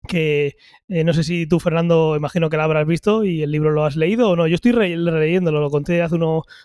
que 0.07 0.55
eh, 0.87 1.03
no 1.03 1.13
sé 1.13 1.23
si 1.23 1.45
tú 1.45 1.59
Fernando 1.59 2.15
imagino 2.15 2.49
que 2.49 2.55
la 2.55 2.63
habrás 2.63 2.87
visto 2.87 3.25
y 3.25 3.43
el 3.43 3.51
libro 3.51 3.71
lo 3.71 3.85
has 3.85 3.95
leído 3.95 4.29
o 4.29 4.35
no. 4.35 4.47
Yo 4.47 4.55
estoy 4.55 4.71
releyéndolo 4.71 5.61
lo 5.61 5.69
conté 5.69 6.01
hace 6.01 6.15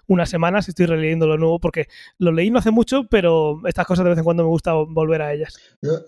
unas 0.06 0.30
semanas 0.30 0.66
y 0.66 0.70
estoy 0.70 0.86
releyéndolo 0.86 1.36
nuevo 1.36 1.60
porque 1.60 1.88
lo 2.18 2.32
leí 2.32 2.50
no 2.50 2.58
hace 2.58 2.70
mucho 2.70 3.04
pero 3.10 3.60
estas 3.66 3.86
cosas 3.86 4.04
de 4.04 4.10
vez 4.10 4.18
en 4.18 4.24
cuando 4.24 4.44
me 4.44 4.48
gusta 4.48 4.72
volver 4.72 5.22
a 5.22 5.32
ellas. 5.32 5.56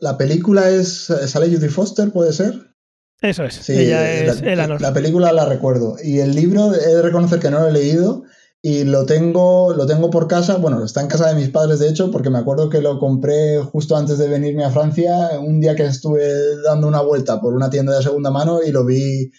La 0.00 0.16
película 0.16 0.70
es 0.70 1.12
sale 1.26 1.48
Judy 1.48 1.68
Foster 1.68 2.10
puede 2.12 2.32
ser 2.32 2.75
eso 3.20 3.44
es. 3.44 3.68
Ella 3.70 4.10
es 4.12 4.42
la, 4.42 4.66
la, 4.66 4.92
película 4.92 5.32
la 5.32 5.46
recuerdo. 5.46 5.96
Y 6.02 6.20
el 6.20 6.34
libro 6.34 6.72
he 6.74 6.94
de 6.94 7.02
reconocer 7.02 7.40
que 7.40 7.50
no 7.50 7.60
lo 7.60 7.68
he 7.68 7.72
leído 7.72 8.24
y 8.62 8.84
lo 8.84 9.06
tengo, 9.06 9.72
lo 9.74 9.86
tengo 9.86 10.10
por 10.10 10.26
casa. 10.28 10.56
Bueno, 10.56 10.84
está 10.84 11.00
en 11.00 11.08
casa 11.08 11.28
de 11.28 11.34
mis 11.34 11.50
padres, 11.50 11.78
de 11.78 11.88
hecho, 11.88 12.10
porque 12.10 12.30
me 12.30 12.38
acuerdo 12.38 12.68
que 12.68 12.80
lo 12.80 12.98
compré 12.98 13.58
justo 13.62 13.96
antes 13.96 14.18
de 14.18 14.28
venirme 14.28 14.64
a 14.64 14.70
Francia, 14.70 15.38
un 15.40 15.60
día 15.60 15.76
que 15.76 15.84
estuve 15.84 16.60
dando 16.62 16.88
una 16.88 17.00
vuelta 17.00 17.40
por 17.40 17.54
una 17.54 17.70
tienda 17.70 17.96
de 17.96 18.02
segunda 18.02 18.30
mano 18.30 18.60
y 18.62 18.72
lo 18.72 18.84
vi 18.84 19.30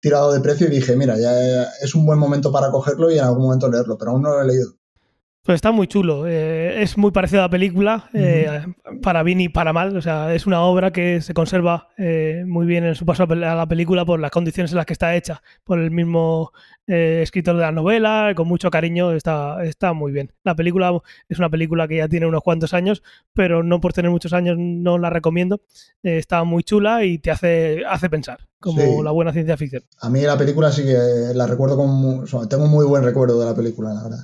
tirado 0.00 0.32
de 0.32 0.40
precio 0.40 0.68
y 0.68 0.70
dije, 0.70 0.94
mira, 0.94 1.18
ya 1.18 1.64
es 1.82 1.94
un 1.94 2.06
buen 2.06 2.18
momento 2.18 2.52
para 2.52 2.70
cogerlo 2.70 3.10
y 3.10 3.18
en 3.18 3.24
algún 3.24 3.42
momento 3.42 3.68
leerlo, 3.68 3.98
pero 3.98 4.12
aún 4.12 4.22
no 4.22 4.30
lo 4.30 4.42
he 4.42 4.46
leído. 4.46 4.76
Pues 5.46 5.54
está 5.56 5.70
muy 5.70 5.86
chulo. 5.86 6.26
eh, 6.26 6.82
es 6.82 6.98
muy 6.98 7.12
parecido 7.12 7.40
a 7.42 7.44
la 7.44 7.50
película, 7.50 8.10
eh, 8.12 8.48
para 9.00 9.22
bien 9.22 9.40
y 9.40 9.48
para 9.48 9.72
mal. 9.72 9.96
O 9.96 10.02
sea, 10.02 10.34
es 10.34 10.44
una 10.44 10.60
obra 10.62 10.90
que 10.92 11.20
se 11.20 11.34
conserva 11.34 11.88
eh, 11.96 12.42
muy 12.46 12.66
bien 12.66 12.82
en 12.84 12.96
su 12.96 13.06
paso 13.06 13.22
a 13.22 13.26
la 13.36 13.66
película 13.66 14.04
por 14.04 14.18
las 14.18 14.32
condiciones 14.32 14.72
en 14.72 14.76
las 14.78 14.86
que 14.86 14.92
está 14.94 15.14
hecha, 15.14 15.42
por 15.62 15.78
el 15.78 15.92
mismo 15.92 16.50
escritor 16.88 17.54
de 17.56 17.62
la 17.62 17.70
novela, 17.72 18.32
con 18.34 18.48
mucho 18.48 18.70
cariño. 18.70 19.12
Está, 19.12 19.62
está 19.64 19.92
muy 19.92 20.10
bien. 20.10 20.32
La 20.42 20.56
película 20.56 20.92
es 21.28 21.38
una 21.38 21.48
película 21.48 21.86
que 21.86 21.98
ya 21.98 22.08
tiene 22.08 22.26
unos 22.26 22.42
cuantos 22.42 22.74
años, 22.74 23.04
pero 23.32 23.62
no 23.62 23.80
por 23.80 23.92
tener 23.92 24.10
muchos 24.10 24.32
años 24.32 24.56
no 24.58 24.98
la 24.98 25.10
recomiendo. 25.10 25.60
Está 26.02 26.42
muy 26.42 26.64
chula 26.64 27.04
y 27.04 27.18
te 27.18 27.30
hace, 27.30 27.82
hace 27.88 28.10
pensar, 28.10 28.40
como 28.58 28.80
Sí. 28.80 28.88
la 29.04 29.12
buena 29.12 29.32
ciencia 29.32 29.56
ficción. 29.56 29.84
A 30.00 30.10
mí 30.10 30.22
la 30.22 30.36
película 30.36 30.72
sí 30.72 30.82
que 30.82 30.96
la 31.34 31.46
recuerdo 31.46 31.76
con... 31.76 31.88
mu- 31.90 32.22
o 32.22 32.26
sea, 32.26 32.48
tengo 32.48 32.64
un 32.64 32.70
muy 32.70 32.84
buen 32.84 33.04
recuerdo 33.04 33.38
de 33.38 33.46
la 33.46 33.54
película, 33.54 33.94
la 33.94 34.02
verdad. 34.02 34.18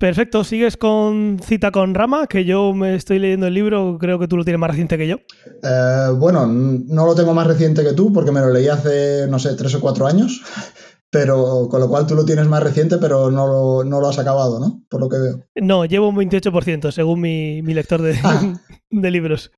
Perfecto, 0.00 0.44
sigues 0.44 0.78
con 0.78 1.38
Cita 1.44 1.70
con 1.70 1.94
Rama, 1.94 2.26
que 2.26 2.46
yo 2.46 2.72
me 2.72 2.94
estoy 2.94 3.18
leyendo 3.18 3.48
el 3.48 3.52
libro, 3.52 3.98
creo 4.00 4.18
que 4.18 4.26
tú 4.26 4.38
lo 4.38 4.44
tienes 4.44 4.58
más 4.58 4.70
reciente 4.70 4.96
que 4.96 5.06
yo. 5.06 5.16
Eh, 5.62 6.08
bueno, 6.16 6.46
no 6.46 7.04
lo 7.04 7.14
tengo 7.14 7.34
más 7.34 7.46
reciente 7.46 7.84
que 7.84 7.92
tú 7.92 8.10
porque 8.10 8.32
me 8.32 8.40
lo 8.40 8.48
leí 8.48 8.66
hace, 8.66 9.26
no 9.28 9.38
sé, 9.38 9.54
tres 9.56 9.74
o 9.74 9.80
cuatro 9.82 10.06
años, 10.06 10.40
pero 11.10 11.68
con 11.70 11.80
lo 11.80 11.88
cual 11.90 12.06
tú 12.06 12.14
lo 12.14 12.24
tienes 12.24 12.46
más 12.46 12.62
reciente, 12.62 12.96
pero 12.96 13.30
no 13.30 13.46
lo, 13.46 13.84
no 13.84 14.00
lo 14.00 14.08
has 14.08 14.18
acabado, 14.18 14.58
¿no? 14.58 14.82
Por 14.88 15.00
lo 15.00 15.10
que 15.10 15.18
veo. 15.18 15.44
No, 15.56 15.84
llevo 15.84 16.08
un 16.08 16.16
28% 16.16 16.92
según 16.92 17.20
mi, 17.20 17.60
mi 17.60 17.74
lector 17.74 18.00
de, 18.00 18.18
Ah. 18.24 18.54
de 18.90 19.10
libros. 19.10 19.50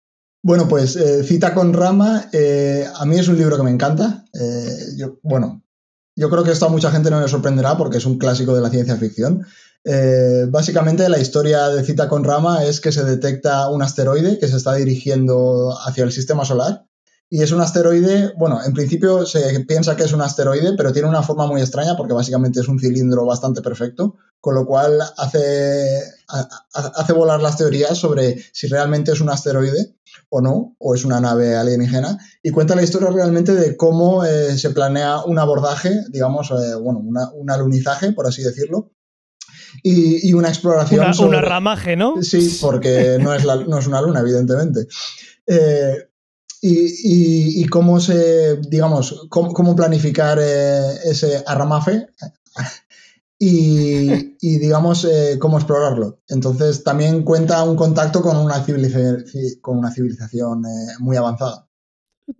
Bueno, 0.42 0.66
pues 0.66 0.96
eh, 0.96 1.22
Cita 1.22 1.54
con 1.54 1.72
Rama, 1.72 2.30
eh, 2.32 2.84
a 2.92 3.04
mí 3.06 3.16
es 3.16 3.28
un 3.28 3.38
libro 3.38 3.56
que 3.56 3.62
me 3.62 3.70
encanta. 3.70 4.24
Yo, 4.96 5.20
bueno, 5.22 5.62
yo 6.16 6.28
creo 6.30 6.42
que 6.42 6.50
esto 6.50 6.66
a 6.66 6.68
mucha 6.68 6.90
gente 6.90 7.12
no 7.12 7.20
le 7.20 7.28
sorprenderá 7.28 7.76
porque 7.76 7.98
es 7.98 8.06
un 8.06 8.18
clásico 8.18 8.56
de 8.56 8.60
la 8.60 8.70
ciencia 8.70 8.96
ficción. 8.96 9.46
Eh, 9.84 10.46
básicamente 10.48 11.08
la 11.08 11.18
historia 11.18 11.68
de 11.68 11.82
Cita 11.84 12.08
con 12.08 12.24
Rama 12.24 12.64
es 12.64 12.80
que 12.80 12.92
se 12.92 13.04
detecta 13.04 13.68
un 13.68 13.82
asteroide 13.82 14.38
que 14.38 14.48
se 14.48 14.56
está 14.56 14.74
dirigiendo 14.74 15.76
hacia 15.86 16.04
el 16.04 16.12
sistema 16.12 16.44
solar. 16.44 16.86
Y 17.28 17.40
es 17.42 17.50
un 17.50 17.62
asteroide, 17.62 18.34
bueno, 18.36 18.60
en 18.62 18.74
principio 18.74 19.24
se 19.24 19.58
piensa 19.60 19.96
que 19.96 20.04
es 20.04 20.12
un 20.12 20.20
asteroide, 20.20 20.74
pero 20.76 20.92
tiene 20.92 21.08
una 21.08 21.22
forma 21.22 21.46
muy 21.46 21.62
extraña 21.62 21.96
porque 21.96 22.12
básicamente 22.12 22.60
es 22.60 22.68
un 22.68 22.78
cilindro 22.78 23.24
bastante 23.24 23.62
perfecto, 23.62 24.16
con 24.38 24.54
lo 24.54 24.66
cual 24.66 25.00
hace, 25.16 26.02
ha- 26.28 26.48
ha- 26.74 26.92
hace 26.94 27.12
volar 27.14 27.40
las 27.40 27.56
teorías 27.56 27.96
sobre 27.96 28.36
si 28.52 28.66
realmente 28.66 29.12
es 29.12 29.20
un 29.22 29.30
asteroide 29.30 29.96
o 30.28 30.42
no, 30.42 30.76
o 30.78 30.94
es 30.94 31.06
una 31.06 31.20
nave 31.20 31.56
alienígena, 31.56 32.18
y 32.42 32.50
cuenta 32.50 32.74
la 32.76 32.82
historia 32.82 33.08
realmente 33.10 33.54
de 33.54 33.78
cómo 33.78 34.26
eh, 34.26 34.58
se 34.58 34.68
planea 34.70 35.24
un 35.24 35.38
abordaje, 35.38 36.04
digamos, 36.10 36.50
eh, 36.50 36.74
bueno, 36.74 37.00
un 37.34 37.50
alunizaje, 37.50 38.12
por 38.12 38.26
así 38.26 38.42
decirlo, 38.42 38.90
y, 39.82 40.28
y 40.28 40.32
una 40.34 40.48
exploración. 40.48 41.00
Una, 41.00 41.14
sobre- 41.14 41.38
una 41.38 41.48
ramaje, 41.48 41.96
¿no? 41.96 42.22
Sí, 42.22 42.58
porque 42.60 43.18
no 43.20 43.32
es, 43.34 43.44
la- 43.44 43.56
no 43.64 43.78
es 43.78 43.86
una 43.86 44.00
luna, 44.02 44.20
evidentemente. 44.20 44.86
Eh, 45.46 46.08
y, 46.60 47.60
y- 47.62 47.64
cómo 47.66 47.98
se, 47.98 48.56
digamos, 48.68 49.26
cómo, 49.28 49.52
cómo 49.52 49.74
planificar 49.74 50.38
eh, 50.40 50.92
ese 51.04 51.42
arramafe 51.46 52.06
y, 53.38 54.36
y, 54.40 54.58
digamos, 54.58 55.04
eh, 55.04 55.36
cómo 55.40 55.58
explorarlo. 55.58 56.20
Entonces, 56.28 56.84
también 56.84 57.24
cuenta 57.24 57.62
un 57.64 57.74
contacto 57.76 58.22
con 58.22 58.36
una, 58.36 58.64
civiliza- 58.64 59.24
con 59.60 59.78
una 59.78 59.90
civilización 59.90 60.64
eh, 60.64 60.92
muy 61.00 61.16
avanzada. 61.16 61.68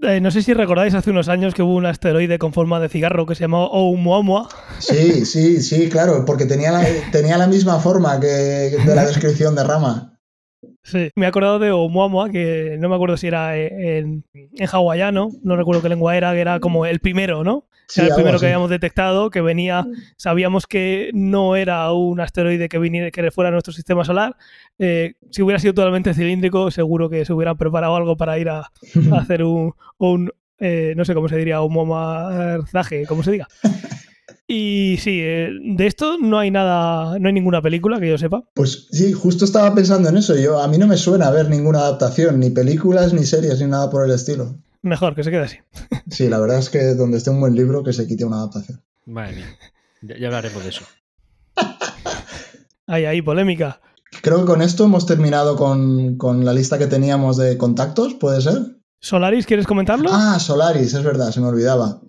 Eh, 0.03 0.21
no 0.21 0.31
sé 0.31 0.42
si 0.42 0.55
recordáis 0.55 0.95
hace 0.95 1.11
unos 1.11 1.29
años 1.29 1.55
que 1.55 1.62
hubo 1.62 1.75
un 1.75 1.87
asteroide 1.87 2.38
con 2.38 2.53
forma 2.53 2.81
de 2.81 2.88
cigarro 2.88 3.27
que 3.27 3.35
se 3.35 3.42
llamaba 3.42 3.66
Oumuamua. 3.66 4.49
Sí, 4.79 5.25
sí, 5.27 5.61
sí, 5.61 5.88
claro, 5.88 6.25
porque 6.25 6.47
tenía 6.47 6.71
la, 6.71 6.85
tenía 7.12 7.37
la 7.37 7.47
misma 7.47 7.79
forma 7.81 8.21
que 8.21 8.27
de 8.27 8.95
la 8.95 9.05
descripción 9.07 9.55
de 9.55 9.64
Rama. 9.64 10.12
Sí, 10.85 11.11
me 11.14 11.27
he 11.27 11.29
acordado 11.29 11.59
de 11.59 11.71
Oumuamua, 11.71 12.31
que 12.31 12.77
no 12.79 12.88
me 12.88 12.97
acuerdo 12.97 13.16
si 13.16 13.29
era 13.29 13.57
en, 13.57 14.25
en 14.35 14.68
hawaiano, 14.71 15.31
no 15.42 15.57
recuerdo 15.57 15.83
qué 15.83 15.88
lengua 15.88 16.16
era, 16.16 16.33
que 16.33 16.40
era 16.40 16.59
como 16.59 16.87
el 16.87 16.99
primero, 16.99 17.45
¿no? 17.45 17.66
Sí, 17.87 18.01
era 18.01 18.09
el 18.09 18.14
primero 18.14 18.37
así. 18.37 18.42
que 18.42 18.47
habíamos 18.47 18.71
detectado, 18.71 19.31
que 19.31 19.40
venía, 19.42 19.87
sabíamos 20.16 20.66
que 20.66 21.11
no 21.14 21.57
era 21.57 21.92
un 21.92 22.21
asteroide 22.21 22.68
que 22.68 22.79
viniera, 22.79 23.11
que 23.11 23.31
fuera 23.31 23.49
a 23.49 23.53
nuestro 23.53 23.73
sistema 23.73 24.05
solar. 24.05 24.37
Eh, 24.79 25.14
si 25.31 25.42
hubiera 25.42 25.59
sido 25.59 25.75
totalmente 25.75 26.14
cilíndrico, 26.14 26.71
seguro 26.71 27.11
que 27.11 27.25
se 27.25 27.33
hubieran 27.33 27.57
preparado 27.57 27.95
algo 27.95 28.16
para 28.16 28.38
ir 28.38 28.49
a, 28.49 28.61
a 28.61 28.71
hacer 29.21 29.45
un, 29.45 29.75
un, 29.99 30.33
eh, 30.59 30.95
no 30.97 31.05
sé 31.05 31.14
cómo 31.14 31.29
se 31.29 31.37
diría, 31.37 31.61
un 31.61 31.75
momarzaje, 31.75 33.07
como 33.07 33.23
se 33.23 33.33
diga. 33.33 33.49
Y 34.47 34.97
sí, 35.01 35.21
eh, 35.23 35.51
de 35.62 35.87
esto 35.87 36.18
no 36.18 36.38
hay 36.38 36.51
nada, 36.51 37.18
no 37.18 37.29
hay 37.29 37.33
ninguna 37.33 37.62
película 37.62 38.01
que 38.01 38.09
yo 38.09 38.18
sepa. 38.18 38.45
Pues 38.55 38.88
sí, 38.90 39.12
justo 39.12 39.45
estaba 39.45 39.75
pensando 39.75 40.09
en 40.09 40.16
eso. 40.16 40.37
Yo, 40.37 40.61
a 40.61 40.68
mí 40.68 40.79
no 40.79 40.87
me 40.87 40.97
suena 40.97 41.31
ver 41.31 41.49
ninguna 41.49 41.81
adaptación, 41.81 42.40
ni 42.40 42.51
películas, 42.51 43.12
ni 43.12 43.25
series, 43.25 43.61
ni 43.61 43.66
nada 43.66 43.90
por 43.90 44.05
el 44.05 44.12
estilo. 44.12 44.57
Mejor 44.83 45.14
que 45.14 45.25
se 45.25 45.31
quede 45.31 45.42
así. 45.42 45.57
Sí, 46.11 46.29
la 46.29 46.38
verdad 46.38 46.59
es 46.59 46.68
que 46.68 46.95
donde 46.95 47.16
esté 47.16 47.31
un 47.31 47.40
buen 47.40 47.55
libro, 47.55 47.83
que 47.83 47.92
se 47.92 48.07
quite 48.07 48.25
una 48.25 48.37
adaptación. 48.37 48.83
Madre 49.07 49.37
mía. 49.37 49.47
Ya, 50.03 50.18
ya 50.18 50.27
hablaremos 50.27 50.62
de 50.62 50.68
eso. 50.68 50.85
Ahí, 52.87 53.07
ahí, 53.07 53.23
polémica. 53.23 53.81
Creo 54.21 54.40
que 54.40 54.45
con 54.45 54.61
esto 54.61 54.85
hemos 54.85 55.07
terminado 55.07 55.57
con, 55.57 56.16
con 56.18 56.45
la 56.45 56.53
lista 56.53 56.79
que 56.79 56.87
teníamos 56.87 57.38
de 57.38 57.57
contactos, 57.57 58.14
¿puede 58.14 58.42
ser? 58.42 58.77
Solaris, 59.01 59.47
¿quieres 59.47 59.66
comentarlo? 59.66 60.11
Ah, 60.12 60.38
Solaris, 60.38 60.92
es 60.92 61.03
verdad, 61.03 61.31
se 61.31 61.40
me 61.40 61.47
olvidaba. 61.47 62.01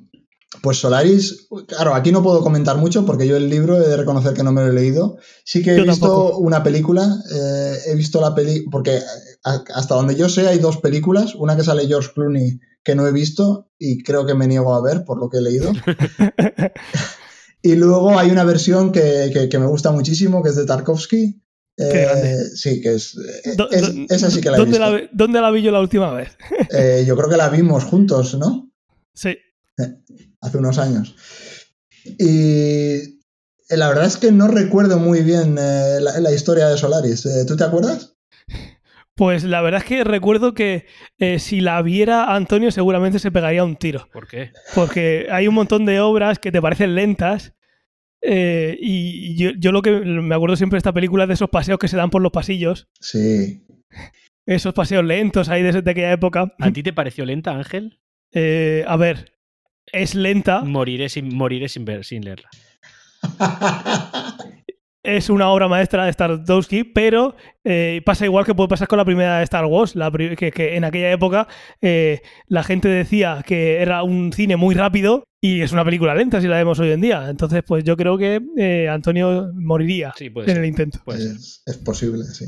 Pues 0.62 0.78
Solaris, 0.78 1.48
claro, 1.68 1.96
aquí 1.96 2.12
no 2.12 2.22
puedo 2.22 2.42
comentar 2.42 2.78
mucho 2.78 3.06
porque 3.06 3.28
yo 3.28 3.36
el 3.38 3.50
libro 3.50 3.78
he 3.82 3.88
de 3.88 3.98
reconocer 3.98 4.34
que 4.34 4.44
no 4.44 4.52
me 4.52 4.62
lo 4.62 4.68
he 4.68 4.74
leído. 4.74 5.18
Sí 5.44 5.63
que 5.63 5.72
he 5.74 5.78
Yo 5.78 5.84
visto 5.84 6.06
tampoco. 6.08 6.38
una 6.38 6.62
película, 6.63 7.08
eh, 7.34 7.78
he 7.88 7.96
visto 7.96 8.22
la 8.22 8.36
peli, 8.36 8.62
porque 8.72 9.00
a- 9.44 9.63
hasta 9.74 9.96
donde 9.96 10.16
yo 10.16 10.30
sé 10.30 10.48
hay 10.48 10.60
dos 10.60 10.78
películas, 10.78 11.34
una 11.36 11.56
que 11.56 11.63
sale 11.63 11.88
George 11.88 12.12
Clooney 12.13 12.60
que 12.84 12.96
no 12.96 13.08
he 13.08 13.12
visto 13.12 13.72
y 13.80 14.04
creo 14.04 14.26
que 14.26 14.36
me 14.36 14.46
niego 14.48 14.76
a 14.76 14.82
ver 14.82 15.04
por 15.06 15.18
lo 15.20 15.30
que 15.30 15.38
he 15.38 15.42
leído. 15.42 15.72
y 17.62 17.76
luego 17.76 18.18
hay 18.20 18.30
una 18.30 18.44
versión 18.44 18.92
que, 18.92 19.32
que- 19.34 19.50
que 19.50 19.60
me 19.60 19.66
gusta 19.68 19.92
muchísimo, 19.92 20.44
que 20.44 20.50
es 20.50 20.56
de 20.56 20.66
Tarkovsky. 20.66 21.39
Eh, 21.78 22.44
sí, 22.56 22.80
que 22.82 22.94
es, 22.96 23.16
eh, 23.18 23.56
es- 23.72 23.92
esa 24.10 24.30
sí 24.30 24.39
que 24.42 24.52
la 24.52 24.58
he 24.58 24.60
¿Dónde 24.60 24.78
visto. 24.78 24.92
la, 24.98 25.10
¿Dónde 25.13 25.42
la 25.42 25.50
vi 25.50 25.63
yo 25.63 25.72
la 25.72 25.80
última 25.80 26.13
vez? 26.13 26.30
Eh, 26.70 27.04
yo 27.08 27.16
creo 27.18 27.30
que 27.30 27.38
la 27.38 27.50
vimos 27.50 27.84
juntos, 27.86 28.36
¿no? 28.36 28.70
Sí. 29.16 29.36
Hace 30.44 30.58
unos 30.58 30.78
años. 30.78 31.16
Y 32.06 32.96
eh, 33.70 33.78
la 33.78 33.88
verdad 33.88 34.06
es 34.06 34.18
que 34.18 34.32
no 34.32 34.48
recuerdo 34.48 35.00
muy 35.00 35.22
bien 35.24 35.58
eh, 35.60 35.98
la, 36.02 36.20
la 36.20 36.32
historia 36.32 36.68
de 36.68 36.78
Solaris. 36.78 37.26
Eh, 37.26 37.46
¿Tú 37.48 37.56
te 37.58 37.64
acuerdas? 37.64 38.16
Pues 39.16 39.44
la 39.44 39.62
verdad 39.62 39.82
es 39.82 39.88
que 39.88 40.04
recuerdo 40.04 40.54
que 40.56 40.88
eh, 41.20 41.38
si 41.38 41.62
la 41.62 41.82
viera 41.84 42.34
Antonio 42.36 42.72
seguramente 42.72 43.20
se 43.20 43.32
pegaría 43.32 43.64
un 43.64 43.76
tiro. 43.76 44.10
¿Por 44.12 44.28
qué? 44.28 44.52
Porque 44.74 45.28
hay 45.32 45.48
un 45.48 45.54
montón 45.54 45.86
de 45.86 46.00
obras 46.00 46.40
que 46.40 46.52
te 46.52 46.62
parecen 46.62 46.96
lentas. 46.96 47.54
eh, 48.22 48.76
y 48.80 49.36
yo, 49.38 49.52
yo 49.60 49.72
lo 49.72 49.82
que 49.82 49.92
me 49.92 50.34
acuerdo 50.34 50.56
siempre 50.56 50.78
de 50.78 50.80
esta 50.80 50.94
película 50.94 51.26
es 51.26 51.28
de 51.28 51.34
esos 51.36 51.50
paseos 51.50 51.78
que 51.78 51.88
se 51.88 51.98
dan 51.98 52.10
por 52.10 52.22
los 52.24 52.32
pasillos. 52.32 52.88
Sí. 53.00 53.66
Esos 54.48 54.74
paseos 54.74 55.06
lentos 55.06 55.48
ahí 55.48 55.62
de, 55.62 55.82
de 55.84 55.92
aquella 55.92 56.12
época. 56.12 56.52
¿A 56.60 56.72
ti 56.72 56.82
te 56.82 56.92
pareció 56.92 57.24
lenta, 57.24 57.52
Ángel? 57.52 58.00
Eh, 58.32 58.84
a 58.88 58.98
ver, 58.98 59.33
es 59.94 60.16
lenta. 60.16 60.62
Moriré 60.62 61.08
sin, 61.08 61.34
moriré 61.34 61.70
sin, 61.70 61.86
ver, 61.86 62.04
sin 62.04 62.26
leerla. 62.26 62.50
es 65.04 65.30
una 65.30 65.50
obra 65.50 65.68
maestra 65.68 66.06
de 66.06 66.14
Stardowski, 66.14 66.84
pero 66.84 67.36
eh, 67.64 68.02
pasa 68.06 68.26
igual 68.26 68.46
que 68.46 68.56
puede 68.56 68.70
pasar 68.70 68.88
con 68.88 68.98
la 68.98 69.06
primera 69.06 69.38
de 69.38 69.44
Star 69.44 69.66
Wars, 69.66 69.96
la 69.96 70.12
que, 70.12 70.52
que 70.52 70.76
en 70.76 70.84
aquella 70.84 71.12
época 71.12 71.48
eh, 71.82 72.22
la 72.48 72.64
gente 72.64 72.88
decía 72.88 73.44
que 73.46 73.82
era 73.82 74.04
un 74.04 74.34
cine 74.34 74.56
muy 74.56 74.76
rápido 74.76 75.26
y 75.42 75.62
es 75.62 75.72
una 75.74 75.84
película 75.86 76.16
lenta 76.16 76.42
si 76.42 76.48
la 76.48 76.58
vemos 76.58 76.80
hoy 76.80 76.92
en 76.92 77.02
día. 77.02 77.30
Entonces, 77.30 77.64
pues 77.68 77.84
yo 77.84 77.98
creo 77.98 78.18
que 78.18 78.42
eh, 78.58 78.88
Antonio 78.90 79.52
moriría 79.54 80.14
Sí, 80.18 80.30
puede 80.30 80.48
en 80.50 80.56
ser. 80.56 80.64
el 80.64 80.70
intento. 80.70 81.00
Puede 81.04 81.20
ser. 81.20 81.32
es, 81.36 81.64
es 81.66 81.78
posible, 81.78 82.24
sí. 82.24 82.46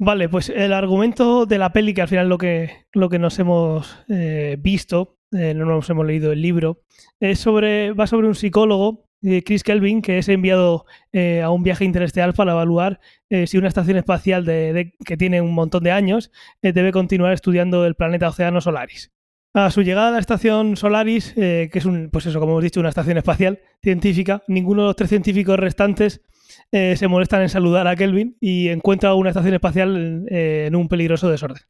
Vale, 0.00 0.28
pues 0.28 0.48
el 0.48 0.72
argumento 0.72 1.44
de 1.44 1.58
la 1.58 1.72
peli, 1.72 1.92
que 1.92 2.02
al 2.02 2.08
final 2.08 2.28
lo 2.28 2.38
que, 2.38 2.86
lo 2.92 3.08
que 3.08 3.18
nos 3.18 3.36
hemos 3.40 3.96
eh, 4.08 4.56
visto, 4.60 5.17
eh, 5.32 5.54
no 5.54 5.64
nos 5.64 5.88
hemos 5.90 6.06
leído 6.06 6.32
el 6.32 6.42
libro, 6.42 6.82
es 7.20 7.38
sobre, 7.38 7.92
va 7.92 8.06
sobre 8.06 8.28
un 8.28 8.34
psicólogo, 8.34 9.06
eh, 9.22 9.42
Chris 9.42 9.64
Kelvin, 9.64 10.00
que 10.00 10.18
es 10.18 10.28
enviado 10.28 10.86
eh, 11.12 11.42
a 11.42 11.50
un 11.50 11.62
viaje 11.62 11.84
interestelar 11.84 12.34
para 12.34 12.52
evaluar 12.52 13.00
eh, 13.30 13.46
si 13.46 13.58
una 13.58 13.68
estación 13.68 13.96
espacial 13.96 14.44
de, 14.44 14.94
que 15.04 15.16
tiene 15.16 15.40
un 15.40 15.54
montón 15.54 15.82
de 15.82 15.90
años 15.90 16.30
eh, 16.62 16.72
debe 16.72 16.92
continuar 16.92 17.32
estudiando 17.32 17.84
el 17.84 17.94
planeta 17.94 18.28
Océano 18.28 18.60
Solaris. 18.60 19.10
A 19.54 19.70
su 19.70 19.82
llegada 19.82 20.08
a 20.08 20.12
la 20.12 20.18
estación 20.18 20.76
Solaris, 20.76 21.34
eh, 21.36 21.68
que 21.72 21.78
es 21.78 21.84
un, 21.84 22.10
pues 22.10 22.26
eso, 22.26 22.38
como 22.38 22.52
hemos 22.52 22.64
dicho, 22.64 22.80
una 22.80 22.90
estación 22.90 23.16
espacial 23.16 23.60
científica, 23.82 24.42
ninguno 24.46 24.82
de 24.82 24.88
los 24.88 24.96
tres 24.96 25.08
científicos 25.08 25.58
restantes 25.58 26.22
eh, 26.70 26.96
se 26.96 27.08
molestan 27.08 27.42
en 27.42 27.48
saludar 27.48 27.86
a 27.88 27.96
Kelvin 27.96 28.36
y 28.40 28.68
encuentra 28.68 29.14
una 29.14 29.30
estación 29.30 29.54
espacial 29.54 30.26
eh, 30.30 30.66
en 30.68 30.76
un 30.76 30.88
peligroso 30.88 31.30
desorden. 31.30 31.62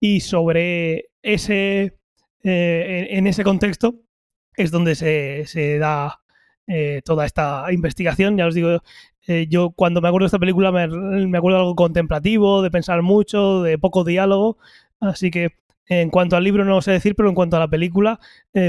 Y 0.00 0.20
sobre 0.20 1.10
ese, 1.22 1.98
eh, 2.48 3.08
en, 3.10 3.26
ese 3.26 3.42
contexto 3.42 3.96
es 4.56 4.70
donde 4.70 4.94
se, 4.94 5.78
da 5.78 6.20
eh, 6.68 7.02
toda 7.04 7.26
esta 7.26 7.66
investigación. 7.72 8.36
Ya 8.36 8.46
os 8.46 8.54
digo, 8.54 8.82
eh, 9.26 9.48
yo 9.50 9.72
cuando 9.72 10.00
me 10.00 10.06
acuerdo 10.06 10.26
de 10.26 10.28
esta 10.28 10.38
película 10.38 10.70
me, 10.70 10.84
acuerdo 11.36 11.58
de 11.58 11.62
algo 11.62 11.74
contemplativo, 11.74 12.62
de 12.62 12.70
pensar 12.70 13.02
mucho, 13.02 13.62
de 13.62 13.78
poco 13.78 14.04
diálogo. 14.04 14.58
Así 15.00 15.32
que 15.32 15.56
en 15.88 16.10
cuanto 16.10 16.36
al 16.36 16.44
libro 16.44 16.64
no 16.64 16.80
sé 16.82 16.92
decir, 16.92 17.16
pero 17.16 17.28
en 17.28 17.34
cuanto 17.34 17.56
a 17.56 17.60
la 17.60 17.68
película, 17.68 18.20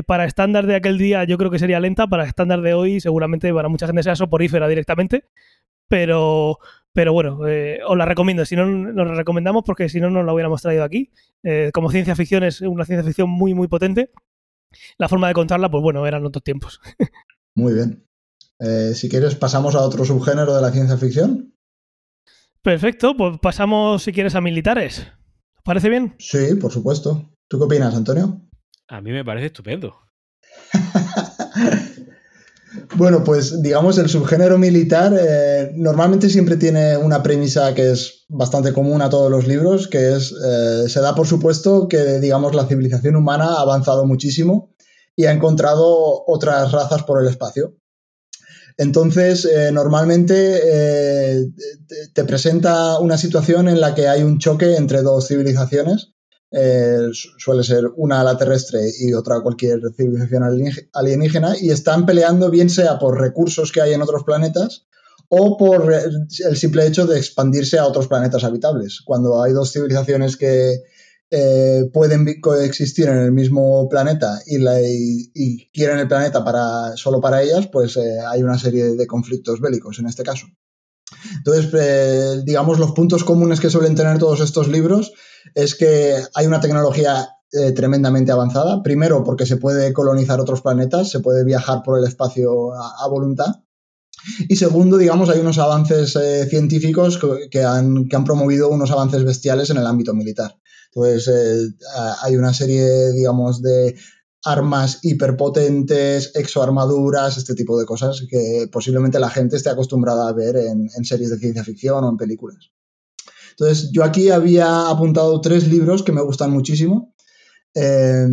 para 0.07 0.25
estándar 0.25 0.65
de 0.65 0.75
aquel 0.75 0.97
día 0.97 1.23
yo 1.23 1.37
creo 1.37 1.51
que 1.51 1.59
sería 1.59 1.79
lenta, 1.79 2.07
para 2.07 2.25
estándar 2.25 2.61
de 2.61 2.73
hoy 2.73 2.99
seguramente 2.99 3.51
para 3.53 3.69
mucha 3.69 3.87
gente 3.87 4.03
sea 4.03 4.15
soporífera 4.15 4.67
directamente, 4.67 5.23
pero, 5.87 6.59
pero 6.97 7.13
bueno, 7.13 7.47
eh, 7.47 7.79
os 7.87 7.95
la 7.95 8.05
recomiendo, 8.05 8.43
si 8.43 8.55
no 8.55 8.65
nos 8.65 9.07
la 9.07 9.13
recomendamos 9.13 9.63
porque 9.63 9.87
si 9.87 10.01
no 10.01 10.09
no 10.09 10.23
la 10.23 10.33
hubiéramos 10.33 10.63
traído 10.63 10.83
aquí. 10.83 11.11
Eh, 11.43 11.69
como 11.71 11.91
ciencia 11.91 12.15
ficción 12.15 12.43
es 12.43 12.61
una 12.61 12.85
ciencia 12.85 13.05
ficción 13.05 13.29
muy 13.29 13.53
muy 13.53 13.67
potente. 13.67 14.09
La 14.97 15.07
forma 15.07 15.27
de 15.27 15.35
contarla, 15.35 15.69
pues 15.69 15.83
bueno, 15.83 16.07
eran 16.07 16.25
otros 16.25 16.43
tiempos. 16.43 16.81
Muy 17.55 17.75
bien. 17.75 18.03
si 18.95 19.09
quieres 19.09 19.35
pasamos 19.35 19.75
a 19.75 19.81
otro 19.81 20.05
subgénero 20.05 20.55
de 20.55 20.61
la 20.63 20.71
ciencia 20.71 20.97
ficción. 20.97 21.53
Perfecto, 22.63 23.15
pues 23.15 23.37
pasamos 23.39 24.01
si 24.01 24.11
quieres 24.11 24.33
a 24.33 24.41
militares. 24.41 25.05
¿Parece 25.63 25.89
bien? 25.89 26.15
Sí, 26.17 26.55
por 26.55 26.71
supuesto. 26.71 27.29
¿Tú 27.47 27.59
qué 27.59 27.65
opinas, 27.65 27.93
Antonio? 27.93 28.41
A 28.87 29.01
mí 29.01 29.11
me 29.11 29.23
parece 29.23 29.47
estupendo. 29.47 29.99
bueno, 32.95 33.23
pues 33.23 33.61
digamos 33.61 33.97
el 33.97 34.09
subgénero 34.09 34.57
militar 34.57 35.13
eh, 35.19 35.71
normalmente 35.75 36.29
siempre 36.29 36.57
tiene 36.57 36.97
una 36.97 37.23
premisa 37.23 37.73
que 37.73 37.91
es 37.91 38.25
bastante 38.29 38.73
común 38.73 39.01
a 39.01 39.09
todos 39.09 39.29
los 39.29 39.47
libros, 39.47 39.87
que 39.87 40.15
es, 40.15 40.31
eh, 40.31 40.85
se 40.87 40.99
da 41.01 41.15
por 41.15 41.27
supuesto 41.27 41.87
que 41.87 42.19
digamos 42.19 42.55
la 42.55 42.67
civilización 42.67 43.15
humana 43.15 43.45
ha 43.45 43.61
avanzado 43.61 44.05
muchísimo 44.05 44.73
y 45.15 45.25
ha 45.25 45.31
encontrado 45.31 46.23
otras 46.27 46.71
razas 46.71 47.03
por 47.03 47.21
el 47.21 47.29
espacio. 47.29 47.75
Entonces, 48.77 49.45
eh, 49.45 49.71
normalmente 49.71 50.61
te 52.13 52.23
presenta 52.25 52.99
una 52.99 53.17
situación 53.17 53.67
en 53.67 53.81
la 53.81 53.95
que 53.95 54.07
hay 54.07 54.21
un 54.21 54.37
choque 54.37 54.75
entre 54.75 55.01
dos 55.01 55.27
civilizaciones. 55.27 56.13
Eh, 56.51 57.09
suele 57.11 57.63
ser 57.63 57.85
una 57.97 58.23
la 58.23 58.37
terrestre 58.37 58.79
y 58.99 59.13
otra 59.13 59.41
cualquier 59.41 59.81
civilización 59.95 60.43
alienígena, 60.93 61.55
y 61.59 61.71
están 61.71 62.05
peleando 62.05 62.49
bien 62.49 62.69
sea 62.69 62.99
por 62.99 63.19
recursos 63.19 63.71
que 63.71 63.81
hay 63.81 63.93
en 63.93 64.01
otros 64.01 64.23
planetas 64.23 64.87
o 65.29 65.57
por 65.57 65.93
el 65.93 66.55
simple 66.57 66.87
hecho 66.87 67.05
de 67.05 67.17
expandirse 67.17 67.77
a 67.77 67.85
otros 67.85 68.07
planetas 68.07 68.45
habitables. 68.45 69.01
Cuando 69.03 69.43
hay 69.43 69.51
dos 69.51 69.73
civilizaciones 69.73 70.37
que, 70.37 70.83
eh, 71.29 71.89
pueden 71.91 72.39
coexistir 72.39 73.09
en 73.09 73.17
el 73.17 73.31
mismo 73.33 73.89
planeta 73.89 74.39
y, 74.45 75.69
quieren 75.71 75.99
el 75.99 76.07
planeta 76.07 76.43
para, 76.45 76.95
solo 76.95 77.19
para 77.19 77.41
ellas, 77.41 77.67
pues 77.67 77.97
eh, 77.97 78.19
hay 78.25 78.43
una 78.43 78.57
serie 78.57 78.95
de 78.95 79.07
conflictos 79.07 79.59
bélicos 79.59 79.99
en 79.99 80.07
este 80.07 80.23
caso. 80.23 80.47
Entonces, 81.37 81.69
eh, 81.73 82.41
digamos, 82.43 82.79
los 82.79 82.91
puntos 82.91 83.23
comunes 83.23 83.59
que 83.59 83.69
suelen 83.69 83.95
tener 83.95 84.17
todos 84.17 84.41
estos 84.41 84.67
libros 84.67 85.13
es 85.55 85.75
que 85.75 86.15
hay 86.33 86.45
una 86.45 86.59
tecnología 86.59 87.29
tremendamente 87.75 88.33
avanzada. 88.33 88.83
Primero, 88.83 89.23
porque 89.23 89.45
se 89.45 89.55
puede 89.55 89.93
colonizar 89.93 90.39
otros 90.41 90.61
planetas, 90.61 91.09
se 91.09 91.21
puede 91.21 91.45
viajar 91.45 91.81
por 91.81 91.97
el 91.97 92.05
espacio 92.05 92.73
a, 92.73 93.07
voluntad. 93.07 93.63
Y 94.49 94.57
segundo, 94.57 94.97
digamos, 94.97 95.29
hay 95.29 95.39
unos 95.39 95.57
avances 95.57 96.19
científicos 96.49 97.17
que 97.49 97.63
han, 97.63 98.09
promovido 98.25 98.67
unos 98.67 98.91
avances 98.91 99.23
bestiales 99.23 99.69
en 99.69 99.77
el 99.77 99.87
ámbito 99.87 100.13
militar 100.13 100.57
pues 100.93 101.29
hay 102.23 102.35
una 102.35 102.53
serie, 102.53 103.11
digamos, 103.11 103.61
de 103.61 103.95
armas 104.47 104.99
hiperpotentes, 105.03 106.31
exoarmaduras, 106.33 107.37
este 107.37 107.53
tipo 107.53 107.77
de 107.77 107.85
cosas 107.85 108.25
que 108.29 108.69
posiblemente 108.71 109.19
la 109.19 109.29
gente 109.29 109.57
esté 109.57 109.69
acostumbrada 109.69 110.29
a 110.29 110.33
ver 110.33 110.55
en, 110.55 110.89
series 111.03 111.29
de 111.29 111.37
ciencia 111.37 111.65
ficción 111.65 112.03
o 112.05 112.09
en 112.09 112.15
películas. 112.15 112.71
Entonces, 113.51 113.89
yo 113.91 114.05
aquí 114.05 114.29
había 114.29 114.89
apuntado 114.89 115.41
tres 115.41 115.67
libros 115.67 116.01
que 116.01 116.13
me 116.13 116.21
gustan 116.21 116.51
muchísimo. 116.51 117.13
Eh, 117.73 118.27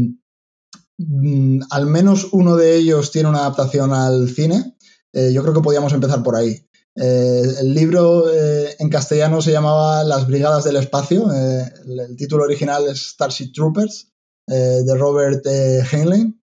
mm, 0.98 1.62
al 1.70 1.86
menos 1.86 2.28
uno 2.32 2.56
de 2.56 2.76
ellos 2.76 3.10
tiene 3.10 3.28
una 3.28 3.40
adaptación 3.40 3.92
al 3.92 4.28
cine. 4.28 4.76
Eh, 5.12 5.32
yo 5.32 5.42
creo 5.42 5.54
que 5.54 5.62
podíamos 5.62 5.92
empezar 5.92 6.22
por 6.22 6.36
ahí. 6.36 6.64
Eh, 6.94 7.42
el 7.60 7.74
libro 7.74 8.26
en 8.30 8.88
castellano 8.88 9.42
se 9.42 9.50
llamaba 9.50 10.04
Las 10.04 10.28
Brigadas 10.28 10.62
del 10.62 10.76
Espacio. 10.76 11.26
El, 11.32 12.16
título 12.16 12.44
original 12.44 12.86
es 12.86 13.08
Starship 13.14 13.52
Troopers, 13.52 14.13
de 14.46 14.94
Robert 14.96 15.44
Heinlein. 15.46 16.40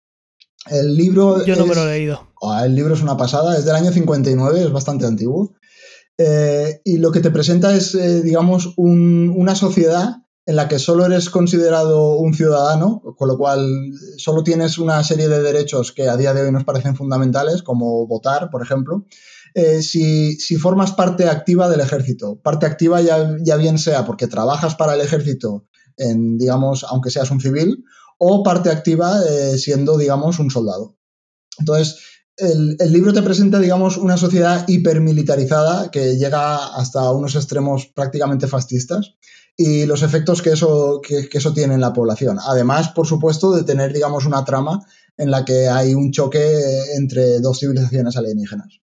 El 0.68 0.94
libro. 0.94 1.44
Yo 1.44 1.57
no 1.57 1.66
me 1.66 1.74
lo 1.74 1.88
he 1.88 1.98
leído. 1.98 2.28
Ah, 2.42 2.64
el 2.66 2.74
libro 2.74 2.94
es 2.94 3.03
una 3.03 3.16
pasada, 3.16 3.57
es 3.57 3.64
del 3.64 3.74
año 3.74 3.92
59, 3.92 4.62
es 4.62 4.72
bastante 4.72 5.07
antiguo. 5.07 5.55
y 6.84 6.98
lo 6.98 7.12
que 7.12 7.20
te 7.20 7.30
presenta 7.30 7.74
es, 7.74 7.92
digamos, 8.22 8.74
una 8.76 9.55
sociedad 9.55 10.16
en 10.46 10.57
la 10.57 10.68
que 10.68 10.78
solo 10.78 11.07
eres 11.07 11.30
considerado 11.30 12.16
un 12.16 12.34
ciudadano, 12.34 13.03
con 13.16 13.28
lo 13.28 13.38
cual 13.38 13.64
solo 14.16 14.42
tienes 14.42 14.78
una 14.78 15.03
serie 15.05 15.28
de 15.28 15.42
derechos 15.42 15.92
que 15.92 16.09
a 16.09 16.16
día 16.16 16.34
de 16.34 16.42
hoy 16.42 16.51
nos 16.51 16.64
parecen 16.64 16.96
fundamentales, 16.96 17.62
como 17.62 18.07
votar, 18.07 18.51
por 18.51 18.62
ejemplo, 18.62 19.07
eh, 19.55 19.82
si, 19.82 20.36
formas 20.57 20.92
parte 20.92 21.28
activa 21.28 21.68
del 21.68 21.80
ejército. 21.80 22.40
Parte 22.42 22.66
activa 22.66 23.01
ya, 23.01 23.36
ya, 23.42 23.57
bien 23.57 23.78
sea 23.78 24.05
porque 24.05 24.26
trabajas 24.26 24.74
para 24.74 24.94
el 24.94 25.01
ejército, 25.01 25.66
en, 26.01 26.38
digamos, 26.38 26.84
aunque 26.88 27.11
seas 27.11 27.30
un 27.30 27.40
civil, 27.40 27.84
o 28.18 28.42
parte 28.42 28.70
activa 28.70 29.20
eh, 29.28 29.59
siendo, 29.59 29.96
digamos, 29.96 30.38
un 30.38 30.51
soldado. 30.51 30.96
Entonces, 31.59 31.98
el, 32.36 32.76
libro 32.92 33.12
te 33.12 33.22
presenta, 33.22 33.59
digamos, 33.59 33.96
una 33.96 34.16
sociedad 34.16 34.66
hipermilitarizada 34.66 35.90
que 35.90 36.16
llega 36.16 36.74
hasta 36.74 37.11
unos 37.12 37.36
extremos 37.36 37.86
prácticamente 37.86 38.46
fascistas 38.46 39.14
y 39.57 39.84
los 39.84 40.03
efectos 40.03 40.40
que 40.40 40.53
eso, 40.53 41.01
que 41.03 41.28
eso 41.32 41.53
tiene 41.53 41.74
en 41.74 41.80
la 41.80 41.92
población. 41.92 42.38
Además, 42.42 42.88
por 42.88 43.07
supuesto, 43.07 43.53
de 43.53 43.64
tener, 43.64 43.92
digamos, 43.92 44.24
una 44.24 44.44
trama 44.44 44.80
en 45.18 45.30
la 45.30 45.44
que 45.44 45.68
hay 45.68 45.94
un 45.94 46.12
choque 46.12 46.94
entre 46.96 47.40
dos 47.40 47.61
civilizaciones 47.61 48.16
alienígenas. 48.16 48.80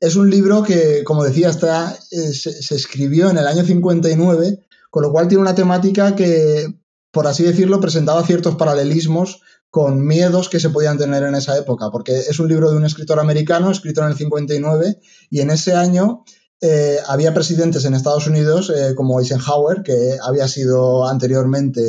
Es 0.00 0.14
un 0.14 0.30
libro 0.30 0.62
que, 0.62 1.02
como 1.04 1.24
decía, 1.24 1.48
está, 1.48 1.96
eh, 2.10 2.32
se, 2.32 2.74
escribió 2.74 3.30
en 3.30 3.38
el 3.38 3.46
año 3.46 3.64
59, 3.64 4.66
con 4.90 5.02
lo 5.02 5.12
cual 5.12 5.28
tiene 5.28 5.42
una 5.42 5.54
temática 5.54 6.14
que, 6.14 6.66
por 7.10 7.26
así 7.26 7.42
decirlo, 7.42 7.80
presentaba 7.80 8.24
ciertos 8.24 8.56
paralelismos 8.56 9.42
con 9.70 10.06
miedos 10.06 10.48
que 10.48 10.60
se 10.60 10.70
podían 10.70 10.98
tener 10.98 11.22
en 11.24 11.34
esa 11.34 11.58
época, 11.58 11.90
porque 11.90 12.16
es 12.16 12.38
un 12.38 12.48
libro 12.48 12.70
de 12.70 12.76
un 12.76 12.84
escritor 12.84 13.20
americano, 13.20 13.70
escrito 13.70 14.02
en 14.02 14.08
el 14.08 14.16
59, 14.16 14.98
y 15.30 15.40
en 15.40 15.50
ese 15.50 15.74
año 15.74 16.24
eh, 16.60 16.98
había 17.06 17.34
presidentes 17.34 17.84
en 17.84 17.94
Estados 17.94 18.26
Unidos 18.26 18.72
eh, 18.74 18.94
como 18.94 19.20
Eisenhower, 19.20 19.82
que 19.82 20.16
había 20.22 20.48
sido 20.48 21.06
anteriormente 21.06 21.82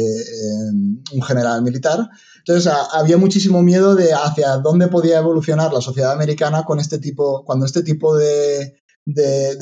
un 1.14 1.22
general 1.22 1.62
militar, 1.64 2.10
entonces 2.40 2.72
había 2.94 3.18
muchísimo 3.18 3.62
miedo 3.62 3.96
de 3.96 4.14
hacia 4.14 4.58
dónde 4.58 4.88
podía 4.88 5.20
evolucionar 5.20 5.72
la 5.72 5.82
sociedad 5.82 6.12
americana 6.12 6.64
con 6.64 6.80
este 6.80 7.00
tipo, 7.00 7.44
cuando 7.46 7.66
este 7.66 7.84
tipo 7.84 8.18
de, 8.18 8.79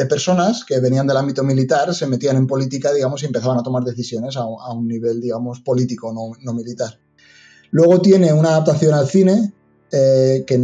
personas 0.10 0.64
que 0.66 0.80
venían 0.80 1.08
del 1.08 1.18
ámbito 1.18 1.44
militar 1.44 1.94
se 1.94 2.08
metían 2.08 2.38
en 2.38 2.48
política, 2.48 2.94
digamos, 2.94 3.22
y 3.24 3.26
empezaban 3.26 3.58
a 3.58 3.64
tomar 3.64 3.84
decisiones 3.84 4.36
a, 4.38 4.46
un 4.46 4.88
nivel, 4.88 5.22
digamos, 5.22 5.62
político, 5.62 6.14
no, 6.14 6.54
militar. 6.54 7.00
Luego 7.72 8.02
tiene 8.02 8.34
una 8.34 8.50
adaptación 8.50 8.94
al 8.94 9.08
cine, 9.08 9.54
eh, 9.92 10.44
que 10.46 10.56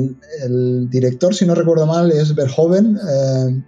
el 0.44 0.90
director, 0.90 1.36
si 1.36 1.46
no 1.46 1.56
recuerdo 1.56 1.86
mal, 1.86 2.12
es 2.12 2.36
Verhoeven. 2.36 3.00
Eh, 3.10 3.64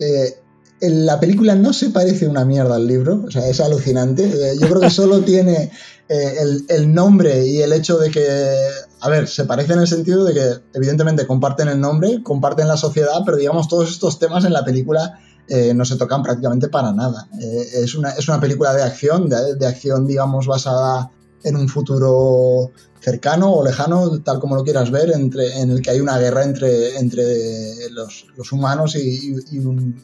eh, 0.00 0.40
la 0.80 1.18
película 1.18 1.54
no 1.54 1.72
se 1.72 1.90
parece 1.90 2.28
una 2.28 2.44
mierda 2.44 2.76
al 2.76 2.86
libro, 2.86 3.24
o 3.26 3.30
sea, 3.30 3.48
es 3.48 3.60
alucinante. 3.60 4.30
yo 4.60 4.68
creo 4.68 4.80
que 4.80 4.90
solo 4.90 5.20
tiene 5.20 5.70
el, 6.08 6.92
nombre 6.92 7.46
y 7.46 7.62
el 7.62 7.72
hecho 7.72 7.98
de 7.98 8.10
que, 8.10 8.68
a 9.00 9.08
ver, 9.10 9.28
se 9.28 9.44
parece 9.44 9.74
en 9.74 9.80
el 9.80 9.86
sentido 9.86 10.24
de 10.24 10.32
que 10.32 10.60
evidentemente 10.74 11.26
comparten 11.26 11.68
el 11.68 11.80
nombre, 11.80 12.22
comparten 12.22 12.66
la 12.66 12.76
sociedad, 12.76 13.22
pero 13.24 13.36
digamos 13.36 13.68
todos 13.68 13.90
estos 13.90 14.18
temas 14.18 14.44
en 14.44 14.52
la 14.52 14.64
película 14.64 15.20
eh, 15.48 15.74
no 15.74 15.84
se 15.84 15.96
tocan 15.96 16.22
prácticamente 16.22 16.68
para 16.68 16.92
nada. 16.92 17.28
Eh, 17.40 17.82
es, 17.82 17.94
una, 17.94 18.10
es 18.10 18.26
una 18.28 18.40
película 18.40 18.72
de 18.72 18.82
acción, 18.82 19.28
de, 19.28 19.66
acción 19.66 20.06
digamos 20.06 20.46
basada 20.46 21.10
en 21.44 21.56
un 21.56 21.68
futuro 21.68 22.72
cercano 23.00 23.52
o 23.52 23.64
lejano, 23.64 24.22
tal 24.22 24.40
como 24.40 24.56
lo 24.56 24.64
quieras 24.64 24.90
ver, 24.90 25.10
entre, 25.10 25.60
en 25.60 25.70
el 25.70 25.82
que 25.82 25.90
hay 25.90 26.00
una 26.00 26.18
guerra 26.18 26.42
entre, 26.42 26.96
entre 26.98 27.90
los, 27.90 28.24
humanos 28.50 28.96
y, 28.96 29.36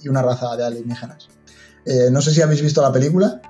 una 0.08 0.22
raza 0.22 0.54
de 0.54 0.64
alienígenas. 0.64 1.28
no 2.12 2.20
sé 2.20 2.32
si 2.32 2.42
habéis 2.42 2.62
visto 2.62 2.82
la 2.82 2.92
película. 2.92 3.40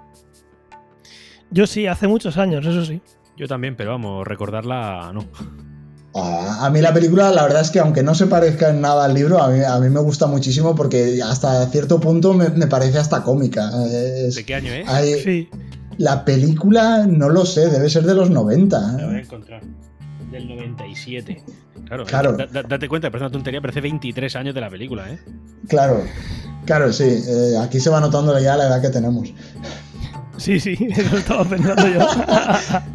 Yo 1.51 1.67
sí, 1.67 1.87
hace 1.87 2.07
muchos 2.07 2.39
años, 2.39 2.65
eso 2.65 2.85
sí. 2.85 3.03
Yo 3.37 3.49
también, 3.49 3.77
pero 3.77 3.91
vamos, 3.93 4.27
recordarla 4.27 5.11
no. 5.13 5.27
A 6.15 6.69
mí 6.71 6.83
la 6.83 6.93
película, 6.93 7.31
la 7.31 7.43
verdad 7.45 7.63
es 7.63 7.71
que 7.71 7.81
aunque 7.81 8.03
no 8.03 8.15
se 8.15 8.27
parezca 8.27 8.69
en 8.69 8.83
nada 8.83 9.07
al 9.07 9.15
libro, 9.15 9.43
a 9.43 9.49
mí, 9.49 9.89
me 9.89 10.01
gusta 10.01 10.27
muchísimo 10.27 10.75
porque 10.75 11.21
hasta 11.25 11.65
cierto 11.69 11.99
punto 12.01 12.35
me, 12.35 12.51
parece 12.67 12.99
hasta 12.99 13.23
cómica. 13.23 13.71
¿De 13.71 14.45
qué 14.47 14.55
año 14.55 14.73
es? 14.73 15.23
sí. 15.23 15.49
La 15.99 16.25
película, 16.25 17.07
no 17.07 17.29
lo 17.29 17.45
sé, 17.47 17.69
debe 17.69 17.89
ser 17.91 18.05
de 18.05 18.15
los 18.15 18.31
90. 18.31 18.79
La 18.97 19.07
voy 19.07 19.15
a 19.17 19.19
encontrar. 19.21 19.63
Del 20.31 20.49
97. 20.49 21.43
Claro, 21.87 22.05
Claro. 22.07 22.33
da- 22.33 22.47
da- 22.47 22.63
date 22.63 22.89
cuenta, 22.89 23.11
parece 23.11 23.27
una 23.27 23.33
tontería, 23.33 23.61
pero 23.61 23.71
hace 23.73 23.81
23 23.83 24.35
años 24.37 24.55
de 24.55 24.61
la 24.63 24.71
película, 24.71 25.11
¿eh? 25.11 25.19
Claro, 25.69 26.03
claro, 26.65 26.93
sí. 26.93 27.05
eh, 27.05 27.55
aquí 27.63 27.79
se 27.81 27.91
va 27.91 28.01
notando 28.01 28.39
ya 28.39 28.57
la 28.57 28.67
edad 28.69 28.81
que 28.81 28.89
tenemos. 28.89 29.33
Sí, 30.39 30.59
sí, 30.61 30.77
eso 30.97 31.17
estaba 31.19 31.45
pensando 31.45 31.87
yo. 31.89 32.01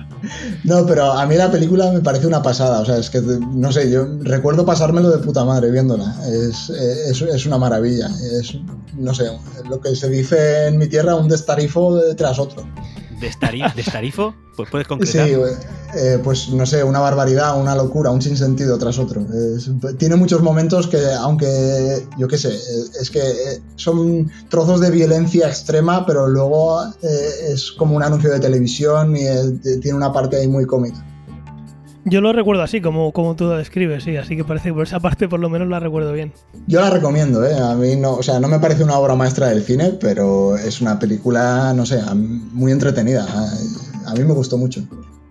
No, 0.64 0.86
pero 0.86 1.12
a 1.12 1.26
mí 1.26 1.36
la 1.36 1.52
película 1.52 1.92
me 1.92 2.02
parece 2.02 2.28
una 2.28 2.42
pasada. 2.42 2.82
O 2.82 2.86
sea, 2.86 2.98
es 2.98 3.10
que, 3.10 3.22
no 3.22 3.72
sé, 3.72 3.90
yo 3.90 4.06
recuerdo 4.22 4.66
pasármelo 4.66 5.10
de 5.10 5.20
puta 5.20 5.46
madre 5.46 5.72
viéndola. 5.72 6.16
Es, 6.28 6.70
es, 6.70 7.22
es 7.22 7.46
una 7.46 7.58
maravilla. 7.58 8.08
Es, 8.08 8.58
no 8.98 9.14
sé, 9.14 9.26
lo 9.70 9.80
que 9.80 9.96
se 9.96 10.10
dice 10.10 10.68
en 10.68 10.78
mi 10.78 10.88
tierra, 10.88 11.16
un 11.16 11.30
destarifo 11.30 12.00
tras 12.16 12.40
otro. 12.40 12.64
¿Destari- 13.20 13.74
¿Destarifo? 13.74 14.36
Pues 14.56 14.70
puedes 14.70 14.86
Sí, 14.88 14.90
concretar. 14.90 15.30
eh, 15.96 16.20
pues 16.24 16.50
no 16.50 16.66
sé, 16.66 16.84
una 16.84 17.00
barbaridad, 17.00 17.60
una 17.60 17.76
locura, 17.76 18.10
un 18.10 18.22
sinsentido 18.22 18.78
tras 18.78 18.98
otro. 18.98 19.24
Tiene 19.98 20.16
muchos 20.16 20.42
momentos 20.42 20.88
que, 20.88 20.98
aunque, 21.20 22.08
yo 22.18 22.28
qué 22.28 22.38
sé, 22.38 22.50
eh, 22.56 22.84
es 23.00 23.10
que 23.12 23.20
eh, 23.20 23.62
son 23.76 24.32
trozos 24.50 24.82
de 24.82 24.90
violencia 24.90 25.48
extrema, 25.48 26.06
pero 26.06 26.28
luego 26.28 26.84
eh, 27.04 27.30
es 27.50 27.72
como 27.72 27.96
un 27.96 28.04
anuncio 28.04 28.32
de 28.32 28.40
televisión 28.40 29.16
y 29.16 29.26
tiene 29.80 29.96
una 29.98 30.12
parte 30.12 30.38
ahí 30.38 30.48
muy 30.48 30.66
cómica. 30.66 31.04
Yo 32.10 32.22
lo 32.22 32.32
recuerdo 32.32 32.64
así, 32.64 32.80
como, 32.80 33.12
como 33.12 33.36
tú 33.36 33.44
lo 33.44 33.58
describes, 33.58 34.06
sí, 34.06 34.16
así 34.16 34.38
que 34.38 34.46
parece 34.46 34.70
que 34.70 34.74
por 34.74 34.84
esa 34.84 35.02
parte 35.02 35.28
por 35.28 35.42
lo 35.42 35.50
menos 35.50 35.68
la 35.68 35.80
recuerdo 35.82 36.14
bien. 36.14 36.32
Yo 36.66 36.80
la 36.80 36.90
recomiendo, 36.90 37.46
¿eh? 37.46 37.54
A 37.54 37.76
mí 37.76 37.98
no, 37.98 38.14
o 38.14 38.24
sea, 38.24 38.40
no 38.40 38.48
me 38.48 38.60
parece 38.60 38.86
una 38.86 38.98
obra 38.98 39.16
maestra 39.16 39.50
del 39.50 39.62
cine, 39.62 39.98
pero 40.00 40.56
es 40.56 40.80
una 40.80 40.98
película, 41.00 41.74
no 41.74 41.86
sé, 41.86 42.02
muy 42.16 42.72
entretenida. 42.72 43.26
A, 43.28 44.12
a 44.12 44.14
mí 44.14 44.24
me 44.24 44.34
gustó 44.34 44.58
mucho. 44.58 44.88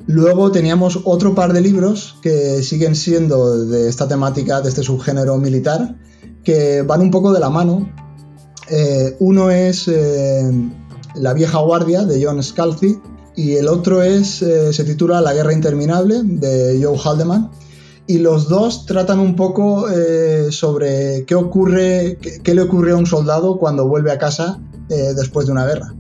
Luego 0.07 0.53
teníamos 0.53 1.01
otro 1.05 1.35
par 1.35 1.55
de 1.55 1.63
libros 1.63 2.17
que 2.21 2.63
siguen 2.63 2.95
siendo 2.95 3.67
de 3.67 3.89
esta 3.89 4.07
temática, 4.07 4.61
de 4.61 4.69
este 4.69 4.83
subgénero 4.83 5.39
militar, 5.39 5.97
que 6.45 6.83
van 6.83 7.01
un 7.01 7.11
poco 7.11 7.33
de 7.33 7.41
la 7.41 7.49
mano. 7.49 7.91
Eh, 8.69 9.17
uno 9.19 9.51
es 9.51 9.89
eh, 9.89 10.51
La 11.15 11.33
vieja 11.33 11.59
guardia 11.59 12.05
de 12.05 12.23
John 12.23 12.43
Scalzi 12.43 12.99
y 13.37 13.57
el 13.57 13.69
otro 13.69 14.03
es, 14.03 14.41
eh, 14.41 14.73
se 14.73 14.83
titula 14.85 15.21
La 15.21 15.35
guerra 15.35 15.53
interminable 15.53 16.23
de 16.25 16.81
Joe 16.83 16.99
Haldeman. 16.99 17.51
Y 18.09 18.19
los 18.19 18.49
dos 18.49 18.87
tratan 18.87 19.19
un 19.19 19.37
poco 19.37 19.91
eh, 19.91 20.49
sobre 20.51 21.25
qué 21.27 21.35
ocurre, 21.35 22.19
qué, 22.21 22.41
qué 22.43 22.55
le 22.55 22.63
ocurre 22.63 22.93
a 22.93 22.97
un 22.97 23.07
soldado 23.07 23.59
cuando 23.59 23.87
vuelve 23.87 24.13
a 24.13 24.19
casa 24.19 24.61
eh, 24.89 25.13
después 25.15 25.47
de 25.47 25.53
una 25.53 25.67
guerra. 25.67 25.95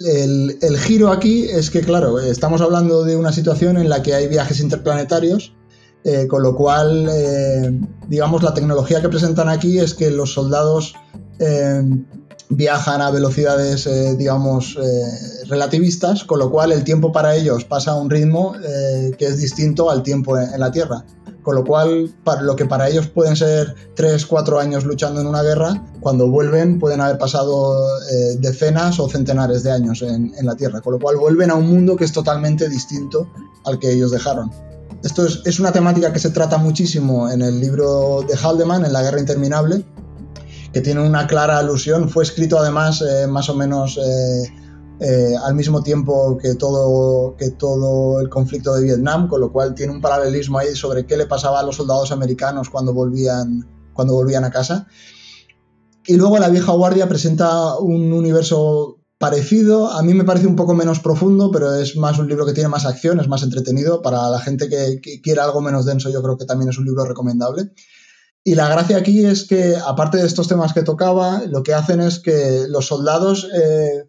El, 0.00 0.58
el 0.60 0.78
giro 0.78 1.10
aquí 1.10 1.44
es 1.44 1.70
que, 1.70 1.80
claro, 1.80 2.18
estamos 2.18 2.60
hablando 2.60 3.04
de 3.04 3.16
una 3.16 3.32
situación 3.32 3.76
en 3.78 3.88
la 3.88 4.02
que 4.02 4.14
hay 4.14 4.26
viajes 4.28 4.60
interplanetarios, 4.60 5.54
con 6.28 6.42
lo 6.42 6.56
cual, 6.56 7.08
digamos, 8.08 8.42
la 8.42 8.52
tecnología 8.52 9.00
que 9.00 9.08
presentan 9.08 9.48
aquí 9.48 9.78
es 9.78 9.94
que 9.94 10.10
los 10.10 10.32
soldados 10.32 10.96
viajan 12.56 13.00
a 13.00 13.10
velocidades, 13.10 13.86
eh, 13.86 14.14
digamos, 14.16 14.76
eh, 14.80 15.46
relativistas, 15.46 16.24
con 16.24 16.38
lo 16.38 16.50
cual 16.50 16.72
el 16.72 16.84
tiempo 16.84 17.12
para 17.12 17.34
ellos 17.34 17.64
pasa 17.64 17.92
a 17.92 17.94
un 17.94 18.10
ritmo 18.10 18.54
eh, 18.62 19.12
que 19.18 19.26
es 19.26 19.38
distinto 19.38 19.90
al 19.90 20.02
tiempo 20.02 20.38
en, 20.38 20.58
la 20.60 20.70
Tierra. 20.70 21.04
Con 21.42 21.56
lo 21.56 21.64
cual, 21.64 22.14
para 22.22 22.42
lo 22.42 22.54
que 22.54 22.66
para 22.66 22.88
ellos 22.88 23.08
pueden 23.08 23.34
ser 23.34 23.74
3, 23.96 24.26
4 24.26 24.60
años 24.60 24.84
luchando 24.84 25.20
en 25.20 25.26
una 25.26 25.42
guerra, 25.42 25.82
cuando 26.00 26.28
vuelven 26.28 26.78
pueden 26.78 27.00
haber 27.00 27.18
pasado 27.18 27.84
eh, 28.12 28.36
decenas 28.38 29.00
o 29.00 29.08
centenares 29.08 29.64
de 29.64 29.72
años 29.72 30.02
en, 30.02 30.32
en 30.38 30.46
la 30.46 30.54
Tierra. 30.54 30.80
Con 30.80 30.92
lo 30.92 30.98
cual 31.00 31.16
vuelven 31.16 31.50
a 31.50 31.54
un 31.54 31.68
mundo 31.68 31.96
que 31.96 32.04
es 32.04 32.12
totalmente 32.12 32.68
distinto 32.68 33.28
al 33.64 33.78
que 33.78 33.90
ellos 33.90 34.12
dejaron. 34.12 34.52
Esto 35.02 35.26
es, 35.26 35.40
es 35.44 35.58
una 35.58 35.72
temática 35.72 36.12
que 36.12 36.20
se 36.20 36.30
trata 36.30 36.58
muchísimo 36.58 37.28
en 37.28 37.42
el 37.42 37.58
libro 37.58 38.24
de 38.28 38.36
Haldeman, 38.36 38.84
en 38.84 38.92
La 38.92 39.02
Guerra 39.02 39.18
Interminable, 39.18 39.84
que 40.72 40.80
tiene 40.80 41.00
una 41.06 41.26
clara 41.26 41.58
alusión. 41.58 42.08
Fue 42.08 42.24
escrito 42.24 42.58
además 42.58 43.02
eh, 43.02 43.26
más 43.26 43.48
o 43.48 43.54
menos 43.54 43.98
eh, 43.98 44.52
eh, 45.00 45.34
al 45.44 45.54
mismo 45.54 45.82
tiempo 45.82 46.38
que 46.38 46.54
todo, 46.54 47.36
que 47.36 47.50
todo 47.50 48.20
el 48.20 48.28
conflicto 48.28 48.74
de 48.74 48.84
Vietnam, 48.84 49.28
con 49.28 49.40
lo 49.40 49.52
cual 49.52 49.74
tiene 49.74 49.92
un 49.92 50.00
paralelismo 50.00 50.58
ahí 50.58 50.74
sobre 50.74 51.06
qué 51.06 51.16
le 51.16 51.26
pasaba 51.26 51.60
a 51.60 51.62
los 51.62 51.76
soldados 51.76 52.12
americanos 52.12 52.70
cuando 52.70 52.94
volvían, 52.94 53.68
cuando 53.92 54.14
volvían 54.14 54.44
a 54.44 54.50
casa. 54.50 54.86
Y 56.06 56.16
luego 56.16 56.38
La 56.38 56.48
vieja 56.48 56.72
guardia 56.72 57.08
presenta 57.08 57.76
un 57.78 58.12
universo 58.12 58.98
parecido, 59.18 59.88
a 59.88 60.02
mí 60.02 60.14
me 60.14 60.24
parece 60.24 60.48
un 60.48 60.56
poco 60.56 60.74
menos 60.74 60.98
profundo, 60.98 61.52
pero 61.52 61.74
es 61.74 61.96
más 61.96 62.18
un 62.18 62.28
libro 62.28 62.44
que 62.44 62.52
tiene 62.52 62.68
más 62.68 62.86
acción, 62.86 63.20
es 63.20 63.28
más 63.28 63.44
entretenido. 63.44 64.02
Para 64.02 64.28
la 64.28 64.40
gente 64.40 64.68
que, 64.68 65.00
que 65.00 65.20
quiera 65.20 65.44
algo 65.44 65.60
menos 65.60 65.84
denso, 65.84 66.10
yo 66.10 66.22
creo 66.22 66.36
que 66.36 66.44
también 66.44 66.70
es 66.70 66.78
un 66.78 66.86
libro 66.86 67.04
recomendable. 67.04 67.70
Y 68.44 68.56
la 68.56 68.68
gracia 68.68 68.96
aquí 68.96 69.24
es 69.24 69.44
que, 69.44 69.76
aparte 69.76 70.18
de 70.18 70.26
estos 70.26 70.48
temas 70.48 70.72
que 70.72 70.82
tocaba, 70.82 71.42
lo 71.46 71.62
que 71.62 71.74
hacen 71.74 72.00
es 72.00 72.18
que 72.18 72.64
los 72.68 72.86
soldados 72.86 73.48
eh, 73.54 74.08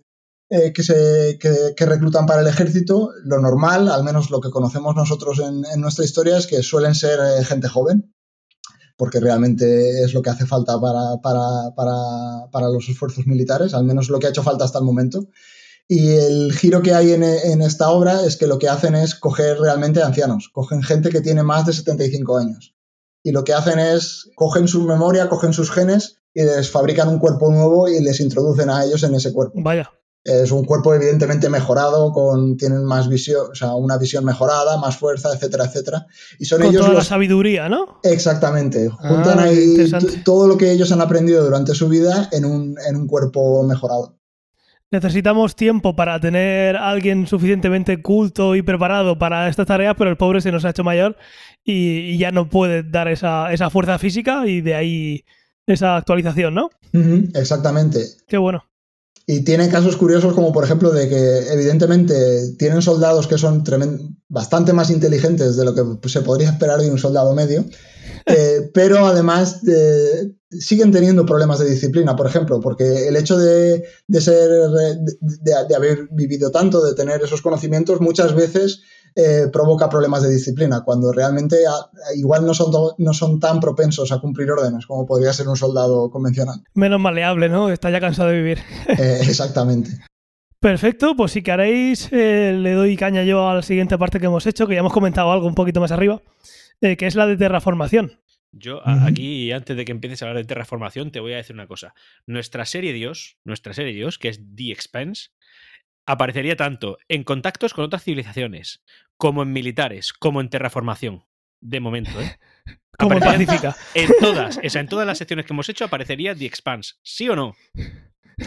eh, 0.49 0.73
que, 0.73 0.81
se, 0.81 1.37
que, 1.39 1.73
que, 1.77 1.85
reclutan 1.85 2.25
para 2.25 2.41
el 2.41 2.47
ejército, 2.47 3.11
lo 3.25 3.39
normal, 3.39 3.89
al 3.89 4.03
menos 4.03 4.31
lo 4.31 4.41
que 4.41 4.49
conocemos 4.49 4.95
nosotros 4.95 5.39
en, 5.39 5.81
nuestra 5.81 6.03
historia, 6.03 6.37
es 6.37 6.47
que 6.47 6.63
suelen 6.63 6.95
ser 6.95 7.19
eh, 7.19 7.45
gente 7.45 7.67
joven, 7.67 8.11
porque 8.97 9.19
realmente 9.19 10.03
es 10.03 10.15
lo 10.15 10.23
que 10.23 10.31
hace 10.31 10.47
falta 10.47 10.81
para, 10.81 11.21
para, 11.21 11.75
para, 11.75 12.49
para, 12.51 12.69
los 12.69 12.89
esfuerzos 12.89 13.27
militares, 13.27 13.75
al 13.75 13.83
menos 13.83 14.09
lo 14.09 14.17
que 14.17 14.27
ha 14.27 14.29
hecho 14.31 14.43
falta 14.43 14.65
hasta 14.65 14.79
el 14.79 14.85
momento. 14.85 15.27
Y 15.87 16.09
el 16.09 16.53
giro 16.53 16.81
que 16.81 16.95
hay 16.95 17.11
en, 17.11 17.23
en 17.23 17.61
esta 17.61 17.89
obra 17.89 18.25
es 18.25 18.35
que 18.37 18.47
lo 18.47 18.57
que 18.57 18.69
hacen 18.69 18.95
es 18.95 19.13
coger 19.13 19.59
realmente 19.59 20.01
ancianos, 20.01 20.49
cogen 20.51 20.81
gente 20.81 21.09
que 21.09 21.21
tiene 21.21 21.43
más 21.43 21.67
de 21.67 21.73
75 21.73 22.37
años 22.37 22.72
y 23.23 23.31
lo 23.31 23.43
que 23.43 23.53
hacen 23.53 23.79
es 23.79 24.29
cogen 24.35 24.67
su 24.67 24.83
memoria, 24.83 25.29
cogen 25.29 25.53
sus 25.53 25.71
genes 25.71 26.17
y 26.33 26.43
les 26.43 26.69
fabrican 26.69 27.07
un 27.07 27.19
cuerpo 27.19 27.51
nuevo 27.51 27.87
y 27.87 28.01
les 28.03 28.19
introducen 28.19 28.69
a 28.69 28.83
ellos 28.83 29.01
en 29.03 29.15
ese 29.15 29.31
cuerpo. 29.31 29.53
Vaya. 29.63 29.89
Es 30.25 30.51
un 30.51 30.63
cuerpo 30.63 30.93
evidentemente 30.93 31.49
mejorado, 31.49 32.13
con 32.13 32.55
tienen 32.55 32.85
más 32.85 33.09
visión, 33.09 33.47
o 33.51 33.55
sea, 33.55 33.75
una 33.75 33.97
visión 33.97 34.23
mejorada, 34.23 34.77
más 34.77 34.95
fuerza, 34.95 35.29
etcétera, 35.33 35.65
etcétera. 35.65 36.05
Y 36.39 36.45
son 36.45 36.59
con 36.61 36.69
ellos 36.69 36.81
toda 36.81 36.93
los... 36.93 37.03
la 37.03 37.09
sabiduría, 37.09 37.67
¿no? 37.67 37.99
Exactamente. 38.03 38.89
Juntan 38.89 39.39
Ah, 39.39 39.43
ahí 39.43 39.63
interesante. 39.71 40.21
todo 40.23 40.47
lo 40.47 40.57
que 40.57 40.71
ellos 40.71 40.93
han 40.93 41.01
aprendido 41.01 41.43
durante 41.43 41.75
su 41.75 41.89
vida 41.89 42.29
en 42.31 42.45
un, 42.45 42.75
en 42.87 42.95
un 42.95 43.05
cuerpo 43.07 43.63
mejorado. 43.63 44.17
Necesitamos 44.91 45.55
tiempo 45.55 45.95
para 45.95 46.19
tener 46.19 46.77
a 46.77 46.89
alguien 46.89 47.25
suficientemente 47.25 48.01
culto 48.01 48.55
y 48.55 48.61
preparado 48.61 49.17
para 49.17 49.49
esta 49.49 49.65
tarea, 49.65 49.95
pero 49.95 50.11
el 50.11 50.17
pobre 50.17 50.39
se 50.39 50.51
nos 50.51 50.63
ha 50.65 50.69
hecho 50.69 50.83
mayor 50.83 51.17
y, 51.63 51.99
y 52.11 52.17
ya 52.17 52.31
no 52.31 52.49
puede 52.49 52.83
dar 52.83 53.07
esa, 53.07 53.53
esa, 53.53 53.69
fuerza 53.69 53.97
física 53.99 54.45
y 54.47 54.61
de 54.61 54.75
ahí 54.75 55.25
esa 55.65 55.97
actualización, 55.97 56.55
¿no? 56.55 56.65
Uh 56.93 56.97
-huh, 56.97 57.37
exactamente. 57.37 58.05
Qué 58.27 58.37
bueno. 58.37 58.63
Y 59.25 59.45
tiene 59.45 59.69
casos 59.69 59.95
curiosos 59.95 60.33
como 60.33 60.51
por 60.51 60.65
ejemplo 60.65 60.91
de 60.91 61.07
que 61.07 61.53
evidentemente 61.53 62.55
tienen 62.57 62.81
soldados 62.81 63.27
que 63.27 63.37
son 63.37 63.63
bastante 64.27 64.73
más 64.73 64.89
inteligentes 64.89 65.55
de 65.55 65.63
lo 65.63 65.73
que 65.73 66.09
se 66.09 66.21
podría 66.21 66.49
esperar 66.49 66.81
de 66.81 66.91
un 66.91 66.97
soldado 66.97 67.33
medio, 67.33 67.63
eh, 68.25 68.69
pero 68.73 69.05
además 69.07 69.63
de, 69.63 70.33
siguen 70.49 70.91
teniendo 70.91 71.25
problemas 71.25 71.59
de 71.59 71.69
disciplina, 71.69 72.17
por 72.17 72.27
ejemplo, 72.27 72.59
porque 72.59 73.07
el 73.07 73.15
hecho 73.15 73.37
de, 73.37 73.85
de 74.07 74.21
ser, 74.21 74.49
de, 74.49 75.53
de, 75.69 75.75
haber 75.75 76.09
vivido 76.11 76.51
tanto, 76.51 76.83
de 76.83 76.93
tener 76.93 77.21
esos 77.23 77.41
conocimientos, 77.41 78.01
muchas 78.01 78.35
veces 78.35 78.81
eh, 79.15 79.47
provoca 79.51 79.89
problemas 79.89 80.23
de 80.23 80.29
disciplina, 80.29 80.83
cuando 80.83 81.11
realmente 81.11 81.57
a, 81.67 82.15
igual 82.15 82.45
no 82.45 82.53
son, 82.53 82.71
no 82.97 83.13
son 83.13 83.39
tan 83.39 83.59
propensos 83.59 84.11
a 84.11 84.19
cumplir 84.19 84.51
órdenes 84.51 84.85
como 84.85 85.05
podría 85.05 85.33
ser 85.33 85.47
un 85.47 85.55
soldado 85.55 86.09
convencional. 86.09 86.63
Menos 86.73 86.99
maleable, 86.99 87.49
¿no? 87.49 87.69
Está 87.69 87.89
ya 87.89 87.99
cansado 87.99 88.29
de 88.29 88.37
vivir. 88.37 88.59
Eh, 88.97 89.19
exactamente. 89.21 89.89
Perfecto, 90.63 91.15
pues 91.15 91.33
si 91.33 91.41
queréis 91.41 92.07
eh, 92.11 92.55
le 92.57 92.71
doy 92.71 92.95
caña 92.95 93.23
yo 93.23 93.49
a 93.49 93.55
la 93.55 93.61
siguiente 93.61 93.97
parte 93.97 94.19
que 94.19 94.27
hemos 94.27 94.45
hecho, 94.45 94.65
que 94.65 94.75
ya 94.75 94.79
hemos 94.79 94.93
comentado 94.93 95.31
algo 95.31 95.45
un 95.45 95.55
poquito 95.55 95.81
más 95.81 95.91
arriba, 95.91 96.21
eh, 96.79 96.95
que 96.95 97.05
es 97.05 97.15
la 97.15 97.27
de 97.27 97.35
terraformación. 97.35 98.19
Yo 98.53 98.77
uh 98.77 98.81
-huh. 98.81 99.09
aquí, 99.09 99.51
antes 99.51 99.75
de 99.75 99.83
que 99.83 99.91
empieces 99.91 100.21
a 100.21 100.25
hablar 100.25 100.41
de 100.41 100.47
terraformación, 100.47 101.11
te 101.11 101.19
voy 101.19 101.33
a 101.33 101.37
decir 101.37 101.53
una 101.53 101.67
cosa. 101.67 101.93
Nuestra 102.27 102.65
serie 102.65 102.93
Dios, 102.93 103.37
nuestra 103.43 103.73
serie 103.73 103.93
Dios, 103.93 104.17
que 104.17 104.29
es 104.29 104.39
The 104.55 104.71
Expanse, 104.71 105.31
aparecería 106.05 106.55
tanto 106.55 106.97
en 107.07 107.23
contactos 107.23 107.73
con 107.73 107.85
otras 107.85 108.03
civilizaciones, 108.03 108.83
como 109.17 109.43
en 109.43 109.53
militares, 109.53 110.13
como 110.13 110.41
en 110.41 110.49
terraformación. 110.49 111.23
De 111.61 111.79
momento, 111.79 112.19
¿eh? 112.21 112.37
Como 112.97 113.13
en 113.13 113.21
Pacífica. 113.21 113.75
En 113.95 114.11
todas, 114.19 114.59
o 114.63 114.69
sea, 114.69 114.81
en 114.81 114.87
todas 114.87 115.07
las 115.07 115.17
secciones 115.17 115.47
que 115.47 115.53
hemos 115.53 115.67
hecho 115.67 115.85
aparecería 115.85 116.35
The 116.35 116.45
Expanse, 116.45 116.93
¿sí 117.01 117.27
o 117.27 117.35
no? 117.35 117.55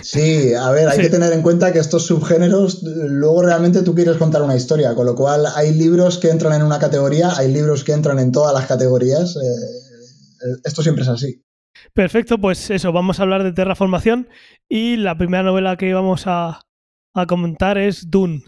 Sí, 0.02 0.54
a 0.54 0.70
ver, 0.70 0.88
hay 0.88 0.96
sí. 0.96 1.02
que 1.02 1.10
tener 1.10 1.32
en 1.32 1.42
cuenta 1.42 1.72
que 1.72 1.78
estos 1.78 2.06
subgéneros, 2.06 2.82
luego 2.82 3.42
realmente 3.42 3.82
tú 3.82 3.94
quieres 3.94 4.16
contar 4.16 4.42
una 4.42 4.56
historia, 4.56 4.94
con 4.94 5.06
lo 5.06 5.14
cual 5.14 5.46
hay 5.54 5.72
libros 5.72 6.18
que 6.18 6.30
entran 6.30 6.52
en 6.54 6.62
una 6.62 6.78
categoría, 6.78 7.36
hay 7.36 7.52
libros 7.52 7.84
que 7.84 7.92
entran 7.92 8.18
en 8.18 8.32
todas 8.32 8.54
las 8.54 8.66
categorías. 8.66 9.36
Eh, 9.36 10.56
esto 10.64 10.82
siempre 10.82 11.02
es 11.02 11.08
así. 11.08 11.42
Perfecto, 11.92 12.38
pues 12.38 12.70
eso, 12.70 12.92
vamos 12.92 13.18
a 13.18 13.22
hablar 13.22 13.42
de 13.42 13.52
terraformación 13.52 14.28
y 14.68 14.96
la 14.96 15.16
primera 15.16 15.42
novela 15.42 15.76
que 15.76 15.92
vamos 15.94 16.24
a, 16.26 16.60
a 17.14 17.26
comentar 17.26 17.78
es 17.78 18.10
Dune. 18.10 18.42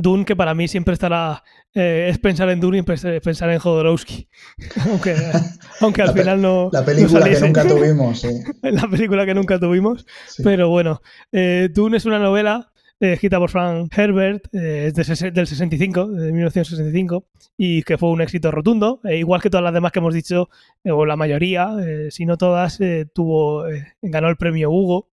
Dune, 0.00 0.24
que 0.24 0.36
para 0.36 0.54
mí 0.54 0.68
siempre 0.68 0.94
estará. 0.94 1.42
eh, 1.74 2.08
es 2.10 2.18
pensar 2.18 2.48
en 2.50 2.60
Dune 2.60 2.78
y 2.78 2.82
pens- 2.82 3.20
pensar 3.20 3.50
en 3.50 3.58
Jodorowsky. 3.58 4.28
aunque, 4.88 5.14
aunque 5.80 6.02
al 6.02 6.12
final 6.12 6.40
no. 6.40 6.70
La 6.72 6.80
no 6.80 6.86
película 6.86 7.24
que 7.28 7.40
nunca 7.40 7.64
tuvimos, 7.68 8.20
sí. 8.20 8.28
la 8.62 8.88
película 8.88 9.26
que 9.26 9.34
nunca 9.34 9.58
tuvimos. 9.58 10.06
Sí. 10.28 10.42
Pero 10.42 10.68
bueno, 10.68 11.00
eh, 11.32 11.68
Dune 11.72 11.96
es 11.98 12.06
una 12.06 12.18
novela 12.18 12.72
eh, 13.00 13.12
escrita 13.12 13.38
por 13.38 13.50
Frank 13.50 13.92
Herbert, 13.96 14.46
eh, 14.54 14.92
es 14.94 14.94
de 15.20 15.30
del 15.30 15.46
65, 15.46 16.08
de 16.08 16.32
1965, 16.32 17.26
y 17.56 17.82
que 17.82 17.98
fue 17.98 18.10
un 18.10 18.20
éxito 18.20 18.50
rotundo. 18.50 19.00
Igual 19.04 19.40
que 19.42 19.50
todas 19.50 19.64
las 19.64 19.74
demás 19.74 19.92
que 19.92 19.98
hemos 20.00 20.14
dicho, 20.14 20.48
o 20.84 21.04
la 21.06 21.16
mayoría, 21.16 21.70
si 22.10 22.24
no 22.26 22.36
todas, 22.36 22.78
tuvo, 23.14 23.64
ganó 24.02 24.28
el 24.28 24.36
premio 24.36 24.70
Hugo 24.70 25.10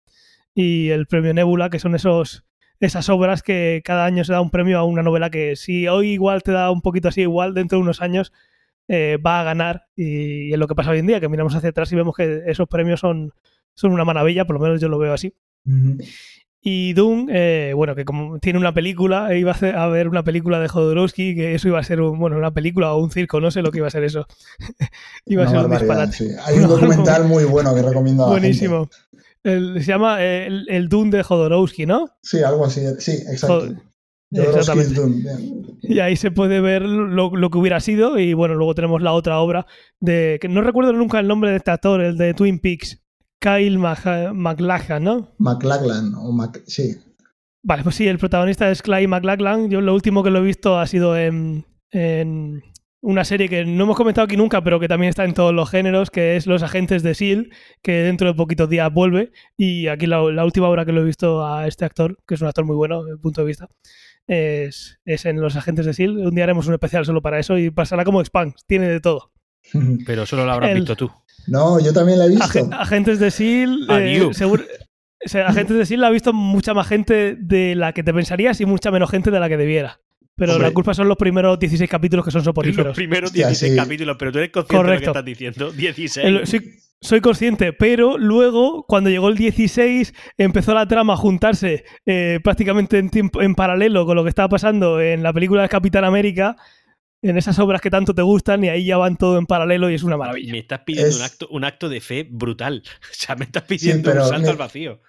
y 0.56 0.90
el 0.90 1.08
premio 1.08 1.34
Nebula, 1.34 1.70
que 1.70 1.80
son 1.80 1.96
esos 1.96 2.46
esas 2.80 3.08
obras 3.10 3.44
que 3.44 3.82
cada 3.86 4.06
año 4.06 4.24
se 4.24 4.34
da 4.34 4.42
un 4.42 4.50
premio 4.52 4.78
a 4.80 4.84
una 4.84 5.04
novela 5.04 5.30
que 5.30 5.56
si 5.56 5.88
hoy 5.88 6.12
igual 6.12 6.44
te 6.44 6.52
da 6.52 6.70
un 6.72 6.82
poquito 6.82 7.08
así, 7.08 7.22
igual 7.22 7.54
dentro 7.54 7.78
de 7.78 7.84
unos 7.84 8.02
años 8.02 8.32
eh, 8.90 9.18
va 9.26 9.40
a 9.40 9.44
ganar. 9.44 9.86
Y, 9.96 10.52
es 10.52 10.60
lo 10.60 10.68
que 10.68 10.76
pasa 10.76 10.92
hoy 10.92 11.00
en 11.00 11.08
día, 11.08 11.20
que 11.22 11.30
miramos 11.30 11.56
hacia 11.56 11.70
atrás 11.70 11.92
y 11.92 11.96
vemos 11.96 12.16
que 12.16 12.42
esos 12.48 12.68
premios 12.68 13.00
son, 13.00 13.32
son 13.74 13.92
una 13.94 14.04
maravilla, 14.06 14.46
por 14.46 14.56
lo 14.58 14.62
menos 14.62 14.82
yo 14.82 14.90
lo 14.90 14.98
veo 15.00 15.14
así. 15.14 15.34
Ujú. 15.66 15.98
Y 16.66 16.94
Doom, 16.94 17.28
eh, 17.30 17.74
bueno, 17.76 17.94
que 17.94 18.06
como 18.06 18.40
tiene 18.40 18.58
una 18.58 18.74
película, 18.74 19.34
e 19.34 19.38
iba 19.40 19.52
a, 19.52 19.54
hacer- 19.54 19.76
a 19.76 19.88
ver 19.88 20.08
una 20.08 20.24
película 20.24 20.62
de 20.62 20.70
Jodorowsky, 20.70 21.36
que 21.36 21.56
eso 21.56 21.68
iba 21.68 21.78
a 21.80 21.84
ser 21.84 22.00
un- 22.00 22.18
bueno, 22.18 22.38
una 22.38 22.52
película 22.54 22.94
o 22.94 23.04
un 23.04 23.12
circo, 23.12 23.42
no 23.42 23.52
sé 23.52 23.62
lo 23.62 23.70
que 23.72 23.80
iba 23.80 23.88
a 23.88 23.92
ser 23.92 24.06
eso. 24.06 24.28
iba 25.26 25.44
a 25.44 25.50
Una 25.50 25.60
ser 25.60 25.66
un 25.66 25.72
disparate. 25.78 26.12
sí. 26.14 26.28
Hay 26.46 26.60
un 26.60 26.68
documental 26.70 27.26
muy 27.26 27.44
bueno 27.44 27.76
que 27.76 27.82
recomiendo 27.82 28.24
a 28.26 28.28
la 28.28 28.34
gente. 28.42 28.58
El- 29.44 29.76
se 29.82 29.88
llama 29.88 30.24
eh, 30.24 30.48
el, 30.48 30.66
el 30.70 30.90
Doom 30.90 31.10
de 31.10 31.24
Jodorowsky, 31.24 31.86
¿no? 31.86 32.10
Sí, 32.22 32.42
algo 32.44 32.66
así. 32.66 32.82
Sí, 33.00 33.12
exacto. 33.12 33.68
Jod- 33.68 33.82
exactamente. 34.32 35.02
Y 35.82 36.00
ahí 36.00 36.16
se 36.16 36.32
puede 36.32 36.60
ver 36.62 36.82
lo, 36.84 37.36
lo 37.36 37.50
que 37.50 37.58
hubiera 37.58 37.80
sido. 37.80 38.18
Y 38.18 38.34
bueno, 38.34 38.56
luego 38.56 38.74
tenemos 38.74 39.02
la 39.02 39.14
otra 39.14 39.40
obra 39.40 39.66
de. 40.00 40.38
que 40.42 40.48
no 40.48 40.62
recuerdo 40.62 40.94
nunca 40.94 41.20
el 41.20 41.28
nombre 41.28 41.52
de 41.52 41.58
este 41.58 41.72
actor, 41.72 42.02
el 42.02 42.18
de 42.18 42.34
Twin 42.34 42.60
Peaks. 42.60 43.00
Kyle 43.40 43.78
Mac- 43.78 44.32
MacLachlan, 44.34 45.04
¿no? 45.04 45.36
McLachlan, 45.38 46.14
o 46.16 46.32
Mac... 46.32 46.62
sí. 46.66 46.96
Vale, 47.62 47.84
pues 47.84 47.96
sí, 47.96 48.08
el 48.08 48.18
protagonista 48.18 48.72
es 48.72 48.82
Clyde 48.82 49.08
MacLachlan. 49.08 49.70
Yo 49.70 49.82
lo 49.82 49.94
último 49.94 50.24
que 50.24 50.30
lo 50.30 50.40
he 50.40 50.44
visto 50.44 50.80
ha 50.80 50.88
sido 50.88 51.18
en, 51.18 51.66
en 51.92 52.62
una 53.04 53.24
serie 53.26 53.50
que 53.50 53.66
no 53.66 53.84
hemos 53.84 53.96
comentado 53.98 54.26
aquí 54.26 54.36
nunca, 54.38 54.64
pero 54.64 54.80
que 54.80 54.88
también 54.88 55.10
está 55.10 55.24
en 55.26 55.34
todos 55.34 55.54
los 55.54 55.70
géneros, 55.70 56.10
que 56.10 56.36
es 56.38 56.48
Los 56.48 56.64
Agentes 56.64 57.04
de 57.04 57.12
S.H.I.E.L.D., 57.12 57.50
que 57.82 57.92
dentro 57.92 58.28
de 58.30 58.34
poquitos 58.34 58.70
días 58.70 58.92
vuelve. 58.92 59.32
Y 59.58 59.88
aquí 59.88 60.08
la, 60.08 60.22
la 60.32 60.46
última 60.46 60.68
obra 60.70 60.86
que 60.86 60.92
lo 60.94 61.02
he 61.02 61.06
visto 61.06 61.46
a 61.46 61.68
este 61.68 61.86
actor, 61.86 62.18
que 62.28 62.36
es 62.36 62.42
un 62.42 62.48
actor 62.48 62.66
muy 62.66 62.76
bueno 62.76 63.04
desde 63.04 63.18
mi 63.18 63.22
punto 63.22 63.42
de 63.42 63.48
vista, 63.48 63.68
es, 64.28 65.00
es 65.06 65.26
en 65.26 65.42
Los 65.42 65.56
Agentes 65.56 65.86
de 65.86 65.92
S.H.I.E.L.D. 65.92 66.28
Un 66.28 66.34
día 66.36 66.46
haremos 66.46 66.66
un 66.68 66.74
especial 66.74 67.06
solo 67.06 67.22
para 67.22 67.40
eso 67.40 67.58
y 67.58 67.70
pasará 67.70 68.04
como 68.06 68.22
Expans, 68.22 68.66
tiene 68.66 68.88
de 68.88 69.00
todo. 69.00 69.32
Pero 70.06 70.26
solo 70.26 70.46
lo 70.46 70.54
habrás 70.54 70.72
El- 70.72 70.78
visto 70.80 70.96
tú. 70.96 71.12
No, 71.48 71.78
yo 71.82 71.92
también 71.92 72.20
la 72.20 72.26
he 72.26 72.30
visto. 72.30 72.46
Ag- 72.46 72.74
agentes 72.74 73.20
de 73.20 73.28
S.H.I.E.L.D., 73.28 74.16
eh, 74.30 74.34
seguro- 74.34 74.64
o 75.26 75.30
sea, 75.30 75.48
Agentes 75.48 75.76
de 75.78 75.84
S.H.I.E.L.D. 75.84 75.98
la 76.02 76.08
ha 76.08 76.12
visto 76.12 76.32
mucha 76.34 76.74
más 76.74 76.88
gente 76.88 77.36
de 77.36 77.76
la 77.76 77.92
que 77.94 78.04
te 78.04 78.14
pensarías 78.14 78.60
y 78.62 78.66
mucha 78.66 78.92
menos 78.92 79.10
gente 79.12 79.30
de 79.32 79.40
la 79.40 79.50
que 79.50 79.58
debiera. 79.58 80.00
Pero 80.36 80.54
Hombre. 80.54 80.68
la 80.70 80.74
culpa 80.74 80.94
son 80.94 81.08
los 81.08 81.18
primeros 81.18 81.60
16 81.60 81.90
capítulos 81.90 82.26
que 82.26 82.32
son 82.32 82.40
Los 82.40 82.46
soporíferos. 82.46 82.96
primeros 82.96 83.30
Hostia, 83.30 83.48
16 83.48 83.74
sí. 83.74 83.78
capítulos, 83.78 84.16
pero 84.18 84.32
tú 84.32 84.40
eres 84.40 84.52
consciente 84.52 84.88
de 84.88 84.94
lo 84.94 85.00
que 85.00 85.06
estás 85.06 85.26
diciendo. 85.26 85.72
16. 85.78 86.26
El- 86.28 86.48
soy, 86.48 86.74
soy 87.02 87.22
consciente, 87.22 87.72
pero 87.74 88.18
luego, 88.18 88.86
cuando 88.88 89.10
llegó 89.12 89.30
el 89.30 89.36
16, 89.38 90.14
empezó 90.38 90.74
la 90.74 90.88
trama 90.88 91.14
a 91.14 91.18
juntarse 91.18 91.84
eh, 92.08 92.40
prácticamente 92.44 92.98
en, 92.98 93.10
tiempo, 93.12 93.42
en 93.44 93.54
paralelo 93.56 94.06
con 94.08 94.16
lo 94.16 94.24
que 94.24 94.30
estaba 94.30 94.50
pasando 94.50 95.00
en 95.02 95.22
la 95.22 95.34
película 95.34 95.62
de 95.62 95.70
Capitán 95.70 96.04
América, 96.06 96.56
en 97.22 97.38
esas 97.38 97.60
obras 97.60 97.80
que 97.80 97.90
tanto 97.92 98.16
te 98.16 98.22
gustan, 98.22 98.64
y 98.64 98.70
ahí 98.70 98.86
ya 98.86 98.98
van 98.98 99.18
todo 99.18 99.38
en 99.38 99.46
paralelo 99.46 99.90
y 99.90 99.94
es 99.96 100.04
una 100.04 100.18
maravilla. 100.18 100.52
Me 100.52 100.60
estás 100.60 100.80
pidiendo 100.86 101.10
Es- 101.10 101.18
un, 101.18 101.22
acto, 101.24 101.48
un 101.52 101.64
acto 101.64 101.90
de 101.90 102.02
fe 102.02 102.28
brutal. 102.30 102.82
O 103.04 103.14
sea, 103.14 103.36
me 103.36 103.46
estás 103.46 103.64
pidiendo 103.64 104.10
pero 104.10 104.24
un 104.24 104.30
salto 104.30 104.46
me- 104.48 104.50
al 104.52 104.58
vacío. 104.58 105.00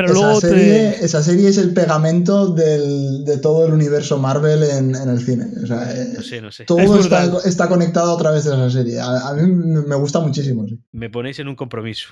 Pero 0.00 0.12
esa, 0.12 0.20
luego 0.22 0.40
serie, 0.40 0.90
te... 0.98 1.04
esa 1.04 1.22
serie 1.22 1.48
es 1.48 1.58
el 1.58 1.72
pegamento 1.74 2.48
del- 2.54 3.24
de 3.24 3.38
todo 3.38 3.66
el 3.66 3.72
universo 3.72 4.18
Marvel 4.18 4.62
en, 4.62 4.94
en 4.94 5.08
el 5.08 5.20
cine. 5.20 5.46
O 5.62 5.66
sea, 5.66 5.90
eh, 5.92 6.12
No 6.16 6.22
sé, 6.22 6.40
no 6.40 6.52
sé. 6.52 6.62
Es 6.62 6.66
todo 6.66 7.40
está, 7.44 7.68
conectado 7.68 8.14
a 8.14 8.18
través 8.18 8.44
de 8.44 8.50
esa 8.50 8.70
serie. 8.70 9.00
A, 9.00 9.28
a 9.28 9.34
mí 9.34 9.42
me 9.50 9.96
gusta 9.96 10.20
muchísimo. 10.20 10.66
sí. 10.68 10.78
Me 10.92 11.10
ponéis 11.10 11.38
en 11.38 11.48
un 11.48 11.56
compromiso. 11.56 12.08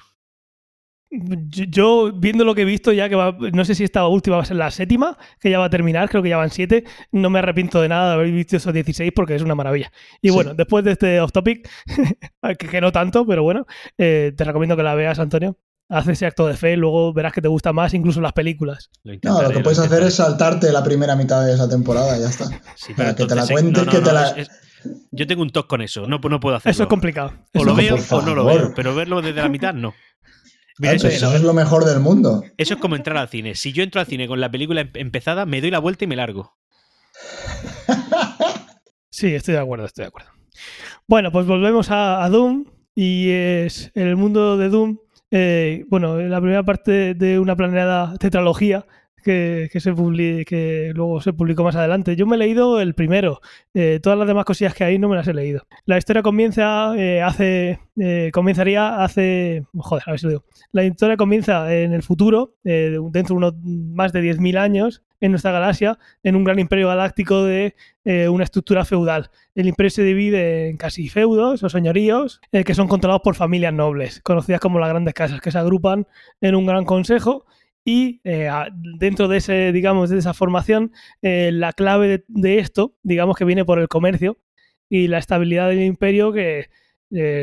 Yo, 1.08 1.64
yo, 1.68 2.12
viendo 2.12 2.44
lo 2.44 2.54
que 2.54 2.62
he 2.62 2.64
visto 2.64 2.92
ya, 2.92 3.08
que 3.08 3.14
va, 3.14 3.34
no 3.52 3.64
sé 3.64 3.74
si 3.76 3.84
esta 3.84 4.06
última 4.08 4.36
va 4.36 4.42
a 4.42 4.46
ser 4.46 4.56
la 4.56 4.70
séptima, 4.72 5.16
que 5.40 5.50
ya 5.50 5.58
va 5.60 5.66
a 5.66 5.70
terminar, 5.70 6.10
creo 6.10 6.20
que 6.22 6.28
ya 6.28 6.36
van 6.36 6.50
siete, 6.50 6.84
no 7.12 7.30
me 7.30 7.38
arrepiento 7.38 7.80
de 7.80 7.88
nada 7.88 8.08
de 8.08 8.14
haber 8.14 8.32
visto 8.32 8.56
esos 8.56 8.74
16 8.74 9.12
porque 9.14 9.36
es 9.36 9.42
una 9.42 9.54
maravilla. 9.54 9.92
Y 10.20 10.28
Sí. 10.28 10.34
bueno, 10.34 10.54
después 10.54 10.84
de 10.84 10.90
este 10.92 11.20
off 11.20 11.30
topic, 11.32 11.70
que, 12.58 12.68
que 12.68 12.80
no 12.80 12.90
tanto, 12.90 13.24
pero 13.24 13.44
bueno, 13.44 13.66
eh, 13.96 14.32
te 14.36 14.44
recomiendo 14.44 14.76
que 14.76 14.82
la 14.82 14.94
veas, 14.96 15.18
Antonio. 15.20 15.56
Haz 15.88 16.08
ese 16.08 16.26
acto 16.26 16.46
de 16.48 16.56
fe, 16.56 16.76
luego 16.76 17.12
verás 17.12 17.32
que 17.32 17.40
te 17.40 17.46
gusta 17.48 17.72
más 17.72 17.94
incluso 17.94 18.20
las 18.20 18.32
películas. 18.32 18.90
Lo 19.04 19.14
No, 19.22 19.42
lo 19.42 19.50
que 19.50 19.60
puedes 19.60 19.78
hacer 19.78 20.02
es 20.02 20.14
saltarte 20.16 20.72
la 20.72 20.82
primera 20.82 21.14
mitad 21.14 21.44
de 21.46 21.54
esa 21.54 21.68
temporada, 21.68 22.18
ya 22.18 22.28
está. 22.28 22.46
Sí, 22.74 22.92
para 22.94 23.14
que 23.14 23.24
te 23.26 23.34
la 23.36 23.42
entonces, 23.42 23.50
eh, 23.50 23.52
cuentes, 23.52 23.88
que 23.94 24.00
te 24.00 24.12
la- 24.12 24.28
es- 24.30 24.48
es- 24.48 24.50
Yo 25.12 25.26
tengo 25.26 25.42
un 25.42 25.50
toque 25.50 25.68
con 25.68 25.82
eso. 25.82 26.06
No, 26.08 26.18
no 26.18 26.40
puedo 26.40 26.56
hacerlo. 26.56 26.70
Eso 26.72 26.82
es 26.84 26.88
complicado. 26.88 27.32
O 27.54 27.64
lo 27.64 27.74
veo 27.76 27.96
o 28.10 28.22
no 28.22 28.34
lo 28.34 28.44
veo. 28.44 28.72
Pero 28.74 28.94
verlo 28.94 29.22
desde 29.22 29.40
la 29.42 29.48
mitad, 29.48 29.74
no. 29.74 29.94
Mira, 30.78 30.92
eso, 30.94 31.04
pues 31.04 31.14
es, 31.14 31.22
eso 31.22 31.34
es 31.36 31.42
lo 31.42 31.54
mejor 31.54 31.84
del 31.84 32.00
mundo. 32.00 32.42
eso 32.56 32.74
es 32.74 32.80
como 32.80 32.96
entrar 32.96 33.16
al 33.16 33.28
cine. 33.28 33.54
Si 33.54 33.72
yo 33.72 33.82
entro 33.82 34.00
al 34.00 34.06
cine 34.06 34.26
con 34.28 34.40
la 34.40 34.50
película 34.50 34.80
em- 34.82 34.90
empezada, 34.94 35.46
me 35.46 35.60
doy 35.60 35.70
la 35.70 35.78
vuelta 35.78 36.04
y 36.04 36.08
me 36.08 36.16
largo. 36.16 36.56
Sí, 39.10 39.34
estoy 39.34 39.54
de 39.54 39.60
acuerdo, 39.60 39.86
estoy 39.86 40.02
de 40.02 40.08
acuerdo. 40.08 40.28
Bueno, 41.06 41.32
pues 41.32 41.46
volvemos 41.46 41.90
a, 41.90 42.22
a 42.22 42.28
Doom 42.28 42.66
y 42.94 43.30
es 43.30 43.90
en 43.94 44.08
el 44.08 44.16
mundo 44.16 44.58
de 44.58 44.68
Doom, 44.68 44.98
eh, 45.30 45.84
bueno, 45.88 46.18
la 46.18 46.40
primera 46.40 46.62
parte 46.62 47.14
de 47.14 47.38
una 47.38 47.56
planeada 47.56 48.16
tetralogía 48.18 48.86
que, 49.26 49.68
que 49.72 49.80
se 49.80 49.92
que 50.46 50.92
luego 50.94 51.20
se 51.20 51.32
publicó 51.32 51.64
más 51.64 51.74
adelante. 51.74 52.14
Yo 52.14 52.26
me 52.26 52.36
he 52.36 52.38
leído 52.38 52.80
el 52.80 52.94
primero, 52.94 53.40
eh, 53.74 53.98
todas 54.00 54.16
las 54.16 54.28
demás 54.28 54.44
cosillas 54.44 54.72
que 54.72 54.84
hay 54.84 54.98
no 55.00 55.08
me 55.08 55.16
las 55.16 55.26
he 55.26 55.34
leído. 55.34 55.66
La 55.84 55.98
historia 55.98 56.22
comienza 56.22 56.94
eh, 56.96 57.20
hace, 57.20 57.80
eh, 57.98 58.30
comenzaría 58.32 59.02
hace, 59.02 59.64
joder, 59.76 60.04
a 60.06 60.12
ver 60.12 60.20
si 60.20 60.26
lo 60.26 60.30
digo. 60.30 60.44
La 60.70 60.84
historia 60.84 61.16
comienza 61.16 61.74
en 61.74 61.92
el 61.92 62.04
futuro, 62.04 62.54
eh, 62.62 62.96
dentro 63.10 63.34
de 63.34 63.38
unos 63.38 63.54
más 63.64 64.12
de 64.12 64.22
10.000 64.22 64.58
años, 64.58 65.02
en 65.20 65.30
nuestra 65.30 65.52
galaxia, 65.52 65.98
en 66.22 66.36
un 66.36 66.44
gran 66.44 66.58
imperio 66.58 66.88
galáctico 66.88 67.44
de 67.44 67.74
eh, 68.04 68.28
una 68.28 68.44
estructura 68.44 68.84
feudal. 68.84 69.30
El 69.54 69.68
imperio 69.68 69.90
se 69.90 70.02
divide 70.02 70.68
en 70.68 70.76
casi 70.76 71.08
feudos 71.08 71.62
o 71.62 71.68
señoríos 71.68 72.40
eh, 72.52 72.64
que 72.64 72.74
son 72.74 72.88
controlados 72.88 73.22
por 73.22 73.34
familias 73.34 73.72
nobles, 73.72 74.20
conocidas 74.22 74.60
como 74.60 74.78
las 74.78 74.90
grandes 74.90 75.14
casas, 75.14 75.40
que 75.40 75.50
se 75.50 75.58
agrupan 75.58 76.06
en 76.40 76.54
un 76.54 76.66
gran 76.66 76.84
consejo 76.84 77.46
y 77.84 78.20
eh, 78.24 78.50
dentro 78.98 79.28
de 79.28 79.38
ese, 79.38 79.72
digamos, 79.72 80.10
de 80.10 80.18
esa 80.18 80.34
formación, 80.34 80.92
la 81.22 81.72
clave 81.72 82.24
de, 82.26 82.58
esto, 82.58 82.96
digamos 83.04 83.36
que 83.36 83.44
viene 83.44 83.64
por 83.64 83.78
el 83.78 83.86
comercio 83.86 84.38
y 84.88 85.06
la 85.06 85.18
estabilidad 85.18 85.68
del 85.68 85.82
imperio 85.82 86.32
que, 86.32 86.68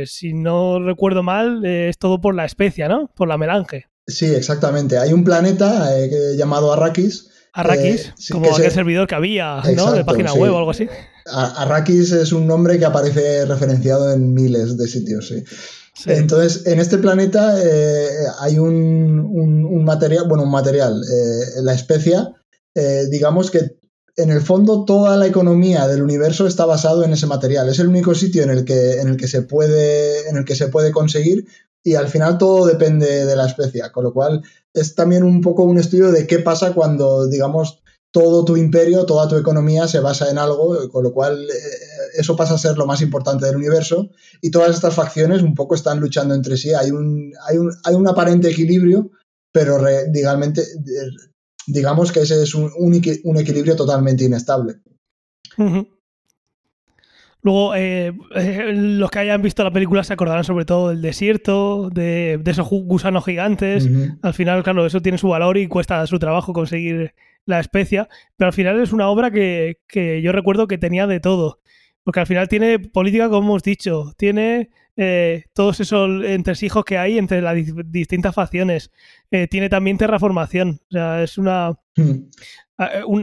si 0.06 0.34
no 0.34 0.80
recuerdo 0.80 1.24
mal, 1.24 1.66
es 1.66 1.98
todo 1.98 2.20
por 2.20 2.36
la 2.36 2.44
especia, 2.44 2.90
¿no? 2.90 3.10
Por 3.16 3.30
la 3.30 3.38
melange. 3.38 3.88
Sí, 4.06 4.26
exactamente. 4.26 4.98
Hay 4.98 5.14
un 5.14 5.24
planeta 5.24 5.90
llamado 6.36 6.74
Arrakis. 6.74 7.33
Arrakis, 7.54 8.08
Eh, 8.08 8.14
sí, 8.18 8.34
como 8.34 8.46
que 8.48 8.52
aquel 8.56 8.66
se- 8.66 8.72
servidor 8.72 9.08
que 9.08 9.16
había, 9.16 9.62
¿no? 9.76 9.92
De 9.94 10.04
página 10.04 10.32
sí. 10.32 10.40
web 10.40 10.54
o 10.54 10.58
algo 10.58 10.72
así. 10.72 10.88
Arrakis 11.26 12.12
es 12.12 12.32
un 12.34 12.48
nombre 12.48 12.78
que 12.80 12.86
aparece 12.86 13.46
referenciado 13.46 14.12
en 14.12 14.34
miles 14.34 14.78
de 14.78 14.88
sitios, 14.88 15.28
sí. 15.28 15.44
Sí. 15.96 16.10
Entonces, 16.12 16.66
en 16.66 16.80
este 16.80 16.98
planeta 16.98 17.56
eh, 17.64 18.08
hay 18.40 18.58
un, 18.58 19.20
un- 19.20 19.66
un 19.66 19.84
material, 19.86 20.26
bueno, 20.28 20.44
un 20.44 20.52
material, 20.52 21.00
eh, 21.04 21.62
la 21.62 21.74
especia, 21.74 22.34
eh, 22.74 23.06
digamos 23.12 23.52
que 23.52 23.78
en 24.16 24.32
el 24.32 24.42
fondo 24.42 24.86
toda 24.86 25.16
la 25.18 25.28
economía 25.28 25.88
del 25.88 26.02
universo 26.02 26.48
está 26.48 26.66
basado 26.66 27.04
en 27.04 27.14
ese 27.14 27.28
material. 27.28 27.70
Es 27.70 27.78
el 27.80 27.88
único 27.88 28.14
sitio 28.16 28.42
en 28.44 28.50
el 28.50 28.66
que, 28.66 29.00
en 29.00 29.08
el 29.08 29.18
que, 29.18 29.28
se, 29.28 29.44
puede, 29.44 30.28
en 30.30 30.38
el 30.38 30.46
que 30.46 30.56
se 30.56 30.68
puede 30.68 30.92
conseguir 30.92 31.46
y 31.84 31.96
al 31.96 32.08
final 32.08 32.38
todo 32.38 32.66
depende 32.66 33.26
de 33.26 33.36
la 33.36 33.46
especia, 33.46 33.92
con 33.92 34.04
lo 34.06 34.14
cual 34.14 34.42
es 34.74 34.96
también 34.96 35.24
un 35.24 35.42
poco 35.42 35.64
un 35.64 35.78
estudio 35.78 36.12
de 36.12 36.26
qué 36.28 36.40
pasa 36.40 36.74
cuando, 36.74 37.28
digamos, 37.28 37.80
todo 38.12 38.46
tu 38.46 38.56
imperio, 38.58 39.06
toda 39.06 39.28
tu 39.28 39.36
economía 39.38 39.88
se 39.88 40.00
basa 40.00 40.30
en 40.30 40.38
algo, 40.38 40.88
con 40.92 41.04
lo 41.04 41.12
cual 41.14 41.44
eh, 41.50 41.54
eso 42.16 42.36
pasa 42.36 42.54
a 42.54 42.60
ser 42.60 42.78
lo 42.78 42.86
más 42.86 43.02
importante 43.02 43.46
del 43.46 43.56
universo 43.56 44.10
y 44.40 44.52
todas 44.52 44.76
estas 44.76 44.94
facciones 44.94 45.42
un 45.42 45.56
poco 45.56 45.74
están 45.76 46.00
luchando 46.00 46.36
entre 46.36 46.56
sí. 46.58 46.74
Hay 46.74 46.92
un, 46.92 47.34
hay 47.48 47.58
un, 47.58 47.72
hay 47.84 47.96
un 47.96 48.08
aparente 48.08 48.50
equilibrio, 48.50 49.10
pero 49.52 49.80
re- 49.80 50.04
eh, 50.04 51.08
digamos 51.68 52.12
que 52.12 52.22
ese 52.22 52.44
es 52.44 52.54
un, 52.56 52.72
un 52.78 52.94
equi- 52.94 53.22
un 53.24 53.38
equilibrio 53.38 53.76
totalmente 53.76 54.24
inestable. 54.26 54.82
Luego, 57.44 57.76
eh, 57.76 58.14
eh, 58.36 58.72
los 58.74 59.12
que 59.12 59.20
hayan 59.20 59.42
visto 59.42 59.66
la 59.66 59.72
película 59.72 60.04
se 60.04 60.14
acordarán 60.14 60.46
sobre 60.46 60.64
todo 60.64 60.90
del 60.90 61.02
desierto, 61.02 61.90
de, 61.90 62.40
de 62.42 62.52
esos 62.52 62.70
gusanos 62.70 63.26
gigantes. 63.26 63.90
Al 64.22 64.34
final, 64.34 64.64
claro, 64.64 64.86
eso 64.86 65.02
tiene 65.02 65.18
su 65.18 65.28
valor 65.28 65.58
y 65.58 65.68
cuesta 65.68 66.08
su 66.08 66.20
trabajo 66.20 66.54
conseguir 66.54 67.14
la 67.46 67.60
especia, 67.60 68.08
pero 68.38 68.48
al 68.48 68.54
final 68.54 68.80
es 68.82 68.94
una 68.94 69.10
obra 69.10 69.30
que, 69.30 69.80
que 69.88 70.22
yo 70.22 70.32
recuerdo 70.32 70.68
que 70.68 70.78
tenía 70.78 71.06
de 71.06 71.20
todo. 71.20 71.60
Porque 72.06 72.22
al 72.22 72.28
final 72.28 72.48
tiene 72.48 72.80
política, 72.80 73.28
como 73.30 73.50
hemos 73.50 73.64
dicho, 73.64 74.14
tiene 74.18 74.70
eh, 74.96 75.46
todos 75.54 75.80
esos 75.80 76.24
entresijos 76.24 76.86
que 76.86 76.98
hay 76.98 77.18
entre 77.18 77.42
las 77.42 77.56
distintas 77.86 78.36
facciones. 78.36 78.92
Eh, 79.32 79.48
tiene 79.48 79.70
también 79.70 79.98
terraformación. 79.98 80.82
O 80.90 80.92
sea, 80.92 81.24
es 81.24 81.38
una, 81.38 81.72
hmm. 81.96 82.28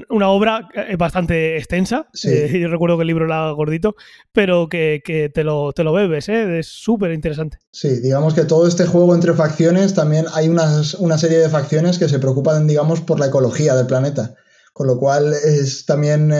una 0.08 0.28
obra 0.30 0.68
eh, 0.74 0.96
bastante 0.96 1.56
extensa. 1.56 2.08
yo 2.12 2.68
recuerdo 2.68 2.96
que 2.96 3.02
el 3.02 3.08
libro 3.08 3.26
era 3.26 3.50
gordito, 3.52 3.94
pero 4.32 4.68
que, 4.68 5.30
te, 5.32 5.44
lo, 5.44 5.72
te 5.72 5.84
lo 5.84 5.92
bebes, 5.92 6.28
es 6.28 6.66
súper 6.66 7.12
interesante. 7.12 7.58
Sí, 7.70 8.00
digamos 8.00 8.34
que 8.34 8.44
todo 8.44 8.66
este 8.66 8.86
juego 8.86 9.14
entre 9.14 9.34
facciones, 9.34 9.94
también 9.94 10.26
hay 10.34 10.48
una 10.48 11.18
serie 11.18 11.38
de 11.38 11.48
facciones 11.48 11.98
que 11.98 12.08
se 12.08 12.18
preocupan, 12.18 12.66
digamos, 12.66 13.00
por 13.00 13.20
la 13.20 13.26
ecología 13.26 13.74
del 13.76 13.86
planeta. 13.86 14.34
Con 14.72 14.86
lo 14.86 14.98
cual 14.98 15.34
es 15.34 15.84
también 15.84 16.32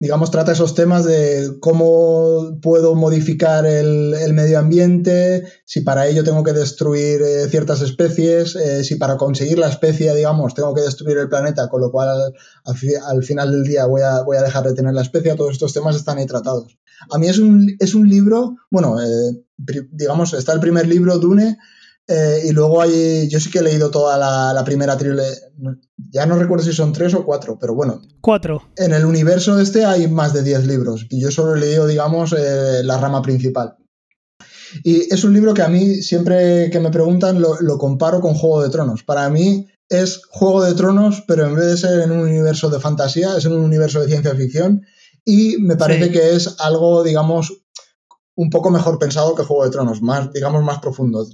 digamos, 0.00 0.30
trata 0.30 0.52
esos 0.52 0.74
temas 0.74 1.04
de 1.04 1.58
cómo 1.60 2.58
puedo 2.62 2.94
modificar 2.94 3.66
el, 3.66 4.32
medio 4.32 4.58
ambiente, 4.58 5.44
si 5.66 5.82
para 5.82 6.08
ello 6.08 6.24
tengo 6.24 6.42
que 6.42 6.54
destruir 6.54 7.20
eh, 7.20 7.46
ciertas 7.50 7.82
especies, 7.82 8.56
eh, 8.56 8.82
si 8.82 8.94
para 8.94 9.18
conseguir 9.18 9.58
la 9.58 9.68
especie, 9.68 10.14
digamos, 10.14 10.54
tengo 10.54 10.74
que 10.74 10.80
destruir 10.80 11.18
el 11.18 11.28
planeta, 11.28 11.68
con 11.68 11.82
lo 11.82 11.92
cual 11.92 12.32
al, 12.64 13.22
final 13.22 13.52
del 13.52 13.64
día 13.64 13.84
voy 13.84 14.00
a, 14.00 14.22
voy 14.22 14.38
a, 14.38 14.42
dejar 14.42 14.64
de 14.64 14.72
tener 14.72 14.94
la 14.94 15.02
especie, 15.02 15.34
todos 15.34 15.52
estos 15.52 15.74
temas 15.74 15.94
están 15.94 16.16
ahí 16.16 16.26
tratados. 16.26 16.78
A 17.10 17.18
mí 17.18 17.28
es 17.28 17.38
un, 17.38 17.76
es 17.78 17.94
un 17.94 18.08
libro, 18.08 18.56
bueno, 18.70 18.96
eh, 19.02 19.44
digamos, 19.92 20.32
está 20.32 20.54
el 20.54 20.60
primer 20.60 20.88
libro, 20.88 21.18
Dune, 21.18 21.58
eh, 22.12 22.42
y 22.44 22.50
luego 22.50 22.82
hay, 22.82 23.28
yo 23.28 23.38
sí 23.38 23.52
que 23.52 23.60
he 23.60 23.62
leído 23.62 23.88
toda 23.88 24.18
la, 24.18 24.64
primera 24.64 24.98
trilogía, 24.98 25.32
ya 26.10 26.26
no 26.26 26.36
recuerdo 26.36 26.64
si 26.64 26.72
son 26.72 26.92
tres 26.92 27.14
o 27.14 27.24
cuatro, 27.24 27.56
pero 27.60 27.72
bueno. 27.72 28.02
Cuatro. 28.20 28.64
En 28.76 28.92
el 28.92 29.04
universo 29.04 29.60
este 29.60 29.84
hay 29.84 30.08
más 30.08 30.32
de 30.32 30.42
diez 30.42 30.66
libros 30.66 31.06
y 31.08 31.20
yo 31.20 31.30
solo 31.30 31.54
he 31.54 31.60
leído, 31.60 31.86
digamos, 31.86 32.34
eh, 32.36 32.82
la 32.82 32.98
rama 32.98 33.22
principal. 33.22 33.76
Y 34.82 35.12
es 35.14 35.22
un 35.22 35.34
libro 35.34 35.54
que 35.54 35.62
a 35.62 35.68
mí, 35.68 36.02
siempre 36.02 36.68
que 36.70 36.80
me 36.80 36.90
preguntan, 36.90 37.40
lo, 37.40 37.78
comparo 37.78 38.20
con 38.20 38.34
Juego 38.34 38.62
de 38.62 38.70
Tronos. 38.70 39.04
Para 39.04 39.28
mí 39.30 39.68
es 39.88 40.22
Juego 40.30 40.64
de 40.64 40.74
Tronos, 40.74 41.22
pero 41.28 41.46
en 41.46 41.54
vez 41.54 41.66
de 41.66 41.76
ser 41.76 42.00
en 42.00 42.10
un 42.10 42.20
universo 42.20 42.70
de 42.70 42.80
fantasía, 42.80 43.36
es 43.36 43.44
en 43.44 43.52
un 43.52 43.64
universo 43.64 44.00
de 44.00 44.08
ciencia 44.08 44.34
ficción. 44.34 44.82
Y 45.24 45.58
me 45.58 45.76
parece 45.76 46.10
que 46.10 46.34
es 46.34 46.56
algo, 46.58 47.04
digamos, 47.04 47.59
un 48.36 48.50
poco 48.50 48.70
mejor 48.70 48.98
pensado 48.98 49.34
que 49.34 49.42
Juego 49.42 49.64
de 49.64 49.70
Tronos, 49.70 50.02
más, 50.02 50.32
digamos, 50.32 50.62
más 50.62 50.78
profundo. 50.78 51.26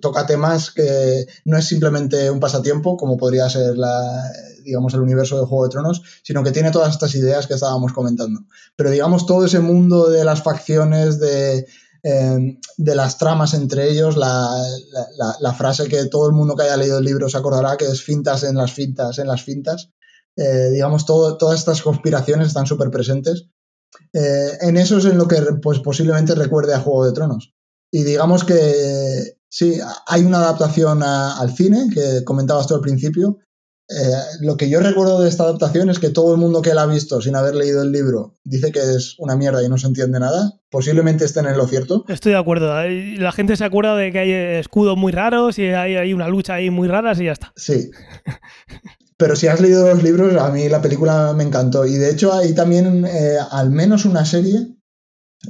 Toca 0.00 0.26
temas 0.26 0.70
que 0.70 1.26
no 1.44 1.56
es 1.58 1.66
simplemente 1.66 2.30
un 2.30 2.40
pasatiempo, 2.40 2.96
como 2.96 3.16
podría 3.16 3.48
ser 3.48 3.76
la, 3.76 4.30
digamos, 4.62 4.94
el 4.94 5.00
universo 5.00 5.38
de 5.38 5.46
Juego 5.46 5.64
de 5.64 5.70
Tronos, 5.70 6.02
sino 6.22 6.42
que 6.42 6.52
tiene 6.52 6.70
todas 6.70 6.92
estas 6.92 7.14
ideas 7.14 7.46
que 7.46 7.54
estábamos 7.54 7.92
comentando. 7.92 8.40
Pero 8.76 8.90
digamos, 8.90 9.26
todo 9.26 9.46
ese 9.46 9.60
mundo 9.60 10.08
de 10.10 10.24
las 10.24 10.42
facciones, 10.42 11.18
de, 11.18 11.66
em, 12.02 12.60
de 12.76 12.94
las 12.94 13.18
tramas 13.18 13.54
entre 13.54 13.90
ellos, 13.90 14.16
la, 14.16 15.54
frase 15.56 15.88
que 15.88 16.04
todo 16.06 16.28
el 16.28 16.34
mundo 16.34 16.54
que 16.54 16.64
haya 16.64 16.76
leído 16.76 16.98
el 16.98 17.04
libro 17.04 17.28
se 17.28 17.38
acordará, 17.38 17.76
que 17.76 17.86
es 17.86 18.02
fintas 18.02 18.44
en 18.44 18.56
las 18.56 18.72
fintas, 18.72 19.18
en 19.18 19.28
las 19.28 19.42
fintas. 19.42 19.90
Eh, 20.36 20.70
digamos, 20.72 21.06
todo, 21.06 21.36
todas 21.36 21.58
estas 21.60 21.80
conspiraciones 21.82 22.48
están 22.48 22.66
súper 22.66 22.90
presentes 22.90 23.48
eh, 24.12 24.58
en 24.60 24.76
eso 24.76 24.98
es 24.98 25.04
en 25.06 25.18
lo 25.18 25.28
que 25.28 25.36
pues, 25.62 25.80
posiblemente 25.80 26.34
recuerde 26.34 26.74
a 26.74 26.80
Juego 26.80 27.04
de 27.04 27.12
Tronos. 27.12 27.54
Y 27.90 28.02
digamos 28.02 28.44
que 28.44 29.36
sí, 29.48 29.78
hay 30.06 30.24
una 30.24 30.38
adaptación 30.38 31.02
al 31.02 31.52
cine 31.54 31.88
que 31.92 32.24
comentabas 32.24 32.66
tú 32.66 32.74
al 32.74 32.80
principio. 32.80 33.38
Eh, 33.88 34.40
lo 34.40 34.56
que 34.56 34.70
yo 34.70 34.80
recuerdo 34.80 35.20
de 35.20 35.28
esta 35.28 35.44
adaptación 35.44 35.90
es 35.90 35.98
que 35.98 36.08
todo 36.08 36.34
el 36.34 36.40
mundo 36.40 36.62
que 36.62 36.72
la 36.72 36.82
ha 36.82 36.86
visto 36.86 37.20
sin 37.20 37.36
haber 37.36 37.54
leído 37.54 37.82
el 37.82 37.92
libro 37.92 38.34
dice 38.42 38.72
que 38.72 38.78
es 38.80 39.14
una 39.18 39.36
mierda 39.36 39.62
y 39.62 39.68
no 39.68 39.76
se 39.76 39.86
entiende 39.86 40.18
nada. 40.18 40.54
Posiblemente 40.70 41.24
estén 41.24 41.46
en 41.46 41.56
lo 41.56 41.66
cierto. 41.68 42.04
Estoy 42.08 42.32
de 42.32 42.38
acuerdo. 42.38 42.74
La 43.18 43.32
gente 43.32 43.56
se 43.56 43.64
acuerda 43.64 43.94
de 43.94 44.10
que 44.10 44.18
hay 44.18 44.32
escudos 44.58 44.96
muy 44.96 45.12
raros 45.12 45.58
y 45.58 45.66
hay, 45.66 45.96
hay 45.96 46.14
una 46.14 46.28
lucha 46.28 46.54
ahí 46.54 46.70
muy 46.70 46.88
rara 46.88 47.12
y 47.12 47.26
ya 47.26 47.32
está. 47.32 47.52
Sí. 47.56 47.90
Pero 49.16 49.36
si 49.36 49.46
has 49.46 49.60
leído 49.60 49.88
los 49.88 50.02
libros, 50.02 50.36
a 50.36 50.50
mí 50.50 50.68
la 50.68 50.82
película 50.82 51.32
me 51.34 51.44
encantó. 51.44 51.86
Y 51.86 51.94
de 51.94 52.10
hecho 52.10 52.32
hay 52.32 52.52
también 52.52 53.04
eh, 53.06 53.38
al 53.50 53.70
menos 53.70 54.04
una 54.04 54.24
serie, 54.24 54.76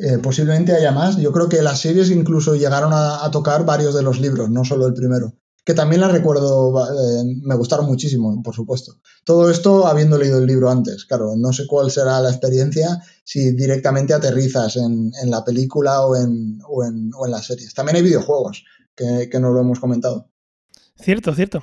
eh, 0.01 0.19
posiblemente 0.19 0.73
haya 0.73 0.93
más. 0.93 1.17
Yo 1.17 1.33
creo 1.33 1.49
que 1.49 1.62
las 1.62 1.81
series 1.81 2.11
incluso 2.11 2.57
llegaron 2.57 2.93
a, 2.93 3.31
tocar 3.31 3.65
varios 3.65 3.95
de 3.95 4.03
los 4.03 4.21
libros, 4.21 4.51
no 4.51 4.65
solo 4.65 4.87
el 4.87 4.95
primero. 4.95 5.35
Que 5.65 5.73
también 5.73 6.03
la 6.03 6.09
recuerdo, 6.09 6.75
eh, 6.79 7.25
me 7.43 7.55
gustaron 7.55 7.87
muchísimo, 7.87 8.43
por 8.43 8.55
supuesto. 8.55 9.01
Todo 9.25 9.51
esto 9.51 9.87
habiendo 9.87 10.19
leído 10.19 10.39
el 10.39 10.47
libro 10.47 10.69
antes. 10.69 11.07
Claro, 11.07 11.35
no 11.37 11.55
sé 11.55 11.67
cuál 11.67 11.91
será 11.91 12.21
la 12.21 12.29
experiencia 12.29 13.03
si 13.25 13.53
directamente 13.53 14.12
aterrizas 14.12 14.77
en, 14.77 15.11
la 15.25 15.43
película 15.43 16.03
o 16.03 16.17
en, 16.17 16.59
o, 16.69 16.85
en, 16.85 17.11
las 17.29 17.47
series. 17.47 17.73
También 17.73 17.97
hay 17.97 18.03
videojuegos, 18.03 18.65
que, 18.95 19.41
no 19.41 19.53
lo 19.53 19.61
hemos 19.62 19.81
comentado. 19.81 20.29
Cierto, 20.97 21.35
cierto. 21.35 21.62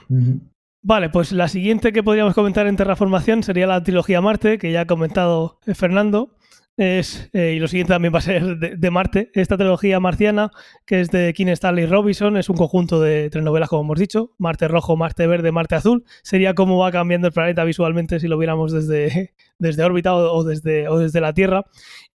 Vale, 0.83 1.09
pues 1.09 1.31
la 1.31 1.47
siguiente 1.47 1.93
que 1.93 2.01
podríamos 2.01 2.33
comentar 2.33 2.65
en 2.65 2.75
Terraformación 2.75 3.43
sería 3.43 3.67
la 3.67 3.83
trilogía 3.83 4.19
Marte, 4.19 4.57
que 4.57 4.71
ya 4.71 4.81
ha 4.81 4.87
comentado 4.87 5.59
eh, 5.67 5.75
Fernando. 5.75 6.35
Es, 6.75 7.29
eh, 7.33 7.53
y 7.55 7.59
lo 7.59 7.67
siguiente 7.67 7.93
también 7.93 8.11
va 8.11 8.17
a 8.17 8.21
ser 8.21 8.57
de, 8.57 8.91
Marte. 8.91 9.29
Esta 9.35 9.57
trilogía 9.57 9.99
marciana, 9.99 10.49
que 10.87 11.01
es 11.01 11.11
de 11.11 11.33
King 11.33 11.47
Stanley 11.49 11.85
Robinson, 11.85 12.35
es 12.35 12.49
un 12.49 12.57
conjunto 12.57 12.99
de 12.99 13.29
tres 13.29 13.43
novelas, 13.43 13.69
como 13.69 13.83
hemos 13.83 13.99
dicho: 13.99 14.31
Marte 14.39 14.67
Rojo, 14.67 14.97
Marte 14.97 15.27
Verde, 15.27 15.51
Marte 15.51 15.75
Azul. 15.75 16.03
Sería 16.23 16.55
cómo 16.55 16.79
va 16.79 16.91
cambiando 16.91 17.27
el 17.27 17.33
planeta 17.33 17.63
visualmente 17.63 18.19
si 18.19 18.27
lo 18.27 18.39
viéramos 18.39 18.71
desde, 18.71 19.35
desde 19.59 19.83
órbita 19.83 20.15
o, 20.15 20.43
desde, 20.43 20.87
o 20.87 20.97
desde 20.97 21.21
la 21.21 21.33
Tierra. 21.33 21.65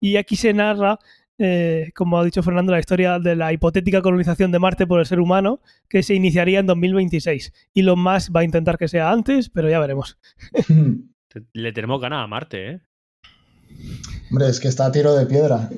Y 0.01 0.17
aquí 0.17 0.35
se 0.35 0.53
narra 0.53 0.99
eh, 1.39 1.91
como 1.95 2.17
ha 2.17 2.25
dicho 2.25 2.43
Fernando, 2.43 2.71
la 2.71 2.79
historia 2.79 3.19
de 3.19 3.35
la 3.35 3.53
hipotética 3.53 4.01
colonización 4.01 4.51
de 4.51 4.59
Marte 4.59 4.87
por 4.87 4.99
el 4.99 5.05
ser 5.05 5.19
humano, 5.19 5.61
que 5.87 6.03
se 6.03 6.15
iniciaría 6.15 6.59
en 6.59 6.67
2026. 6.67 7.53
Y 7.73 7.81
lo 7.83 7.95
más 7.95 8.31
va 8.35 8.41
a 8.41 8.43
intentar 8.43 8.77
que 8.77 8.87
sea 8.87 9.11
antes, 9.11 9.49
pero 9.49 9.69
ya 9.69 9.79
veremos. 9.79 10.17
Le 11.53 11.71
tenemos 11.71 12.01
ganas 12.01 12.23
a 12.23 12.27
Marte, 12.27 12.71
¿eh? 12.71 12.81
Hombre, 14.31 14.47
es 14.49 14.59
que 14.59 14.67
está 14.67 14.87
a 14.87 14.91
tiro 14.91 15.15
de 15.15 15.25
piedra. 15.25 15.69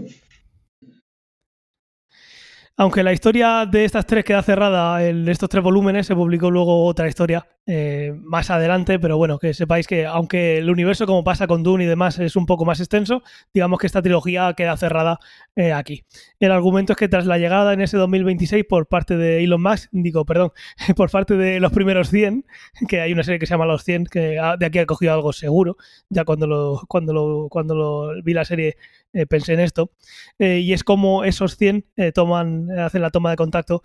Aunque 2.79 3.03
la 3.03 3.11
historia 3.11 3.65
de 3.65 3.83
estas 3.83 4.05
tres 4.05 4.23
queda 4.23 4.41
cerrada 4.41 5.05
en 5.05 5.27
estos 5.27 5.49
tres 5.49 5.61
volúmenes, 5.61 6.07
se 6.07 6.15
publicó 6.15 6.49
luego 6.49 6.85
otra 6.85 7.09
historia 7.09 7.45
eh, 7.67 8.13
más 8.15 8.49
adelante, 8.51 8.99
pero 8.99 9.17
bueno, 9.17 9.37
que 9.37 9.53
sepáis 9.53 9.85
que 9.85 10.05
aunque 10.05 10.59
el 10.59 10.69
universo, 10.69 11.05
como 11.05 11.25
pasa 11.25 11.45
con 11.45 11.61
Dune 11.61 11.83
y 11.83 11.87
demás, 11.87 12.19
es 12.19 12.37
un 12.37 12.45
poco 12.45 12.63
más 12.63 12.79
extenso, 12.79 13.21
digamos 13.53 13.79
que 13.79 13.87
esta 13.87 14.01
trilogía 14.01 14.53
queda 14.53 14.77
cerrada 14.77 15.19
eh, 15.57 15.73
aquí. 15.73 16.05
El 16.39 16.53
argumento 16.53 16.93
es 16.93 16.97
que 16.97 17.09
tras 17.09 17.25
la 17.25 17.37
llegada 17.37 17.73
en 17.73 17.81
ese 17.81 17.97
2026 17.97 18.63
por 18.63 18.87
parte 18.87 19.17
de 19.17 19.43
Elon 19.43 19.61
Musk, 19.61 19.89
digo, 19.91 20.23
perdón, 20.25 20.53
por 20.95 21.11
parte 21.11 21.35
de 21.35 21.59
los 21.59 21.73
primeros 21.73 22.09
100, 22.09 22.45
que 22.87 23.01
hay 23.01 23.11
una 23.11 23.23
serie 23.23 23.39
que 23.39 23.45
se 23.45 23.55
llama 23.55 23.65
Los 23.65 23.83
100, 23.83 24.05
que 24.05 24.39
de 24.57 24.65
aquí 24.65 24.79
ha 24.79 24.85
cogido 24.85 25.11
algo 25.11 25.33
seguro, 25.33 25.75
ya 26.07 26.23
cuando 26.23 26.47
lo, 26.47 26.81
cuando 26.87 27.11
lo, 27.11 27.49
cuando 27.49 27.75
lo 27.75 28.23
vi 28.23 28.33
la 28.33 28.45
serie 28.45 28.77
eh, 29.13 29.25
pensé 29.25 29.53
en 29.53 29.59
esto, 29.59 29.91
eh, 30.37 30.59
y 30.59 30.73
es 30.73 30.83
como 30.83 31.23
esos 31.23 31.57
100 31.57 31.85
eh, 31.95 32.11
toman, 32.11 32.69
hacen 32.79 33.01
la 33.01 33.09
toma 33.09 33.31
de 33.31 33.35
contacto 33.35 33.83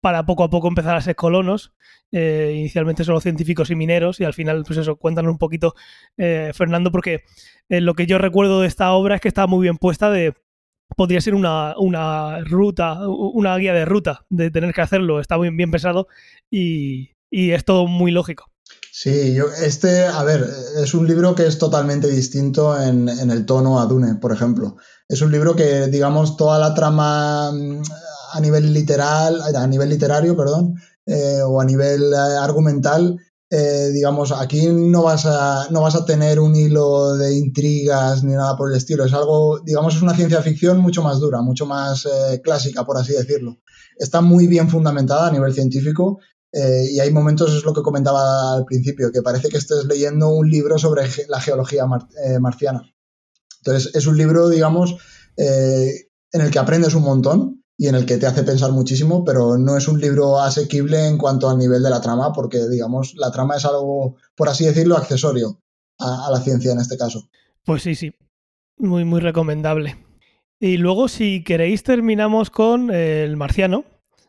para 0.00 0.24
poco 0.24 0.44
a 0.44 0.50
poco 0.50 0.68
empezar 0.68 0.96
a 0.96 1.00
ser 1.00 1.16
colonos. 1.16 1.72
inicialmente 2.12 3.04
solo 3.04 3.20
científicos 3.20 3.70
y 3.70 3.74
mineros, 3.74 4.20
y 4.20 4.24
al 4.24 4.34
final, 4.34 4.64
pues 4.66 4.78
eso, 4.78 4.96
cuéntanos 4.96 5.32
un 5.32 5.38
poquito, 5.38 5.74
Fernando, 6.16 6.90
porque 6.92 7.22
lo 7.68 7.94
que 7.94 8.06
yo 8.06 8.18
recuerdo 8.18 8.60
de 8.60 8.68
esta 8.68 8.92
obra 8.92 9.16
es 9.16 9.20
que 9.20 9.28
está 9.28 9.46
muy 9.46 9.62
bien 9.62 9.76
puesta 9.78 10.10
de 10.10 10.34
podría 10.96 11.20
ser 11.20 11.34
una, 11.34 11.74
una, 11.78 12.40
ruta, 12.40 13.08
una 13.08 13.56
guía 13.56 13.74
de 13.74 13.84
ruta 13.84 14.24
de 14.30 14.50
tener 14.50 14.72
que 14.72 14.80
hacerlo. 14.82 15.20
Está 15.20 15.36
muy 15.36 15.50
bien 15.50 15.70
pensado 15.70 16.06
y, 16.50 17.10
y 17.30 17.50
es 17.50 17.64
todo 17.64 17.86
muy 17.86 18.12
lógico. 18.12 18.50
Sí, 18.98 19.34
yo, 19.34 19.44
este, 19.62 20.06
a 20.06 20.24
ver, 20.24 20.48
es 20.82 20.94
un 20.94 21.06
libro 21.06 21.34
que 21.34 21.46
es 21.46 21.58
totalmente 21.58 22.08
distinto 22.08 22.80
en, 22.80 23.10
el 23.10 23.44
tono 23.44 23.78
a 23.78 23.84
Dune, 23.84 24.14
por 24.14 24.32
ejemplo. 24.32 24.78
Es 25.06 25.20
un 25.20 25.30
libro 25.30 25.54
que, 25.54 25.88
digamos, 25.88 26.38
toda 26.38 26.58
la 26.58 26.72
trama 26.72 27.52
mm, 27.52 27.82
a 28.32 28.40
nivel 28.40 28.72
literal, 28.72 29.42
a 29.54 29.66
nivel 29.66 29.90
literario, 29.90 30.34
perdón, 30.34 30.76
eh, 31.04 31.42
o 31.44 31.60
a 31.60 31.66
nivel 31.66 32.10
eh, 32.10 32.38
argumental, 32.40 33.18
eh, 33.50 33.90
digamos, 33.92 34.32
aquí 34.32 34.66
no 34.68 35.02
vas, 35.02 35.26
a, 35.26 35.68
no 35.70 35.82
vas 35.82 35.94
a 35.94 36.06
tener 36.06 36.40
un 36.40 36.56
hilo 36.56 37.16
de 37.16 37.36
intrigas 37.36 38.24
ni 38.24 38.32
nada 38.32 38.56
por 38.56 38.70
el 38.70 38.78
estilo. 38.78 39.04
Es 39.04 39.12
algo, 39.12 39.60
digamos, 39.60 39.94
es 39.94 40.00
una 40.00 40.16
ciencia 40.16 40.40
ficción 40.40 40.78
mucho 40.78 41.02
más 41.02 41.20
dura, 41.20 41.42
mucho 41.42 41.66
más 41.66 42.08
clásica, 42.42 42.86
por 42.86 42.96
así 42.96 43.12
decirlo. 43.12 43.58
Está 43.98 44.22
muy 44.22 44.46
bien 44.46 44.70
fundamentada 44.70 45.26
a 45.28 45.32
nivel 45.32 45.52
científico 45.52 46.18
eh, 46.56 46.86
y 46.90 47.00
hay 47.00 47.10
momentos, 47.10 47.54
es 47.54 47.64
lo 47.64 47.74
que 47.74 47.82
comentaba 47.82 48.54
al 48.54 48.64
principio, 48.64 49.12
que 49.12 49.20
parece 49.20 49.50
que 49.50 49.58
estés 49.58 49.84
leyendo 49.84 50.30
un 50.30 50.48
libro 50.48 50.78
sobre 50.78 51.02
la 51.28 51.38
geología 51.38 51.84
eh, 52.24 52.38
marciana. 52.38 52.82
Entonces, 53.58 53.94
es 53.94 54.06
un 54.06 54.16
libro, 54.16 54.48
digamos, 54.48 54.96
eh, 55.36 56.08
en 56.32 56.40
el 56.40 56.50
que 56.50 56.58
aprendes 56.58 56.94
un 56.94 57.02
montón 57.02 57.62
y 57.76 57.88
en 57.88 57.94
el 57.94 58.06
que 58.06 58.16
te 58.16 58.26
hace 58.26 58.42
pensar 58.42 58.72
muchísimo, 58.72 59.22
pero 59.22 59.58
no 59.58 59.76
es 59.76 59.86
un 59.86 60.00
libro 60.00 60.40
asequible 60.40 61.06
en 61.06 61.18
cuanto 61.18 61.50
al 61.50 61.58
nivel 61.58 61.82
de 61.82 61.90
la 61.90 62.00
trama, 62.00 62.32
porque, 62.32 62.66
digamos, 62.68 63.12
la 63.16 63.30
trama 63.30 63.56
es 63.56 63.66
algo, 63.66 64.16
por 64.34 64.48
así 64.48 64.64
decirlo, 64.64 64.96
accesorio 64.96 65.60
a, 65.98 66.26
a 66.26 66.30
la 66.30 66.40
ciencia 66.40 66.72
en 66.72 66.78
este 66.80 66.96
caso. 66.96 67.28
Pues 67.66 67.82
sí, 67.82 67.94
sí. 67.94 68.14
Muy, 68.78 69.04
muy 69.04 69.20
recomendable. 69.20 70.02
Y 70.58 70.78
luego, 70.78 71.08
si 71.08 71.44
queréis, 71.44 71.82
terminamos 71.82 72.48
con 72.48 72.90
El 72.90 73.36
Marciano, 73.36 73.84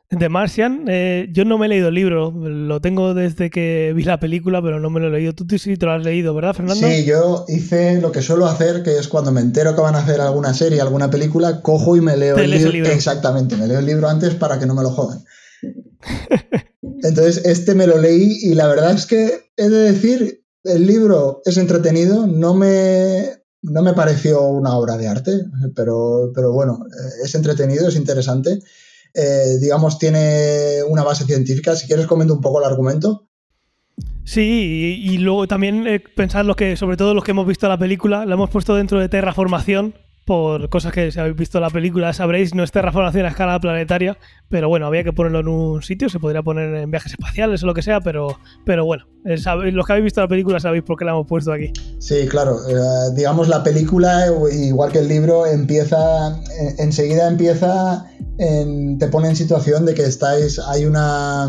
The 0.09 0.29
Martian, 0.29 0.85
eh, 0.87 1.27
yo 1.33 1.43
no 1.43 1.57
me 1.57 1.65
he 1.65 1.69
leído 1.69 1.89
el 1.89 1.95
libro, 1.95 2.31
lo 2.31 2.79
tengo 2.79 3.13
desde 3.13 3.49
que 3.49 3.91
vi 3.93 4.03
la 4.03 4.21
película, 4.21 4.61
pero 4.61 4.79
no 4.79 4.89
me 4.89 5.01
lo 5.01 5.07
he 5.07 5.11
leído. 5.11 5.33
Tú 5.33 5.45
sí 5.57 5.75
te 5.75 5.85
lo 5.85 5.91
has 5.91 6.01
leído, 6.01 6.33
¿verdad, 6.33 6.53
Fernando? 6.53 6.87
Sí, 6.87 7.03
yo 7.03 7.43
hice 7.49 7.99
lo 7.99 8.13
que 8.13 8.21
suelo 8.21 8.45
hacer, 8.45 8.83
que 8.83 8.97
es 8.97 9.09
cuando 9.09 9.33
me 9.33 9.41
entero 9.41 9.75
que 9.75 9.81
van 9.81 9.95
a 9.95 9.99
hacer 9.99 10.21
alguna 10.21 10.53
serie, 10.53 10.79
alguna 10.79 11.09
película, 11.09 11.61
cojo 11.61 11.97
y 11.97 12.01
me 12.01 12.15
leo 12.15 12.37
el, 12.37 12.49
libro. 12.49 12.71
libro. 12.71 12.89
Exactamente, 12.89 13.57
me 13.57 13.67
leo 13.67 13.79
el 13.79 13.85
libro 13.85 14.07
antes 14.07 14.33
para 14.35 14.57
que 14.57 14.65
no 14.65 14.75
me 14.75 14.83
lo 14.83 14.91
jodan. 14.91 15.25
Entonces, 17.03 17.45
este 17.45 17.75
me 17.75 17.85
lo 17.85 17.97
leí 17.97 18.39
y 18.43 18.53
la 18.53 18.67
verdad 18.67 18.93
es 18.93 19.05
que 19.05 19.51
he 19.57 19.67
de 19.67 19.91
decir, 19.91 20.41
el 20.63 20.87
libro 20.87 21.41
es 21.43 21.57
entretenido, 21.57 22.27
no 22.27 22.53
me, 22.53 23.25
no 23.61 23.81
me 23.81 23.93
pareció 23.93 24.41
una 24.43 24.77
obra 24.77 24.95
de 24.95 25.09
arte, 25.09 25.31
pero, 25.75 26.31
pero 26.33 26.53
bueno, 26.53 26.85
eh, 26.85 27.25
es 27.25 27.35
entretenido, 27.35 27.89
es 27.89 27.97
interesante. 27.97 28.59
Eh, 29.13 29.57
digamos, 29.59 29.97
tiene 29.99 30.83
una 30.87 31.03
base 31.03 31.25
científica. 31.25 31.75
Si 31.75 31.87
quieres, 31.87 32.07
comento 32.07 32.33
un 32.33 32.41
poco 32.41 32.59
el 32.59 32.65
argumento. 32.65 33.27
Sí, 34.23 35.01
y, 35.01 35.17
luego 35.19 35.47
también 35.47 35.87
eh, 35.87 35.99
pensar 36.01 36.45
que, 36.55 36.75
sobre 36.75 36.97
todo 36.97 37.13
los 37.13 37.23
que 37.23 37.31
hemos 37.31 37.47
visto 37.47 37.67
la 37.69 37.77
película, 37.77 38.25
la 38.25 38.33
hemos 38.33 38.49
puesto 38.49 38.75
dentro 38.75 38.99
de 38.99 39.07
terraformación, 39.07 39.95
por 40.27 40.67
cosas 40.67 40.91
que 40.91 41.09
si 41.09 41.19
habéis 41.21 41.37
visto 41.37 41.61
la 41.61 41.69
película 41.69 42.11
sabréis, 42.11 42.53
no 42.53 42.61
es 42.61 42.71
terraformación 42.73 43.25
a 43.25 43.29
escala 43.29 43.57
planetaria, 43.61 44.17
pero 44.49 44.67
bueno, 44.67 44.85
había 44.85 45.05
que 45.05 45.13
ponerlo 45.13 45.39
en 45.39 45.47
un 45.47 45.81
sitio, 45.81 46.09
se 46.09 46.19
podría 46.19 46.43
poner 46.43 46.75
en 46.75 46.91
viajes 46.91 47.13
espaciales 47.13 47.63
o 47.63 47.65
lo 47.65 47.73
que 47.73 47.81
sea, 47.81 48.01
pero, 48.01 48.37
pero 48.65 48.83
bueno, 48.83 49.05
eh, 49.23 49.37
los 49.71 49.85
que 49.85 49.93
habéis 49.93 50.03
visto 50.03 50.19
la 50.19 50.27
película 50.27 50.59
sabéis 50.59 50.83
por 50.83 50.99
qué 50.99 51.05
la 51.05 51.11
hemos 51.11 51.27
puesto 51.27 51.53
aquí. 51.53 51.71
Sí, 51.99 52.27
claro, 52.27 52.57
eh, 52.67 53.13
digamos 53.15 53.47
la 53.47 53.63
película, 53.63 54.25
igual 54.51 54.91
que 54.91 54.99
el 54.99 55.07
libro, 55.07 55.45
empieza, 55.45 56.37
enseguida 56.77 57.29
empieza, 57.29 58.05
te 58.37 59.07
pone 59.07 59.29
en 59.29 59.35
situación 59.37 59.85
de 59.85 59.93
que 59.93 60.03
estáis, 60.03 60.59
hay 60.59 60.83
una, 60.83 61.47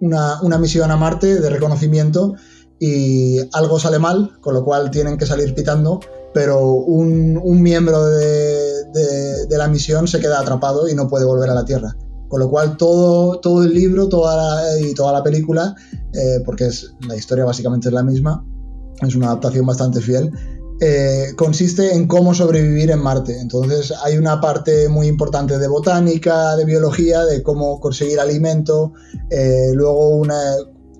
una, 0.00 0.42
una 0.42 0.58
misión 0.58 0.90
a 0.90 0.96
Marte 0.96 1.40
de 1.40 1.50
reconocimiento 1.50 2.34
y 2.80 3.38
algo 3.52 3.78
sale 3.78 4.00
mal, 4.00 4.38
con 4.40 4.54
lo 4.54 4.64
cual 4.64 4.90
tienen 4.90 5.18
que 5.18 5.26
salir 5.26 5.54
pitando 5.54 6.00
pero 6.34 6.72
un, 6.72 7.62
miembro 7.62 8.04
de, 8.06 9.46
la 9.50 9.68
misión 9.68 10.06
se 10.06 10.20
queda 10.20 10.40
atrapado 10.40 10.88
y 10.88 10.94
no 10.94 11.08
puede 11.08 11.24
volver 11.24 11.50
a 11.50 11.54
la 11.54 11.64
Tierra. 11.64 11.96
Con 12.28 12.40
lo 12.40 12.50
cual 12.50 12.76
todo, 12.76 13.40
todo 13.40 13.64
el 13.64 13.72
libro 13.72 14.08
toda 14.08 14.78
y 14.80 14.92
toda 14.92 15.12
la 15.12 15.22
película, 15.22 15.74
eh, 16.12 16.40
porque 16.44 16.66
es, 16.66 16.94
la 17.06 17.16
historia 17.16 17.44
básicamente 17.44 17.88
es 17.88 17.94
la 17.94 18.02
misma, 18.02 18.44
es 19.00 19.14
una 19.14 19.28
adaptación 19.28 19.64
bastante 19.64 20.00
fiel, 20.00 20.30
eh, 20.80 21.32
consiste 21.36 21.92
en 21.92 22.06
cómo 22.06 22.34
sobrevivir 22.34 22.90
en 22.90 23.00
Marte. 23.00 23.40
Entonces 23.40 23.92
hay 24.04 24.16
una 24.16 24.40
parte 24.40 24.88
muy 24.88 25.08
importante 25.08 25.58
de 25.58 25.66
botánica, 25.66 26.54
de 26.56 26.64
biología, 26.64 27.24
de 27.24 27.42
cómo 27.42 27.80
conseguir 27.80 28.20
alimento, 28.20 28.92
eh, 29.30 29.70
luego 29.74 30.08
una, 30.10 30.38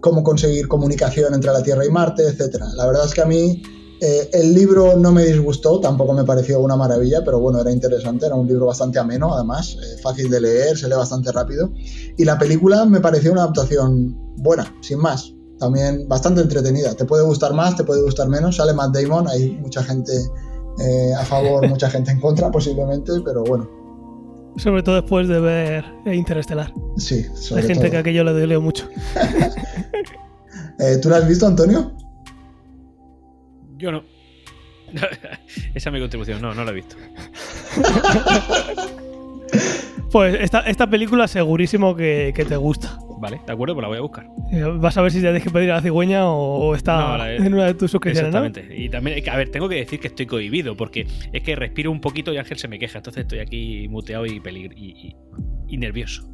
cómo 0.01 0.25
conseguir 0.25 0.67
comunicación 0.67 1.33
entre 1.35 1.53
la 1.53 1.63
Tierra 1.63 1.85
y 1.85 1.91
Marte, 1.91 2.27
etc. 2.27 2.57
La 2.75 2.87
verdad 2.87 3.05
es 3.07 3.15
que 3.15 3.21
a 3.21 3.27
mí 3.27 3.63
eh, 4.01 4.31
el 4.33 4.55
libro 4.55 4.97
no 4.97 5.11
me 5.11 5.25
disgustó, 5.25 5.81
tampoco 5.81 6.13
me 6.13 6.25
pareció 6.25 6.61
una 6.61 6.77
maravilla, 6.77 7.25
pero 7.25 7.41
bueno, 7.41 7.61
era 7.61 7.73
interesante, 7.73 8.27
era 8.27 8.37
un 8.37 8.47
libro 8.47 8.67
bastante 8.67 8.99
ameno, 8.99 9.35
además, 9.35 9.77
eh, 9.77 9.99
fácil 10.01 10.31
de 10.31 10.41
leer, 10.41 10.79
se 10.79 10.89
lee 10.89 10.95
bastante 10.95 11.33
rápido. 11.33 11.73
Y 12.17 12.25
la 12.25 12.39
película 12.39 12.85
me 12.85 13.01
pareció 13.01 13.33
una 13.33 13.43
adaptación 13.43 14.17
buena, 14.37 14.73
sin 14.83 14.99
más, 14.99 15.35
también 15.59 16.07
bastante 16.09 16.41
entretenida. 16.41 16.95
Te 16.95 17.05
puede 17.05 17.25
gustar 17.25 17.55
más, 17.55 17.77
te 17.77 17.83
puede 17.83 18.03
gustar 18.03 18.29
menos, 18.29 18.57
sale 18.57 18.73
Matt 18.73 18.95
Damon, 18.95 19.27
hay 19.27 19.51
mucha 19.51 19.83
gente 19.83 20.13
eh, 20.81 21.13
a 21.19 21.25
favor, 21.25 21.69
mucha 21.69 21.91
gente 21.91 22.13
en 22.13 22.21
contra 22.21 22.53
posiblemente, 22.53 23.13
pero 23.25 23.43
bueno. 23.43 23.69
Sobre 24.59 24.83
todo 24.83 24.97
después 24.97 25.29
de 25.29 25.41
ver 25.41 25.85
Interestelar. 26.07 26.73
Sí, 26.97 27.25
sobre 27.35 27.63
Hay 27.63 27.69
gente 27.69 27.91
que 27.91 27.97
aquello 27.97 28.25
le 28.25 28.33
dolió 28.33 28.61
mucho. 28.61 28.89
¿Tú 31.03 31.09
lo 31.09 31.17
has 31.17 31.27
visto, 31.29 31.47
Antonio? 31.47 31.98
Yo 33.79 33.93
no. 33.93 34.03
Esa 35.75 35.89
es 35.89 35.93
mi 35.93 36.01
contribución, 36.01 36.43
no, 36.43 36.53
no 36.53 36.65
la 36.65 36.73
he 36.73 36.75
visto. 36.75 36.97
pues 40.11 40.37
esta, 40.41 40.61
esta 40.61 40.89
película 40.89 41.29
segurísimo 41.29 41.95
que, 41.95 42.45
te 42.49 42.57
gusta. 42.57 42.99
Vale, 43.21 43.41
de 43.45 43.53
acuerdo, 43.53 43.75
pues 43.75 43.83
la 43.83 43.89
voy 43.89 43.99
a 43.99 44.01
buscar. 44.01 44.27
Eh, 44.53 44.63
vas 44.77 44.97
a 44.97 45.03
ver 45.03 45.11
si 45.11 45.19
te 45.19 45.23
tienes 45.23 45.43
que 45.43 45.51
pedir 45.51 45.71
a 45.71 45.77
la 45.77 45.83
cigüeña 45.83 46.27
o, 46.27 46.75
está 46.75 47.35
en 47.35 47.53
una 47.53 47.67
de 47.67 47.75
tus 47.75 47.91
suscripciones. 47.91 48.35
Exactamente. 48.35 48.77
Y 48.77 48.89
también, 48.89 49.29
a 49.29 49.37
ver, 49.37 49.51
tengo 49.51 49.69
que 49.69 49.77
decir 49.77 50.01
que 50.01 50.09
estoy 50.09 50.27
cohibido 50.27 50.77
porque 50.77 51.07
es 51.33 51.43
que 51.43 51.57
respiro 51.57 51.91
un 51.91 52.01
poquito 52.01 52.33
y 52.33 52.37
Ángel 52.37 52.59
se 52.59 52.69
me 52.69 52.79
queja. 52.79 52.99
Entonces 52.99 53.23
estoy 53.23 53.41
aquí 53.41 53.89
muteado 53.89 54.27
y, 54.27 54.41
y 55.69 55.77
nervioso. 55.77 56.29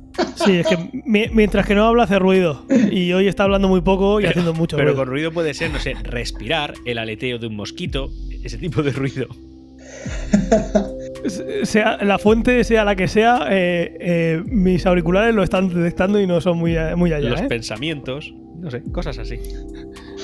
Sí, 0.44 0.52
es 0.52 0.66
que 0.66 0.76
mientras 1.04 1.66
que 1.66 1.74
no 1.74 1.86
habla 1.86 2.04
hace 2.04 2.18
ruido. 2.18 2.64
Y 2.90 3.12
hoy 3.12 3.26
está 3.26 3.44
hablando 3.44 3.68
muy 3.68 3.80
poco 3.80 4.20
y 4.20 4.26
haciendo 4.26 4.54
mucho 4.54 4.76
pero 4.76 4.90
ruido. 4.90 4.96
Pero 4.96 5.04
con 5.04 5.12
ruido 5.12 5.32
puede 5.32 5.54
ser, 5.54 5.70
no 5.70 5.80
sé, 5.80 5.94
respirar, 6.02 6.74
el 6.84 6.98
aleteo 6.98 7.38
de 7.38 7.46
un 7.46 7.56
mosquito, 7.56 8.10
ese 8.42 8.58
tipo 8.58 8.82
de 8.82 8.92
ruido. 8.92 9.26
sea 11.62 11.98
la 12.02 12.18
fuente 12.18 12.64
sea 12.64 12.84
la 12.84 12.96
que 12.96 13.08
sea, 13.08 13.46
eh, 13.50 13.96
eh, 14.00 14.42
mis 14.46 14.86
auriculares 14.86 15.34
lo 15.34 15.42
están 15.42 15.68
detectando 15.68 16.20
y 16.20 16.26
no 16.26 16.40
son 16.40 16.58
muy, 16.58 16.76
muy 16.96 17.12
allá. 17.12 17.30
Los 17.30 17.42
¿eh? 17.42 17.46
pensamientos, 17.48 18.34
no 18.58 18.70
sé, 18.70 18.82
cosas 18.92 19.18
así. 19.18 19.38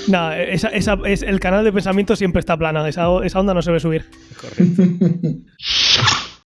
No, 0.09 0.33
esa, 0.33 0.69
esa, 0.69 0.97
es, 1.05 1.23
el 1.23 1.41
canal 1.41 1.63
de 1.63 1.73
pensamiento 1.73 2.17
siempre 2.17 2.41
está 2.41 2.57
plana, 2.57 2.89
esa, 2.89 3.07
esa 3.23 3.39
onda 3.39 3.53
no 3.53 3.61
se 3.61 3.71
ve 3.71 3.81
subir. 3.81 4.07
Correcto. 4.41 4.83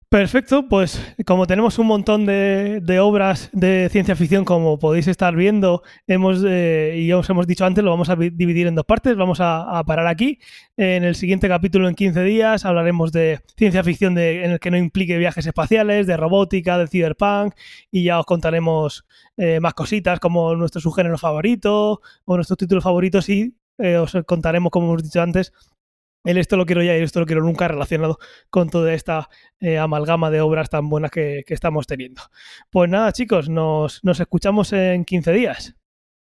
Perfecto, 0.10 0.70
pues 0.70 1.02
como 1.26 1.48
tenemos 1.48 1.80
un 1.80 1.88
montón 1.88 2.26
de, 2.26 3.00
obras 3.02 3.50
de 3.52 3.90
ciencia 3.92 4.16
ficción, 4.16 4.46
como 4.46 4.80
podéis 4.80 5.08
estar 5.08 5.36
viendo, 5.36 5.84
hemos 6.08 6.42
eh, 6.48 6.96
y 6.98 7.12
os 7.12 7.30
hemos 7.30 7.46
dicho 7.46 7.66
antes, 7.66 7.84
lo 7.84 7.92
vamos 7.92 8.08
a 8.10 8.16
dividir 8.16 8.68
en 8.68 8.76
dos 8.76 8.86
partes. 8.86 9.18
Vamos 9.18 9.40
a, 9.42 9.84
parar 9.86 10.08
aquí. 10.08 10.40
En 10.78 11.04
el 11.04 11.16
siguiente 11.16 11.50
capítulo, 11.50 11.90
en 11.90 11.96
15 11.96 12.24
días, 12.24 12.64
hablaremos 12.64 13.12
de 13.12 13.42
ciencia 13.58 13.84
ficción 13.84 14.18
en 14.18 14.52
el 14.52 14.60
que 14.62 14.72
no 14.72 14.78
implique 14.78 15.18
viajes 15.18 15.46
espaciales, 15.46 16.08
de 16.08 16.16
robótica, 16.16 16.78
de 16.78 16.88
cyberpunk, 16.88 17.54
y 17.92 18.06
ya 18.06 18.18
os 18.18 18.26
contaremos 18.26 19.06
eh, 19.36 19.60
más 19.60 19.74
cositas 19.74 20.22
como 20.22 20.56
nuestro 20.56 20.80
subgénero 20.80 21.18
favorito 21.18 22.00
o 22.24 22.36
nuestros 22.38 22.58
títulos 22.58 22.86
favoritos 22.86 23.28
y 23.28 23.58
eh, 23.78 23.98
os 23.98 24.16
contaremos, 24.26 24.72
como 24.72 24.88
hemos 24.88 25.04
dicho 25.04 25.22
antes, 25.22 25.52
el 26.28 26.38
esto 26.38 26.58
lo 26.58 26.66
quiero 26.66 26.84
ya 26.84 26.98
y 26.98 27.02
esto 27.02 27.22
lo 27.22 27.26
quiero 27.26 27.42
nunca 27.42 27.68
relacionado 27.68 28.20
con 28.50 28.70
toda 28.70 28.94
esta 28.94 29.30
eh, 29.60 29.78
amalgama 29.78 30.30
de 30.30 30.42
obras 30.42 30.70
tan 30.70 30.90
buenas 30.90 31.10
que, 31.10 31.44
estamos 31.48 31.88
teniendo. 31.88 32.22
Pues 32.70 32.90
nada, 32.90 33.14
chicos, 33.14 33.50
nos, 33.50 34.04
nos 34.04 34.20
escuchamos 34.20 34.74
en 34.74 35.06
15 35.06 35.32
días. 35.32 35.76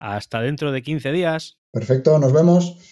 Hasta 0.01 0.41
dentro 0.41 0.73
de 0.73 0.83
15 0.83 1.13
días. 1.13 1.59
Perfecto, 1.71 2.19
nos 2.19 2.33
vemos. 2.33 2.92